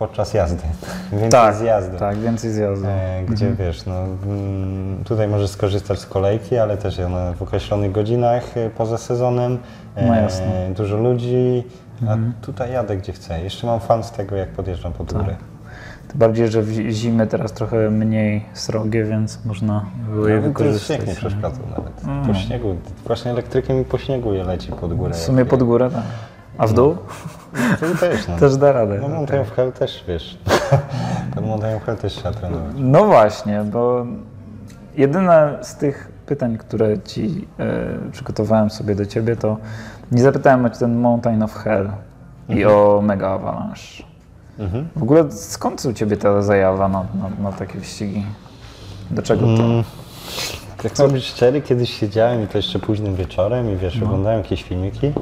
podczas 0.00 0.34
jazdy, 0.34 0.62
więcej 1.12 1.30
tak, 1.30 1.54
zjazdu. 1.54 1.98
tak, 1.98 2.18
więcej 2.18 2.50
zjazdu. 2.50 2.86
E, 2.88 3.22
gdzie 3.28 3.52
wiesz, 3.52 3.86
no, 3.86 3.94
mm, 4.26 5.04
tutaj 5.04 5.28
możesz 5.28 5.50
skorzystać 5.50 5.98
z 5.98 6.06
kolejki, 6.06 6.58
ale 6.58 6.76
też 6.76 6.98
ona 6.98 7.32
w 7.32 7.42
określonych 7.42 7.92
godzinach 7.92 8.56
e, 8.56 8.70
poza 8.70 8.98
sezonem, 8.98 9.58
e, 9.94 10.06
No 10.06 10.14
jasne. 10.14 10.44
Mhm. 10.46 10.74
dużo 10.74 10.96
ludzi, 10.96 11.64
a 12.08 12.16
tutaj 12.42 12.72
jadę 12.72 12.96
gdzie 12.96 13.12
chcę. 13.12 13.42
Jeszcze 13.42 13.66
mam 13.66 13.80
fan 13.80 14.04
z 14.04 14.10
tego, 14.10 14.36
jak 14.36 14.48
podjeżdżam 14.48 14.92
pod 14.92 15.12
górę. 15.12 15.36
Tym 16.08 16.18
bardziej, 16.18 16.48
że 16.48 16.62
w 16.62 16.90
zimy 16.90 17.26
teraz 17.26 17.52
trochę 17.52 17.90
mniej 17.90 18.44
srogie, 18.54 19.04
więc 19.04 19.44
można 19.44 19.84
było 20.08 20.28
je 20.28 20.36
to 20.36 20.42
wykorzystać. 20.42 20.96
śnieg 20.96 21.08
nie 21.08 21.14
przeszkadzał 21.14 21.64
nawet. 21.70 22.26
Po 22.26 22.34
śniegu, 22.34 22.76
właśnie 23.06 23.30
elektrykiem 23.30 23.80
i 23.80 23.84
po 23.84 23.98
śniegu 23.98 24.32
je 24.34 24.44
leci 24.44 24.72
pod 24.72 24.94
górę. 24.94 25.12
W 25.12 25.16
sumie 25.16 25.44
pod 25.44 25.62
górę, 25.62 25.90
tak. 25.90 26.02
A 26.60 26.66
w 26.66 26.72
dół? 26.72 26.96
Tu 27.80 27.98
też, 27.98 28.28
no. 28.28 28.36
Też 28.38 28.56
da 28.56 28.72
radę. 28.72 28.98
No 29.02 29.08
Mountain 29.08 29.42
of 29.42 29.52
Hell 29.52 29.72
też, 29.72 30.04
wiesz. 30.08 30.38
Ten 31.34 31.46
Mountain 31.46 31.76
of 31.76 31.82
Hell 31.84 31.96
też 31.96 32.12
trzeba 32.12 32.32
trenować. 32.32 32.72
No 32.76 33.04
właśnie, 33.04 33.64
bo 33.72 34.06
jedyne 34.96 35.58
z 35.62 35.74
tych 35.74 36.12
pytań, 36.26 36.58
które 36.58 36.98
ci 36.98 37.48
e, 37.58 38.10
przygotowałem 38.12 38.70
sobie 38.70 38.94
do 38.94 39.06
ciebie, 39.06 39.36
to 39.36 39.56
nie 40.12 40.22
zapytałem 40.22 40.64
o 40.64 40.70
ten 40.70 40.98
Mountain 40.98 41.42
of 41.42 41.54
Hell 41.54 41.90
i 42.48 42.64
o 42.64 43.00
Mega 43.04 43.28
Avalanche. 43.28 44.04
Mhm. 44.58 44.88
W 44.96 45.02
ogóle 45.02 45.32
skąd 45.32 45.84
u 45.84 45.92
ciebie 45.92 46.16
ta 46.16 46.42
zajawa 46.42 46.88
na, 46.88 46.98
na, 47.14 47.42
na 47.42 47.52
takie 47.52 47.78
wyścigi? 47.78 48.26
Do 49.10 49.22
czego 49.22 49.46
to? 49.46 49.62
Mm. 49.64 49.84
Jak 50.84 50.98
mam 50.98 51.10
być 51.10 51.24
szczery, 51.24 51.62
kiedyś 51.62 51.94
siedziałem 51.98 52.44
i 52.44 52.46
to 52.46 52.58
jeszcze 52.58 52.78
późnym 52.78 53.14
wieczorem 53.14 53.70
i 53.72 53.76
wiesz, 53.76 53.98
No. 54.00 54.06
oglądałem 54.06 54.38
jakieś 54.38 54.62
filmiki. 54.62 55.12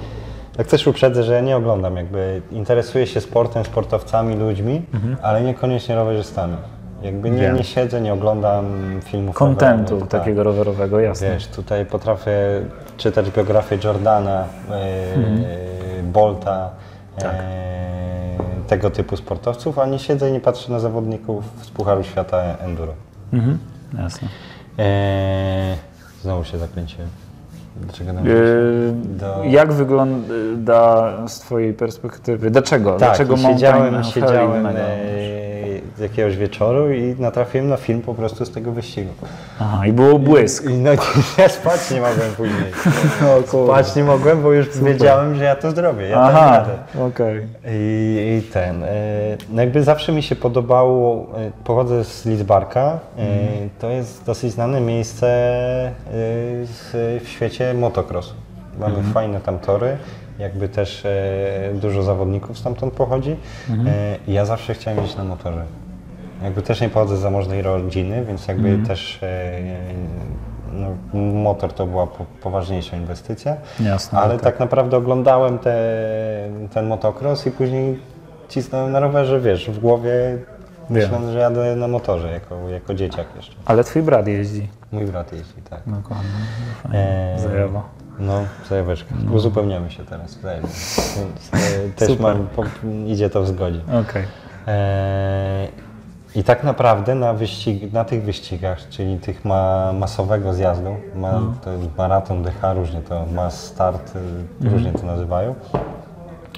Tak 0.59 0.67
też 0.67 0.87
uprzedzę, 0.87 1.23
że 1.23 1.33
ja 1.35 1.41
nie 1.41 1.57
oglądam, 1.57 1.97
jakby 1.97 2.43
interesuję 2.51 3.07
się 3.07 3.21
sportem, 3.21 3.65
sportowcami, 3.65 4.37
ludźmi, 4.37 4.83
ale 5.23 5.43
niekoniecznie 5.43 5.95
rowerzystami. 5.95 6.57
Jakby 7.03 7.31
nie, 7.31 7.35
Mhm. 7.37 7.51
Wiem. 7.53 7.57
nie 7.57 7.65
siedzę, 7.65 8.01
nie 8.01 8.13
oglądam 8.13 8.65
filmów 9.05 9.37
Kontentu 9.37 9.83
rowerowych, 9.83 10.09
tak. 10.11 10.21
takiego 10.21 10.43
rowerowego, 10.43 11.01
jasne. 11.01 11.31
Wiesz, 11.31 11.47
tutaj 11.47 11.87
potrafię 11.87 12.33
czytać 12.97 13.31
biografię 13.31 13.79
Jordana, 13.85 14.45
e, 14.71 16.03
Bolta, 16.03 16.71
e, 17.23 18.39
tego 18.69 18.91
typu 18.91 19.17
sportowców, 19.17 19.79
a 19.79 19.87
nie 19.87 19.99
siedzę 19.99 20.29
i 20.31 20.33
nie 20.33 20.41
patrzę 20.41 20.73
na 20.73 20.79
zawodników 20.81 21.45
z 21.63 21.71
Pucharu 21.71 22.05
Świata 22.05 22.43
Enduro. 22.61 22.93
Mhm. 23.33 23.59
Jasne. 23.99 24.29
E, 24.79 25.77
znowu 26.23 26.45
się 26.45 26.59
zakręciłem. 26.59 27.09
Dlaczego 27.81 28.13
nam 28.13 28.27
Yy, 28.27 28.33
Do- 29.05 29.45
Jak 29.45 29.73
wygląda 29.73 31.13
z 31.29 31.39
Twojej 31.41 31.75
perspektywy? 31.75 32.51
Dlaczego? 32.51 32.91
Tak, 32.91 32.99
Dlaczego 32.99 33.37
siedziałem, 33.37 34.05
siedziałem 34.05 34.67
e, 34.67 35.48
z 35.99 36.01
jakiegoś 36.01 36.37
wieczoru 36.37 36.93
i 36.93 37.15
natrafiłem 37.19 37.69
na 37.69 37.77
film 37.77 38.03
po 38.03 38.15
prostu 38.15 38.45
z 38.45 38.51
tego 38.51 38.73
wyścigu. 38.73 39.13
Aha, 39.61 39.87
i 39.87 39.93
było 39.93 40.19
błysk. 40.19 40.65
I 40.71 40.75
no, 40.75 40.91
ja 41.39 41.49
spać 41.49 41.91
nie 41.91 42.01
mogłem 42.01 42.31
później. 42.37 42.73
No, 43.23 43.65
Spać 43.65 43.97
nie 43.97 44.05
mogłem, 44.05 44.43
bo 44.43 44.53
już 44.53 44.79
wiedziałem, 44.79 45.35
że 45.35 45.45
ja 45.45 45.57
to 45.57 45.71
zrobię. 45.71 46.09
Ja 46.09 46.21
Aha, 46.21 46.65
okej. 47.07 47.47
I, 47.67 48.39
I 48.39 48.53
ten, 48.53 48.85
e, 48.85 48.89
no 49.51 49.63
jakby 49.63 49.83
zawsze 49.83 50.13
mi 50.13 50.23
się 50.23 50.37
podobało, 50.37 51.27
e, 51.37 51.51
pochodzę 51.65 52.05
z 52.05 52.27
Lidzbarka, 52.27 52.99
e, 53.19 53.27
to 53.79 53.91
jest 53.91 54.25
dosyć 54.25 54.53
znane 54.53 54.81
miejsce 54.81 55.27
e, 55.27 55.93
w, 56.65 57.23
świecie 57.25 57.75
motocrossu. 57.75 58.35
Mamy 58.81 59.03
fajne 59.03 59.41
tam 59.41 59.59
tory, 59.59 59.97
jakby 60.39 60.69
też 60.69 61.05
e, 61.05 61.71
dużo 61.75 62.03
zawodników 62.03 62.59
stamtąd 62.59 62.93
pochodzi. 62.93 63.37
E, 63.71 64.17
i 64.27 64.33
ja 64.33 64.45
zawsze 64.45 64.75
chciałem 64.75 64.99
jeździć 64.99 65.17
na 65.17 65.25
motorze. 65.25 65.65
Jakby 66.43 66.63
też 66.63 66.81
nie 66.81 66.89
pochodzę 66.89 67.17
z 67.17 67.21
zamożnej 67.21 67.63
rodziny, 67.63 68.25
więc 68.25 68.49
jakby 68.49 68.79
też 68.87 69.23
e, 69.23 69.61
no, 70.73 71.21
motor 71.33 71.73
to 71.73 71.87
była 71.87 72.07
po, 72.07 72.25
poważniejsza 72.43 72.97
inwestycja. 72.97 73.57
Jasne, 73.81 74.19
Ale 74.19 74.35
tak. 74.35 74.43
tak 74.43 74.61
naprawdę 74.61 74.97
oglądałem 74.97 75.59
te, 75.59 75.77
ten 76.75 76.87
motocross 76.87 77.47
i 77.47 77.51
później 77.51 77.99
cisnąłem 78.49 78.93
na 78.93 79.01
rowerze, 79.01 79.41
wiesz, 79.41 79.71
w 79.71 79.79
głowie 79.79 80.39
myśląc, 80.91 81.31
że 81.31 81.39
jadę 81.39 81.77
na 81.77 81.89
motorze 81.89 82.33
jako, 82.33 82.69
jako 82.69 82.95
dzieciak 82.95 83.27
jeszcze. 83.37 83.55
Ale 83.65 83.85
Twój 83.85 84.03
brat 84.03 84.27
jeździ. 84.27 84.69
Mój 84.93 85.05
brat 85.07 85.33
jeździ, 85.33 85.63
tak. 85.71 85.81
Dokładnie. 85.87 86.31
Zajawa. 87.37 87.83
No, 88.19 88.45
zajaweczka. 88.69 89.15
Uzupełniamy 89.33 89.91
się 89.91 90.05
teraz 90.05 90.35
wzajemnie. 90.35 90.69
Więc, 91.17 91.51
e, 91.53 91.91
też 91.97 92.09
Super. 92.09 92.23
mam, 92.23 92.47
po, 92.47 92.65
idzie 93.07 93.31
to 93.31 93.43
w 93.43 93.49
zgodzie. 93.49 93.81
Okej. 94.01 94.25
Eee, 94.67 95.69
I 96.39 96.45
tak 96.45 96.65
naprawdę 96.65 97.15
na, 97.15 97.33
wyścig, 97.35 97.93
na 97.93 98.05
tych 98.05 98.23
wyścigach, 98.23 98.89
czyli 98.89 99.19
tych 99.19 99.45
ma, 99.45 99.93
masowego 99.93 100.55
zjazdu, 100.55 100.97
ma, 101.15 101.33
No. 101.33 101.55
to 101.65 101.71
jest 101.73 101.97
maraton 101.97 102.43
DH, 102.43 102.75
różnie 102.75 103.01
to 103.01 103.27
ma 103.35 103.51
start, 103.51 104.17
y, 104.17 104.19
Mhm. 104.19 104.73
różnie 104.75 104.93
to 104.93 105.07
nazywają, 105.07 105.55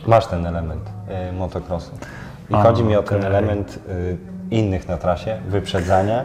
masz 0.06 0.26
ten 0.26 0.46
element 0.46 0.82
y, 1.30 1.32
motocrossu. 1.32 1.92
I 2.50 2.54
A, 2.54 2.62
chodzi 2.62 2.84
mi 2.84 2.96
o 2.96 3.02
ten 3.02 3.24
element 3.24 3.78
y, 3.88 4.16
innych 4.50 4.88
na 4.88 4.96
trasie, 4.96 5.36
wyprzedzania, 5.48 6.24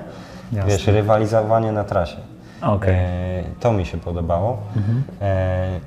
Jasne. 0.51 0.71
wiesz, 0.71 0.87
rywalizowanie 0.87 1.71
na 1.71 1.83
trasie. 1.83 2.17
Mhm. 2.61 2.79
E, 2.95 3.43
to 3.59 3.71
mi 3.73 3.85
się 3.85 3.97
podobało. 3.97 4.57
E, 5.21 5.79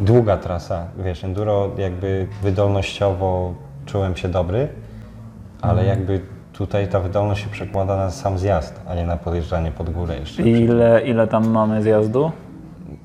długa 0.00 0.36
trasa, 0.36 0.84
wiesz, 1.04 1.24
enduro 1.24 1.70
jakby 1.78 2.26
wydolnościowo 2.42 3.54
czułem 3.86 4.16
się 4.16 4.28
dobry, 4.28 4.68
ale 5.62 5.80
Mhm. 5.82 5.88
jakby 5.88 6.33
tutaj 6.58 6.88
ta 6.88 7.00
wydolność 7.00 7.42
się 7.42 7.48
przekłada 7.50 7.96
na 7.96 8.10
sam 8.10 8.38
zjazd, 8.38 8.80
a 8.88 8.94
nie 8.94 9.06
na 9.06 9.16
podjeżdżanie 9.16 9.70
pod 9.70 9.90
górę 9.90 10.18
jeszcze. 10.18 10.42
Ile, 10.42 11.02
ile 11.02 11.26
tam 11.26 11.50
mamy 11.50 11.82
zjazdu? 11.82 12.30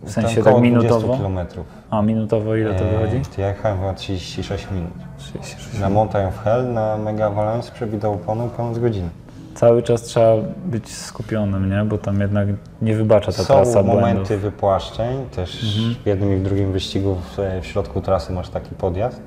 W 0.03 0.11
sensie 0.11 0.35
tak 0.35 0.47
około 0.47 0.59
20 0.59 0.79
minutowo? 0.79 1.17
kilometrów. 1.17 1.65
A 1.89 2.01
minutowo 2.01 2.55
ile 2.55 2.73
to 2.73 2.85
wychodzi? 2.85 3.15
E, 3.37 3.41
ja 3.41 3.47
jechałem 3.47 3.77
chyba 3.77 3.93
36 3.93 4.67
minut. 4.71 4.91
36. 5.17 5.79
Na 5.79 5.89
Mountain 5.89 6.27
of 6.27 6.43
Hell, 6.43 6.73
na 6.73 6.97
Mega 6.97 7.25
Avalanche 7.25 7.71
przebitał 7.71 8.13
oponu 8.13 8.49
ponad 8.57 8.79
godzinę. 8.79 9.09
Cały 9.55 9.83
czas 9.83 10.01
trzeba 10.01 10.35
być 10.65 10.91
skupionym, 10.95 11.69
nie? 11.69 11.85
Bo 11.85 11.97
tam 11.97 12.21
jednak 12.21 12.47
nie 12.81 12.95
wybacza 12.95 13.31
ta 13.31 13.43
Są 13.43 13.53
trasa 13.53 13.83
momenty 13.83 14.01
błędów. 14.01 14.21
Mhm. 14.21 14.39
wypłaszczeń, 14.39 15.25
też 15.35 15.75
w 16.03 16.07
jednym 16.07 16.33
i 16.33 16.35
w 16.35 16.43
drugim 16.43 16.71
wyścigu 16.71 17.15
w, 17.15 17.37
w 17.61 17.65
środku 17.65 18.01
trasy 18.01 18.33
masz 18.33 18.49
taki 18.49 18.75
podjazd, 18.75 19.21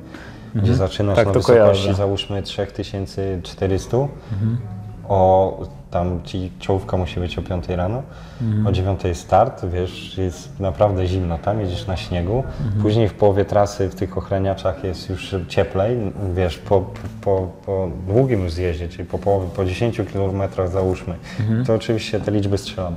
gdzie 0.54 0.74
zaczynasz 0.74 1.16
Tak, 1.16 1.26
na 1.26 1.32
wysokości 1.32 1.60
kojarzę. 1.60 1.80
Mhm. 1.80 1.96
załóżmy 1.96 2.42
3400, 2.42 3.96
o 5.08 5.58
tam 5.90 6.20
ci 6.24 6.52
czołówka 6.58 6.96
musi 6.96 7.20
być 7.20 7.38
o 7.38 7.42
5 7.42 7.68
rano, 7.68 8.02
o 8.66 8.72
9 8.72 9.00
start, 9.12 9.66
wiesz, 9.66 10.18
jest 10.18 10.60
naprawdę 10.60 11.06
zimno 11.06 11.38
tam, 11.38 11.60
jedziesz 11.60 11.86
na 11.86 11.96
śniegu, 11.96 12.44
później 12.82 13.08
w 13.08 13.14
połowie 13.14 13.44
trasy 13.44 13.88
w 13.88 13.94
tych 13.94 14.18
ochraniaczach 14.18 14.84
jest 14.84 15.08
już 15.08 15.34
cieplej, 15.48 16.12
wiesz, 16.34 16.58
po, 16.58 16.84
po, 17.20 17.48
po 17.66 17.88
długim 18.06 18.42
już 18.42 18.52
zjeździe, 18.52 18.88
czyli 18.88 19.04
po, 19.04 19.18
połowie, 19.18 19.46
po 19.56 19.64
10 19.64 20.00
km 20.12 20.42
załóżmy, 20.72 21.14
to 21.66 21.74
oczywiście 21.74 22.20
te 22.20 22.30
liczby 22.30 22.58
strzelam, 22.58 22.96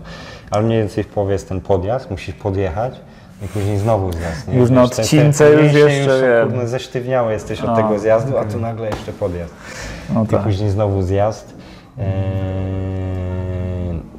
ale 0.51 0.63
mniej 0.63 0.79
więcej 0.79 1.03
w 1.03 1.07
połowie 1.07 1.33
jest 1.33 1.49
ten 1.49 1.61
podjazd, 1.61 2.11
musisz 2.11 2.35
podjechać, 2.35 3.01
i 3.41 3.47
później 3.47 3.77
znowu 3.77 4.11
zjazd. 4.13 4.47
Nie? 4.47 4.57
Już 4.57 4.69
na 4.69 4.83
odcince 4.83 5.51
już 5.51 5.73
jeszcze, 5.73 6.45
kurde, 6.49 6.67
zesztywniały 6.67 7.33
jesteś 7.33 7.61
od 7.61 7.69
A, 7.69 7.75
tego 7.75 7.99
zjazdu, 7.99 8.37
a 8.37 8.45
tu 8.45 8.59
nagle 8.59 8.89
jeszcze 8.89 9.13
podjazd. 9.13 9.53
No 10.13 10.23
I 10.23 10.27
tak. 10.27 10.43
później 10.43 10.69
znowu 10.69 11.01
zjazd. 11.01 11.53
Eee, 11.99 12.05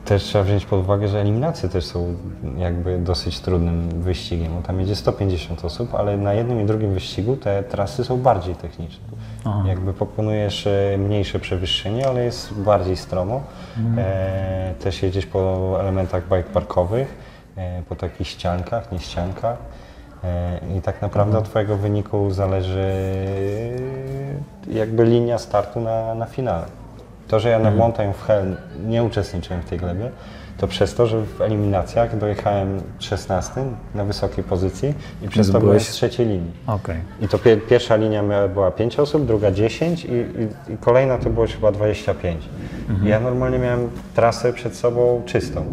też 0.05 0.23
trzeba 0.23 0.45
wziąć 0.45 0.67
pod 0.67 0.81
uwagę, 0.81 1.09
że 1.09 1.21
eliminacje 1.21 1.69
też 1.69 1.85
są 1.85 2.15
jakby 2.59 2.99
dosyć 2.99 3.41
trudnym 3.41 4.03
wyścigiem. 4.03 4.53
Bo 4.57 4.63
tam 4.63 4.81
jedzie 4.81 4.97
150 4.97 5.65
osób, 5.65 5.95
ale 5.95 6.17
na 6.17 6.35
jednym 6.35 6.61
i 6.61 6.65
drugim 6.65 6.95
wyścigu 6.95 7.37
te 7.37 7.63
trasy 7.63 8.05
są 8.05 8.17
bardziej 8.17 8.55
techniczne. 8.55 9.05
Jakby 9.67 9.93
pokonujesz 9.93 10.67
e, 10.67 10.99
mniejsze 10.99 11.39
przewyższenie, 11.39 12.09
ale 12.09 12.25
jest 12.25 12.55
bardziej 12.55 12.97
stromo. 12.97 13.43
Eee, 13.99 14.75
też 14.75 15.03
jedziesz 15.03 15.27
po 15.27 15.77
elementach 15.81 16.23
bike 16.23 16.51
parkowych, 16.53 17.36
po 17.89 17.97
takich 17.97 18.27
ściankach, 18.29 18.93
nie 18.93 18.99
ściankach. 18.99 19.57
E, 20.25 20.59
I 20.79 20.81
tak 20.83 21.03
naprawdę 21.03 21.39
od 21.39 21.45
Twojego 21.45 21.77
wyniku 21.77 22.31
zależy 22.31 22.93
jakby 24.69 25.05
linia 25.05 25.39
startu 25.39 25.81
na, 25.81 26.15
na 26.15 26.27
finale. 26.27 26.65
To, 27.29 27.41
że 27.41 27.49
ja 27.49 27.59
na 27.59 27.71
Mountain 27.71 28.13
w 28.13 28.23
Hell 28.23 28.57
nie 28.87 29.03
uczestniczyłem 29.03 29.63
w 29.63 29.65
tej 29.65 29.79
glebie, 29.79 30.11
to 30.59 30.67
przez 30.67 30.95
to, 30.95 31.07
że 31.07 31.21
w 31.23 31.41
eliminacjach 31.41 32.19
dojechałem 32.19 32.81
16 32.99 33.53
na 33.95 34.05
wysokiej 34.05 34.45
pozycji 34.45 34.95
i 35.23 35.29
przez 35.29 35.47
to 35.47 35.53
byłem 35.61 35.67
byłeś- 35.77 35.89
z 35.89 35.93
trzeciej 35.93 36.27
linii. 36.27 36.51
Okej. 36.67 36.97
I 37.21 37.29
to 37.29 37.39
pie, 37.39 37.57
pierwsza 37.57 37.97
linia 37.97 38.23
miała, 38.23 38.49
była 38.49 38.71
5 38.71 38.99
osób, 38.99 39.27
druga 39.27 39.51
10 39.51 40.05
i, 40.05 40.09
i, 40.09 40.73
i 40.75 40.77
kolejna 40.81 41.19
to 41.19 41.31
było 41.31 41.47
chyba 41.47 41.73
25. 41.73 42.49
I 43.05 43.09
ja 43.09 43.21
normalnie 43.21 43.59
miałem 43.59 43.91
trasę 44.15 44.53
przed 44.53 44.77
sobą 44.77 45.23
czystą. 45.27 45.65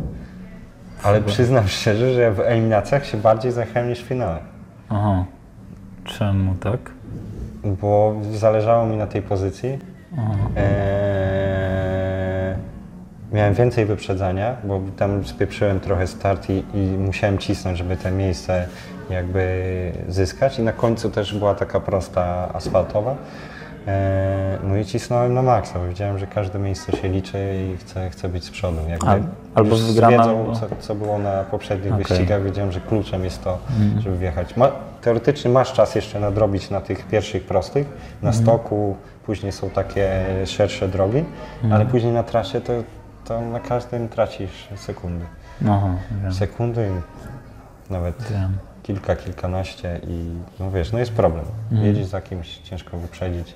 Ale 1.04 1.22
przyznam 1.22 1.68
szczerze, 1.68 2.14
że 2.14 2.32
w 2.32 2.40
eliminacjach 2.40 3.06
się 3.06 3.18
bardziej 3.18 3.52
zachęcałem 3.52 3.90
niż 3.90 4.04
w 4.04 4.08
finale. 4.08 4.40
Aha. 4.90 5.26
Czemu 6.06 6.56
tak? 6.56 6.92
bo 7.64 8.16
zależało 8.32 8.86
mi 8.86 8.98
na 8.98 9.08
tej 9.08 9.22
pozycji. 9.22 9.80
Eee, 10.56 12.56
miałem 13.34 13.54
więcej 13.54 13.86
wyprzedzania, 13.86 14.56
bo 14.64 14.82
tam 14.98 15.26
spieprzyłem 15.26 15.80
trochę 15.80 16.08
start 16.08 16.50
i, 16.50 16.64
i 16.74 16.98
musiałem 16.98 17.38
cisnąć, 17.38 17.78
żeby 17.78 17.98
te 17.98 18.12
miejsce 18.12 18.68
jakby 19.10 19.92
zyskać. 20.08 20.60
I 20.60 20.62
na 20.62 20.74
końcu 20.74 21.10
też 21.10 21.38
była 21.38 21.56
taka 21.56 21.80
prosta 21.80 22.50
asfaltowa. 22.54 23.16
Eee, 23.88 24.58
no 24.64 24.78
i 24.78 24.86
cisnąłem 24.86 25.34
na 25.34 25.42
maksa, 25.42 25.80
bo 25.80 25.88
wiedziałem, 25.88 26.20
że 26.20 26.28
każde 26.28 26.60
miejsce 26.60 26.92
się 26.92 27.08
liczy 27.10 27.38
i 27.56 27.78
chcę, 27.78 28.10
chcę 28.10 28.30
być 28.30 28.44
z 28.44 28.50
przodu. 28.50 28.78
Jakby 28.90 29.08
A- 29.08 29.18
albo 29.56 29.76
z 29.76 29.96
wiedzą, 29.96 30.54
co, 30.56 30.76
co 30.80 30.96
było 30.96 31.20
na 31.20 31.44
poprzednich 31.44 31.94
Okej. 31.94 32.06
wyścigach, 32.06 32.44
wiedziałem, 32.44 32.72
że 32.72 32.80
kluczem 32.82 33.24
jest 33.24 33.44
to, 33.44 33.58
żeby 34.00 34.18
wjechać. 34.18 34.58
Ma, 34.58 34.72
teoretycznie 35.02 35.52
masz 35.52 35.74
czas 35.74 35.96
jeszcze 35.96 36.20
nadrobić 36.20 36.70
na 36.70 36.82
tych 36.82 37.08
pierwszych 37.08 37.44
prostych, 37.46 37.88
na 38.22 38.34
stoku, 38.34 38.96
później 39.26 39.52
są 39.52 39.70
takie 39.70 40.26
szersze 40.46 40.88
drogi, 40.88 41.24
ale 41.72 41.86
później 41.86 42.14
na 42.14 42.24
trasie 42.24 42.62
to, 42.62 42.74
to 43.26 43.42
na 43.42 43.60
każdym 43.60 44.10
tracisz 44.10 44.68
sekundy. 44.76 45.26
Aha, 45.70 45.90
wiem. 46.24 46.34
Sekundy, 46.34 46.90
nawet 47.90 48.24
wiem. 48.32 48.58
Kilka, 48.84 49.16
kilkanaście 49.16 50.00
i 50.08 50.30
no 50.60 50.72
wiesz, 50.72 50.92
no 50.92 51.00
jest 51.00 51.12
problem. 51.12 51.46
Jedziesz 51.72 52.06
za 52.06 52.22
kimś, 52.22 52.58
ciężko 52.58 52.98
wyprzedzić. 52.98 53.54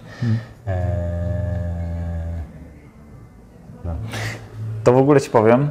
Eee, 0.67 0.77
no. 3.85 3.95
To 4.83 4.93
w 4.93 4.97
ogóle 4.97 5.21
ci 5.21 5.29
powiem, 5.29 5.69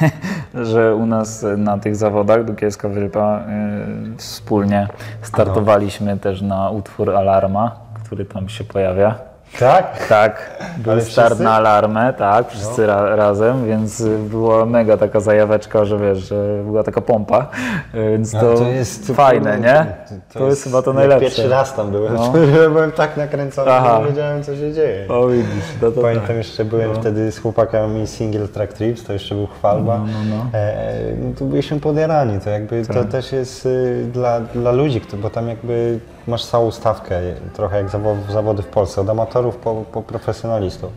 że 0.72 0.94
u 0.94 1.06
nas 1.06 1.46
na 1.56 1.78
tych 1.78 1.96
zawodach 1.96 2.44
Dukielska 2.44 2.88
Wyrypa 2.88 3.40
y, 3.40 4.16
wspólnie 4.16 4.88
startowaliśmy 5.22 6.18
też 6.18 6.42
na 6.42 6.70
utwór 6.70 7.10
Alarma, 7.16 7.76
który 8.04 8.24
tam 8.24 8.48
się 8.48 8.64
pojawia. 8.64 9.29
Tak? 9.58 10.06
Tak, 10.08 10.50
był 10.78 11.00
start? 11.00 11.38
No. 11.38 11.44
na 11.44 11.52
alarmę, 11.54 12.12
tak, 12.18 12.48
wszyscy 12.50 12.86
ra 12.86 13.16
razem, 13.16 13.66
więc 13.66 14.02
była 14.02 14.66
mega 14.66 14.96
taka 14.96 15.20
zajaweczka, 15.20 15.84
że 15.84 15.98
wiesz, 15.98 16.18
że 16.18 16.62
była 16.64 16.82
taka 16.82 17.00
pompa, 17.00 17.46
y, 17.94 18.10
więc 18.10 18.32
No, 18.32 18.40
to, 18.40 19.14
fajne, 19.14 19.52
kurde, 19.52 19.68
nie? 19.68 19.86
To, 20.34 20.46
jest 20.46 20.64
chyba 20.64 20.82
to 20.82 20.92
najlepsze. 20.92 21.20
Pierwszy 21.24 21.48
raz 21.48 21.74
tam 21.74 21.90
byłem, 21.90 22.14
No. 22.14 22.32
to 22.64 22.70
byłem 22.70 22.92
tak 22.92 23.16
nakręcony, 23.16 23.70
Aha. 23.70 23.94
że 23.96 24.02
nie 24.02 24.08
wiedziałem 24.10 24.42
co 24.42 24.56
się 24.56 24.72
dzieje. 24.72 25.08
O 25.08 25.28
widzisz, 25.28 25.64
no 25.82 25.90
to 25.90 26.00
Pamiętam 26.00 26.26
tak. 26.26 26.36
jeszcze 26.36 26.64
byłem 26.64 26.94
wtedy 26.94 27.32
z 27.32 27.38
chłopakami 27.38 28.06
single 28.06 28.48
track 28.48 28.72
trips, 28.72 29.04
to 29.04 29.12
jeszcze 29.12 29.34
był 29.34 29.46
chwalba. 29.46 29.98
No, 29.98 30.04
no, 30.06 30.36
no. 30.36 30.58
E, 30.58 30.84
no 31.22 31.30
to 31.38 31.44
byliśmy 31.44 31.80
podjarani, 31.80 32.40
to 32.40 32.50
jakby 32.50 32.82
to 32.86 33.04
też 33.04 33.32
jest 33.32 33.66
y, 33.66 34.04
dla, 34.12 34.40
dla 34.40 34.72
ludzi, 34.72 35.00
kto- 35.00 35.16
bo 35.16 35.30
tam 35.30 35.48
jakby 35.48 35.98
masz 36.26 36.44
całą 36.44 36.70
stawkę, 36.70 37.20
trochę 37.54 37.76
jak 37.76 37.86
zawo- 37.88 38.32
zawody 38.32 38.62
w 38.62 38.66
Polsce, 38.66 39.00
od 39.00 39.08
amatorów 39.10 39.56
po, 39.56 39.74
po 39.92 40.02
profesjonalistów, 40.02 40.92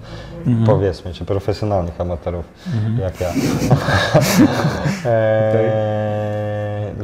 Mhm. 0.47 0.65
powiedzmy, 0.65 1.13
czy 1.13 1.25
profesjonalnych 1.25 2.01
amatorów, 2.01 2.45
jak 2.99 3.21
ja. 3.21 3.29
e, 5.05 5.83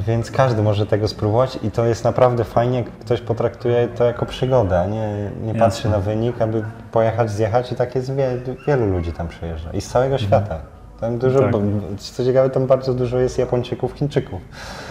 Więc 0.07 0.31
każdy 0.31 0.61
może 0.61 0.85
tego 0.85 1.07
spróbować 1.07 1.59
i 1.63 1.71
to 1.71 1.85
jest 1.85 2.03
naprawdę 2.03 2.43
fajnie, 2.43 2.77
jak 2.77 2.91
ktoś 2.91 3.21
potraktuje 3.21 3.87
to 3.87 4.03
jako 4.03 4.25
przygodę, 4.25 4.79
a 4.79 4.85
nie, 4.85 5.31
nie 5.45 5.55
patrzy 5.55 5.89
na 5.89 5.99
wynik, 5.99 6.41
aby 6.41 6.63
pojechać, 6.91 7.31
zjechać 7.31 7.71
i 7.71 7.75
tak 7.75 7.95
jest 7.95 8.15
wie, 8.15 8.29
wielu 8.67 8.85
ludzi 8.85 9.11
tam 9.11 9.27
przyjeżdża 9.27 9.71
i 9.71 9.81
z 9.81 9.87
całego 9.89 10.17
świata. 10.17 10.59
Tam 11.01 11.17
dużo, 11.17 11.39
Tak. 11.39 11.51
bo, 11.51 11.59
co 11.97 12.25
ciekawe, 12.25 12.49
tam 12.49 12.67
bardzo 12.67 12.93
dużo 12.93 13.19
jest 13.19 13.37
Japończyków, 13.39 13.93
Chińczyków. 13.93 14.41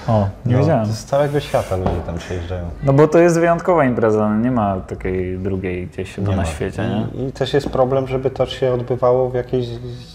O, 0.08 0.28
nie 0.46 0.52
No, 0.52 0.58
wiedziałem. 0.58 0.86
z 0.86 1.04
całego 1.04 1.40
świata 1.40 1.76
ludzie 1.76 2.00
tam 2.06 2.18
przyjeżdżają. 2.18 2.64
No 2.82 2.92
bo 2.92 3.08
to 3.08 3.18
jest 3.18 3.38
wyjątkowa 3.40 3.84
impreza, 3.84 4.28
no 4.28 4.36
nie 4.36 4.50
ma 4.50 4.80
takiej 4.80 5.38
drugiej 5.38 5.86
gdzieś 5.86 6.18
Nie 6.18 6.24
na 6.24 6.36
ma. 6.36 6.44
świecie, 6.44 6.82
nie? 7.14 7.20
I, 7.22 7.28
I 7.28 7.32
też 7.32 7.54
jest 7.54 7.70
problem, 7.70 8.06
żeby 8.06 8.30
to 8.30 8.46
się 8.46 8.72
odbywało 8.72 9.30
w 9.30 9.34
jakiejś 9.34 9.66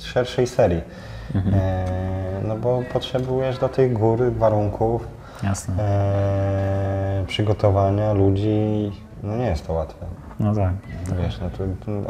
szerszej 0.02 0.48
serii. 0.48 0.82
Mhm. 1.36 1.56
E, 1.56 1.86
no 2.48 2.56
bo 2.56 2.82
potrzebujesz 2.94 3.58
do 3.58 3.70
tej 3.70 3.92
góry 3.92 4.32
warunków, 4.32 5.08
Jasne. 5.44 5.74
e, 5.80 7.24
przygotowania 7.28 8.14
ludzi. 8.14 8.92
No 9.24 9.38
nie 9.38 9.46
jest 9.46 9.68
to 9.68 9.74
łatwe. 9.74 10.06
No 10.40 10.56
tak. 10.56 10.72
Wiesz, 11.24 11.40
no 11.42 11.50
to 11.50 11.64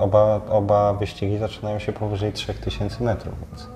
oba, 0.03 0.41
oba 0.49 0.93
wyścigi 0.93 1.37
zaczynają 1.37 1.79
się 1.79 1.93
powyżej 1.93 2.33
3000 2.33 3.03
metrów. 3.03 3.33
Więc 3.51 3.67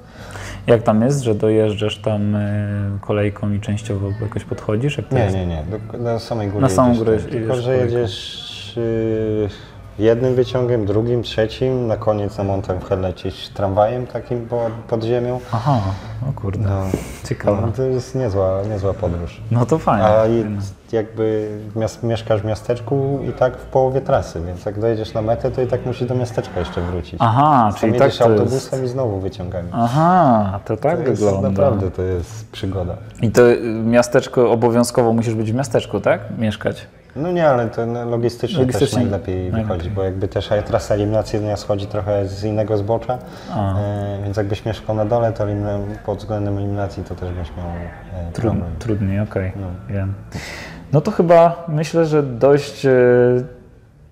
Jak 0.68 0.84
tam 0.84 1.02
jest, 1.02 1.22
że 1.22 1.36
dojeżdżasz 1.36 1.98
tam 1.98 2.36
y, 2.36 3.00
kolejką 3.02 3.52
i 3.52 3.60
częściowo 3.60 4.10
jakoś 4.22 4.44
podchodzisz? 4.44 4.98
Jak 4.98 5.12
nie, 5.12 5.32
nie, 5.32 5.46
nie. 5.48 5.64
Do, 5.92 5.98
do 5.98 6.20
samej 6.20 6.48
góry 6.48 6.62
Na 6.62 6.70
samą 6.70 6.96
górę. 6.96 7.18
Tylko, 7.18 7.56
że 7.56 7.78
jedziesz 7.78 8.78
y, 8.78 9.50
jednym 10.00 10.36
wyciągiem, 10.36 10.86
drugim, 10.86 11.24
trzecim. 11.24 11.88
Na 11.88 11.98
koniec 11.98 12.38
na 12.38 12.44
Montem 12.44 12.80
w 12.80 12.92
lecieć 12.92 13.50
tramwajem 13.50 14.08
takim 14.08 14.46
po, 14.46 14.62
pod 14.88 15.04
ziemią. 15.04 15.40
Aha, 15.52 15.80
o 16.30 16.42
kurde. 16.42 16.70
No, 16.70 16.82
Ciekawe. 17.30 17.62
no, 17.62 17.68
to 17.72 17.84
jest 17.84 18.16
niezła, 18.16 18.60
niezła 18.70 18.94
podróż. 18.94 19.42
No 19.52 19.66
to 19.66 19.78
fajnie. 19.80 20.06
A 20.06 20.28
i 20.28 20.46
jakby 20.92 21.50
mieszkasz 22.04 22.42
w 22.42 22.46
miasteczku 22.46 23.20
i 23.30 23.34
tak 23.34 23.58
w 23.58 23.66
połowie 23.66 24.02
trasy, 24.02 24.42
więc 24.48 24.66
jak 24.66 24.80
dojedziesz 24.80 25.14
na 25.14 25.22
metę, 25.22 25.52
to 25.52 25.62
i 25.62 25.68
tak 25.68 25.86
musisz 25.86 26.08
do 26.08 26.16
miasteczka 26.16 26.60
jeszcze 26.60 26.82
wrócić. 26.82 27.16
Aha, 27.20 27.70
Tam 27.72 27.80
czyli 27.80 28.00
tak 28.00 28.14
to 28.16 28.24
autobusem 28.26 28.80
jest. 28.82 28.84
i 28.84 28.88
znowu 28.88 29.20
wyciągami. 29.20 29.70
Aha, 29.72 30.60
to 30.66 30.78
tak 30.78 30.98
to 31.04 31.10
jest, 31.10 31.22
wygląda. 31.22 31.50
naprawdę 31.50 31.92
to 31.92 32.02
jest 32.02 32.52
przygoda. 32.52 32.96
I 33.22 33.32
to 33.32 33.42
miasteczko 33.84 34.52
obowiązkowo 34.52 35.14
musisz 35.14 35.36
być 35.36 35.52
w 35.52 35.56
miasteczku, 35.56 36.00
tak? 36.00 36.22
Mieszkać. 36.38 36.88
No 37.18 37.32
nie, 37.32 37.50
ale 37.50 37.68
to 37.68 37.86
no, 37.86 38.06
logistycznie, 38.06 38.60
Logistycznie 38.60 38.88
też 38.88 38.96
najlepiej, 38.96 39.36
najlepiej. 39.36 39.64
wychodzi, 39.64 39.90
bo 39.90 40.04
jakby 40.04 40.28
też 40.28 40.50
trasa 40.66 40.94
eliminacyjna 40.94 41.58
schodzi 41.58 41.88
trochę 41.88 42.28
z 42.28 42.44
innego 42.44 42.78
zbocza, 42.78 43.18
A. 43.52 43.80
e, 43.80 44.20
więc 44.24 44.38
jakbyś 44.38 44.66
mieszkał 44.66 44.96
na 44.96 45.06
dole, 45.06 45.34
to 45.34 45.46
pod 46.06 46.18
względem 46.18 46.58
eliminacji 46.58 47.04
to 47.04 47.16
też 47.16 47.30
byś 47.30 47.52
miał 47.58 47.68
e, 47.68 48.32
Trud, 48.32 48.56
trudniej, 48.80 49.20
okej. 49.20 49.52
No. 49.56 49.68
Wiem. 49.96 50.14
No 50.94 51.02
to 51.02 51.12
chyba 51.12 51.66
myślę, 51.68 52.06
że 52.06 52.24
dość, 52.24 52.86
y, 52.86 53.46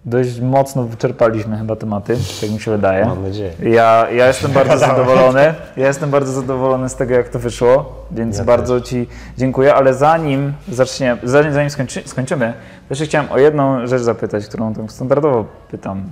dość 0.05 0.39
mocno 0.39 0.83
wyczerpaliśmy 0.83 1.57
chyba 1.57 1.75
tematy, 1.75 2.17
tak 2.41 2.49
mi 2.49 2.59
się 2.59 2.71
wydaje. 2.71 3.05
Mam 3.05 3.23
nadzieję. 3.23 3.51
Ja, 3.63 4.07
ja 4.11 4.27
jestem 4.31 4.51
bardzo 4.51 4.77
zadowolony. 4.77 5.53
Ja 5.77 5.87
jestem 5.87 6.09
bardzo 6.09 6.31
zadowolony 6.31 6.89
z 6.89 6.95
tego, 6.95 7.13
jak 7.13 7.29
to 7.29 7.39
wyszło, 7.39 8.05
więc 8.11 8.37
Ja 8.37 8.43
bardzo 8.43 8.81
Ci 8.81 9.07
dziękuję. 9.37 9.75
Ale 9.75 9.93
zanim 9.93 10.53
zaczniemy, 10.71 11.21
zanim, 11.23 11.53
zanim 11.53 11.69
skończy, 11.69 12.01
skończymy, 12.05 12.53
jeszcze 12.89 13.05
chciałem 13.05 13.31
o 13.31 13.37
jedną 13.37 13.87
rzecz 13.87 14.01
zapytać, 14.01 14.47
którą 14.47 14.73
tam 14.73 14.89
standardowo 14.89 15.45
pytam 15.71 16.03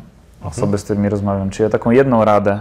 osoby, 0.43 0.77
z 0.77 0.83
którymi 0.83 1.09
rozmawiam. 1.09 1.49
Czy 1.49 1.63
ja 1.63 1.69
taką 1.69 1.91
jedną 1.91 2.25
radę 2.25 2.59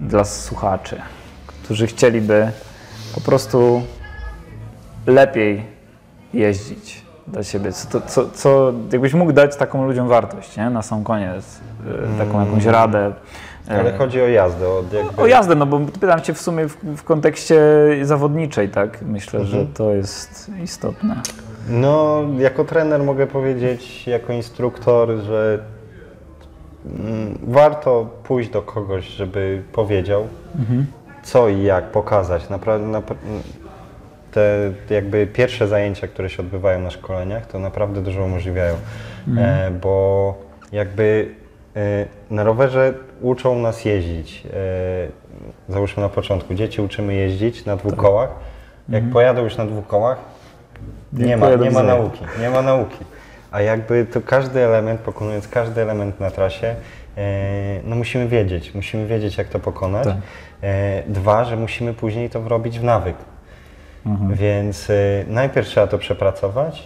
dla 0.00 0.24
słuchaczy, 0.24 1.00
którzy 1.46 1.86
chcieliby 1.86 2.50
po 3.14 3.20
prostu 3.20 3.82
lepiej 5.06 5.62
jeździć 6.34 7.05
dla 7.28 7.42
siebie? 7.42 7.72
Co, 7.72 8.00
co, 8.00 8.30
co 8.30 8.72
jakbyś 8.92 9.14
mógł 9.14 9.32
dać 9.32 9.56
taką 9.56 9.86
ludziom 9.86 10.08
wartość, 10.08 10.56
nie? 10.56 10.70
Na 10.70 10.82
sam 10.82 11.04
koniec, 11.04 11.60
e, 12.18 12.18
taką 12.24 12.40
jakąś 12.44 12.64
radę. 12.64 13.12
e, 13.68 13.80
Ale 13.80 13.98
chodzi 13.98 14.20
o 14.22 14.26
jazdę, 14.28 14.68
o 14.68 14.82
jakby... 14.92 15.22
o 15.22 15.26
jazdę, 15.26 15.54
no 15.54 15.66
bo 15.66 15.80
pytam 16.00 16.20
Cię 16.20 16.34
w 16.34 16.40
sumie 16.40 16.68
w, 16.68 16.76
w 16.96 17.02
kontekście 17.04 17.60
zawodniczej, 18.02 18.68
tak? 18.68 19.02
Myślę, 19.02 19.44
że 19.44 19.56
Mhm. 19.56 19.74
to 19.74 19.90
jest 19.94 20.50
istotne. 20.62 21.20
No, 21.68 22.20
jako 22.38 22.64
trener 22.64 23.02
mogę 23.02 23.26
powiedzieć, 23.26 24.06
jako 24.06 24.32
instruktor, 24.32 25.08
że 25.10 25.58
mm, 26.86 27.38
warto 27.42 28.06
pójść 28.24 28.50
do 28.50 28.62
kogoś, 28.62 29.06
żeby 29.08 29.62
powiedział, 29.72 30.26
co 31.22 31.48
i 31.48 31.62
jak 31.62 31.84
pokazać. 31.84 32.48
Naprawdę, 32.48 32.86
napra- 32.98 33.16
te 34.36 34.94
jakby 34.94 35.26
pierwsze 35.26 35.68
zajęcia, 35.68 36.08
które 36.08 36.30
się 36.30 36.42
odbywają 36.42 36.80
na 36.80 36.90
szkoleniach, 36.90 37.46
to 37.46 37.58
naprawdę 37.58 38.02
dużo 38.02 38.24
umożliwiają, 38.24 38.74
e, 39.38 39.70
bo 39.70 40.34
jakby 40.72 41.28
e, 41.76 42.06
na 42.30 42.44
rowerze 42.44 42.94
uczą 43.20 43.58
nas 43.58 43.84
jeździć. 43.84 44.42
E, 44.46 45.72
załóżmy 45.72 46.02
na 46.02 46.08
początku, 46.08 46.54
dzieci 46.54 46.82
uczymy 46.82 47.14
jeździć 47.14 47.64
na 47.64 47.76
dwóch 47.76 47.96
kołach. 47.96 48.30
Jak 48.88 49.10
pojadą 49.10 49.44
już 49.44 49.56
na 49.56 49.66
dwóch 49.66 49.86
kołach, 49.86 50.18
nie 51.12 51.36
ma, 51.36 51.46
Dziękuję, 51.46 51.58
do 51.58 51.64
nie 51.64 51.70
ma 51.70 51.82
nauki, 51.82 52.20
nie 52.40 52.50
ma 52.50 52.62
nauki. 52.62 53.04
A 53.50 53.60
jakby 53.60 54.06
to 54.06 54.20
każdy 54.20 54.60
element, 54.60 55.00
pokonując 55.00 55.48
każdy 55.48 55.82
element 55.82 56.20
na 56.20 56.30
trasie, 56.30 56.74
no 57.84 57.96
musimy 57.96 58.28
wiedzieć, 58.28 58.74
musimy 58.74 59.06
wiedzieć 59.06 59.38
jak 59.38 59.48
to 59.48 59.58
pokonać. 59.58 60.04
Tak. 60.04 60.16
Dwa, 61.06 61.44
że 61.44 61.56
musimy 61.56 61.94
później 61.94 62.30
to 62.30 62.40
wrobić 62.40 62.78
w 62.78 62.84
nawyk. 62.84 63.16
Więc 64.34 64.90
e, 64.90 64.94
najpierw 65.28 65.68
trzeba 65.68 65.86
to 65.86 65.98
przepracować, 65.98 66.82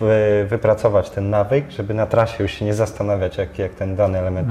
wy- 0.00 0.46
wypracować 0.48 1.10
ten 1.10 1.30
nawyk, 1.30 1.70
żeby 1.70 1.94
na 1.94 2.06
trasie 2.06 2.42
już 2.42 2.52
się 2.52 2.64
nie 2.64 2.74
zastanawiać, 2.74 3.38
jak, 3.38 3.58
jak 3.58 3.72
ten 3.74 3.96
dany 3.96 4.18
element 4.18 4.48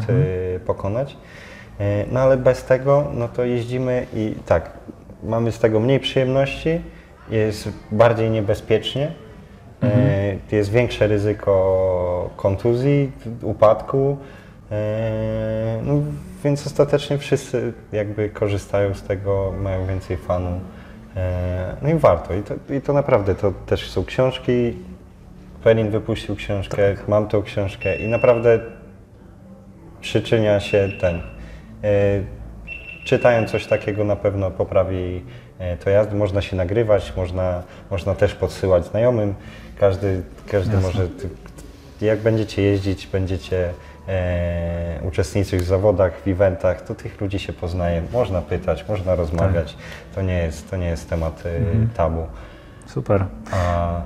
e, 0.56 0.60
pokonać. 0.60 1.18
E, 1.80 2.06
No 2.12 2.20
ale 2.20 2.38
bez 2.38 2.64
tego, 2.66 3.08
no 3.14 3.28
to 3.28 3.44
jeździmy 3.44 4.06
i 4.14 4.36
tak, 4.46 4.72
mamy 5.24 5.52
z 5.52 5.60
tego 5.60 5.80
mniej 5.80 6.00
przyjemności, 6.00 6.82
jest 7.30 7.70
bardziej 7.92 8.30
niebezpiecznie, 8.30 9.12
e, 9.84 10.36
jest 10.52 10.72
większe 10.72 11.08
ryzyko 11.08 12.30
kontuzji, 12.36 13.12
upadku, 13.44 14.18
e, 14.72 15.80
no, 15.84 15.94
więc 16.44 16.68
ostatecznie 16.68 17.18
wszyscy 17.18 17.74
jakby 17.92 18.30
korzystają 18.30 18.94
z 18.94 19.04
tego, 19.04 19.54
mają 19.62 19.86
więcej 19.86 20.18
fanu. 20.18 20.60
E, 21.16 21.76
No 21.82 21.90
i 21.90 21.96
warto. 21.96 22.34
I 22.34 22.44
to, 22.44 22.54
I 22.74 22.82
to 22.82 22.94
naprawdę, 22.94 23.36
to 23.36 23.52
też 23.66 23.90
są 23.90 24.06
książki. 24.06 24.74
Perin 25.64 25.90
wypuścił 25.90 26.36
książkę, 26.36 26.96
mam 27.08 27.28
tą 27.28 27.44
książkę 27.44 27.96
i 27.96 28.08
naprawdę 28.08 28.60
przyczynia 30.02 30.60
się 30.60 30.90
ten. 31.02 31.16
E, 31.16 31.22
czytając 33.04 33.52
coś 33.52 33.66
takiego 33.66 34.04
na 34.04 34.16
pewno 34.16 34.52
poprawi 34.52 35.24
e, 35.60 35.78
to 35.78 35.90
jazdy. 35.90 36.16
Można 36.16 36.42
się 36.42 36.56
nagrywać, 36.56 37.14
można, 37.18 37.64
można 37.92 38.16
też 38.16 38.36
podsyłać 38.36 38.86
znajomym. 38.86 39.36
Każdy, 39.80 40.22
każdy 40.52 40.78
może. 40.78 41.08
Jak 42.02 42.20
będziecie 42.20 42.62
jeździć, 42.62 43.08
będziecie 43.08 43.74
e, 44.10 45.00
uczestniczyć 45.08 45.62
w 45.62 45.66
zawodach, 45.66 46.22
w 46.26 46.28
eventach, 46.28 46.82
to 46.82 46.96
tych 46.96 47.22
ludzi 47.22 47.40
się 47.40 47.54
poznaje. 47.54 48.02
Można 48.14 48.42
pytać, 48.42 48.88
można 48.90 49.16
rozmawiać. 49.16 49.78
To, 50.16 50.22
nie 50.22 50.38
jest, 50.38 50.70
to 50.70 50.78
nie 50.78 50.88
jest 50.88 51.10
temat 51.10 51.44
e, 51.46 51.52
tabu. 51.96 52.28
Super. 52.86 53.26
A, 53.52 54.02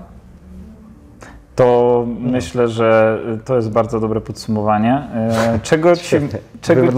To 1.55 2.05
myślę, 2.19 2.67
że 2.67 3.19
to 3.45 3.55
jest 3.55 3.69
bardzo 3.69 3.99
dobre 3.99 4.21
podsumowanie. 4.21 5.07
E, 5.15 5.59
Czego 5.63 5.95
ci, 5.95 6.15
czego, 6.61 6.81
tego. 6.81 6.91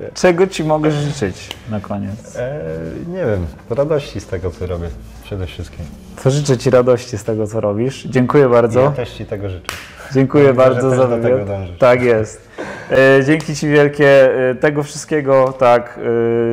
nie? 0.00 0.08
czego 0.14 0.46
ci 0.46 0.64
mogę 0.64 0.90
życzyć 0.90 1.48
na 1.70 1.80
koniec? 1.80 2.36
E, 2.36 2.60
nie 3.08 3.26
wiem, 3.26 3.46
radości 3.70 4.20
z 4.20 4.26
tego, 4.26 4.50
co 4.50 4.66
robię 4.66 4.88
przede 5.24 5.46
wszystkim. 5.46 5.84
To 6.22 6.30
życzę 6.30 6.58
ci 6.58 6.70
radości 6.70 7.18
z 7.18 7.24
tego, 7.24 7.46
co 7.46 7.60
robisz. 7.60 8.04
Dziękuję 8.04 8.48
bardzo. 8.48 8.80
Ja 8.80 8.90
też 8.90 9.12
Ci 9.12 9.26
tego 9.26 9.48
życzę. 9.48 9.66
Dziękuję 10.14 10.44
Myślę, 10.44 10.64
bardzo 10.64 10.90
za 10.90 11.06
wywiad. 11.06 11.48
Tak 11.78 12.02
jest. 12.02 12.48
E, 12.90 13.24
dzięki 13.24 13.56
Ci 13.56 13.68
wielkie. 13.68 14.34
E, 14.50 14.54
tego 14.54 14.82
wszystkiego 14.82 15.54
tak 15.58 15.98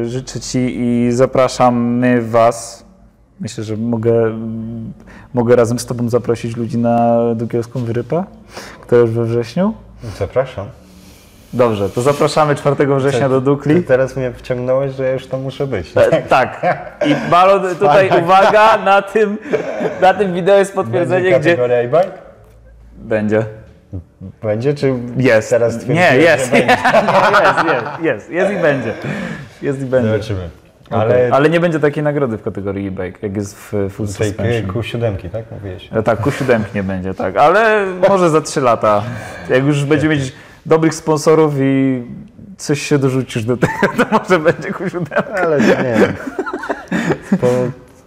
e, 0.02 0.06
życzę 0.06 0.40
Ci 0.40 0.80
i 0.80 1.12
zapraszamy 1.12 2.22
Was. 2.22 2.91
Myślę, 3.42 3.64
że 3.64 3.78
mogę, 3.78 4.12
mogę 5.34 5.56
razem 5.56 5.80
z 5.80 5.86
Tobą 5.86 6.10
zaprosić 6.10 6.58
ludzi 6.58 6.78
na 6.78 7.18
Dukielską 7.36 7.80
Wyrypę, 7.80 8.24
która 8.82 9.02
już 9.02 9.12
we 9.12 9.26
wrześniu. 9.26 9.74
Zapraszam. 10.20 10.68
Dobrze, 11.54 11.90
to 11.90 12.02
zapraszamy 12.02 12.56
4 12.56 12.88
września 12.98 13.30
do 13.30 13.42
Dukli. 13.42 13.84
teraz 13.84 14.18
mnie 14.18 14.32
wciągnąłeś, 14.34 14.96
że 14.96 15.04
ja 15.04 15.12
już 15.12 15.28
tam 15.28 15.42
muszę 15.42 15.68
być. 15.68 15.92
E, 15.98 16.22
tak. 16.22 16.62
I 17.08 17.16
Balon, 17.32 17.76
tutaj 17.76 18.10
uwaga, 18.24 18.78
na 18.78 19.02
tym, 19.02 19.38
na 20.02 20.14
tym 20.14 20.34
wideo 20.34 20.58
jest 20.58 20.74
potwierdzenie, 20.76 21.32
Będzie 21.32 21.56
gdzie 21.56 21.80
e-bike? 21.80 22.12
będzie. 22.98 23.46
Będzie, 24.42 24.74
czy 24.74 24.94
Jest. 25.18 25.50
teraz 25.50 25.76
Nie, 25.76 25.80
twierdziłeś, 25.96 26.24
jest. 26.26 26.52
jest, 26.54 26.68
jest, 27.66 28.02
jest, 28.04 28.30
jest 28.30 28.52
i 28.52 28.56
będzie. 28.62 28.94
Jest 29.62 29.82
i 29.82 29.86
będzie. 29.86 30.12
Zobaczymy. 30.12 30.50
Ale, 30.92 31.04
Ale, 31.16 31.30
Ale 31.34 31.50
nie 31.50 31.60
będzie 31.60 31.80
takiej 31.80 32.04
nagrody 32.04 32.38
w 32.38 32.44
kategorii 32.44 32.88
e-bike, 32.88 33.20
jak 33.22 33.36
jest 33.36 33.56
w 33.58 33.74
full 33.90 34.08
tej 34.08 34.28
suspension. 34.28 34.72
Q7, 34.72 35.30
tak 35.30 35.46
mówiłeś? 35.52 35.90
E, 35.92 36.04
Tak, 36.04 36.22
Q7 36.22 36.60
nie 36.76 36.84
będzie, 36.84 37.14
tak. 37.14 37.38
Ale 37.38 37.86
może 38.10 38.30
za 38.30 38.42
3 38.42 38.62
lata. 38.62 39.04
Jak 39.50 39.66
już 39.66 39.86
będziemy 39.86 40.16
mieć 40.16 40.34
dobrych 40.66 40.96
sponsorów 40.96 41.54
i 41.60 42.04
coś 42.58 42.82
się 42.82 42.98
dorzucisz 42.98 43.44
do 43.46 43.58
tego, 43.58 43.74
to 43.98 44.06
może 44.20 44.40
będzie 44.40 44.72
Q7. 44.72 45.24
Ale 45.44 45.62
nie 45.62 45.68
wiem. 45.68 46.14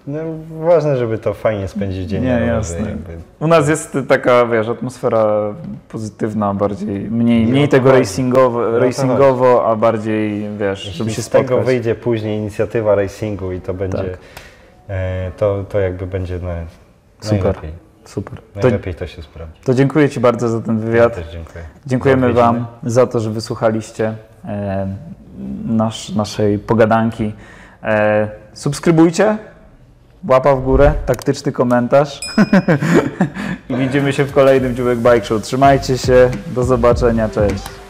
No, 0.06 0.18
ważne, 0.66 0.96
żeby 0.96 1.18
to 1.18 1.34
fajnie 1.34 1.68
spędzić 1.68 2.08
dzień. 2.08 2.22
Nie, 2.22 2.28
jasne. 2.28 2.78
jakby. 2.78 3.12
U 3.40 3.46
nas 3.46 3.68
jest 3.68 3.98
taka, 4.08 4.46
wiesz, 4.46 4.68
atmosfera 4.68 5.54
pozytywna, 5.88 6.54
bardziej, 6.54 7.00
mniej, 7.10 7.46
Nie 7.46 7.52
mniej 7.52 7.68
to 7.68 7.72
tego 7.72 7.88
chodzi. 7.90 8.00
racingowo, 8.00 8.60
to 8.70 8.78
racingowo, 8.78 9.66
a 9.66 9.76
bardziej, 9.76 10.48
wiesz, 10.58 10.82
żeby 10.82 11.10
się 11.10 11.22
z 11.22 11.28
tego 11.28 11.60
wyjdzie 11.62 11.94
później 11.94 12.38
inicjatywa 12.38 12.94
racingu 12.94 13.52
i 13.52 13.60
to 13.60 13.74
będzie, 13.74 13.98
Tak. 13.98 14.18
e, 14.88 15.30
to, 15.36 15.64
to 15.68 15.80
jakby 15.80 16.06
będzie 16.06 16.38
na, 16.38 16.54
Super. 17.20 17.38
najlepiej. 17.44 17.70
Super. 18.04 18.38
To, 18.54 18.60
Najlepiej 18.60 18.94
to 18.94 19.06
się 19.06 19.22
sprawdzi. 19.22 19.60
to 19.64 19.74
dziękuję 19.74 20.08
Ci 20.08 20.20
bardzo 20.20 20.48
za 20.48 20.60
ten 20.60 20.78
Ja 20.78 20.84
wywiad. 20.86 21.14
też 21.14 21.26
dziękuję. 21.32 21.64
Dziękujemy. 21.86 22.32
Wam 22.32 22.66
za 22.82 23.06
to, 23.06 23.20
że 23.20 23.30
wysłuchaliście 23.30 24.14
e, 24.44 24.86
nasz, 25.66 26.10
naszej 26.10 26.58
pogadanki. 26.58 27.32
E, 27.82 28.28
subskrybujcie, 28.52 29.38
łapa 30.28 30.56
w 30.56 30.62
górę, 30.62 30.94
taktyczny 31.06 31.52
komentarz 31.52 32.20
i 33.68 33.76
widzimy 33.76 34.12
się 34.12 34.24
w 34.24 34.32
kolejnym 34.32 34.76
Dziubek 34.76 34.98
Bike 34.98 35.24
Show. 35.24 35.42
Trzymajcie 35.42 35.98
się, 35.98 36.30
do 36.54 36.64
zobaczenia, 36.64 37.28
cześć. 37.28 37.83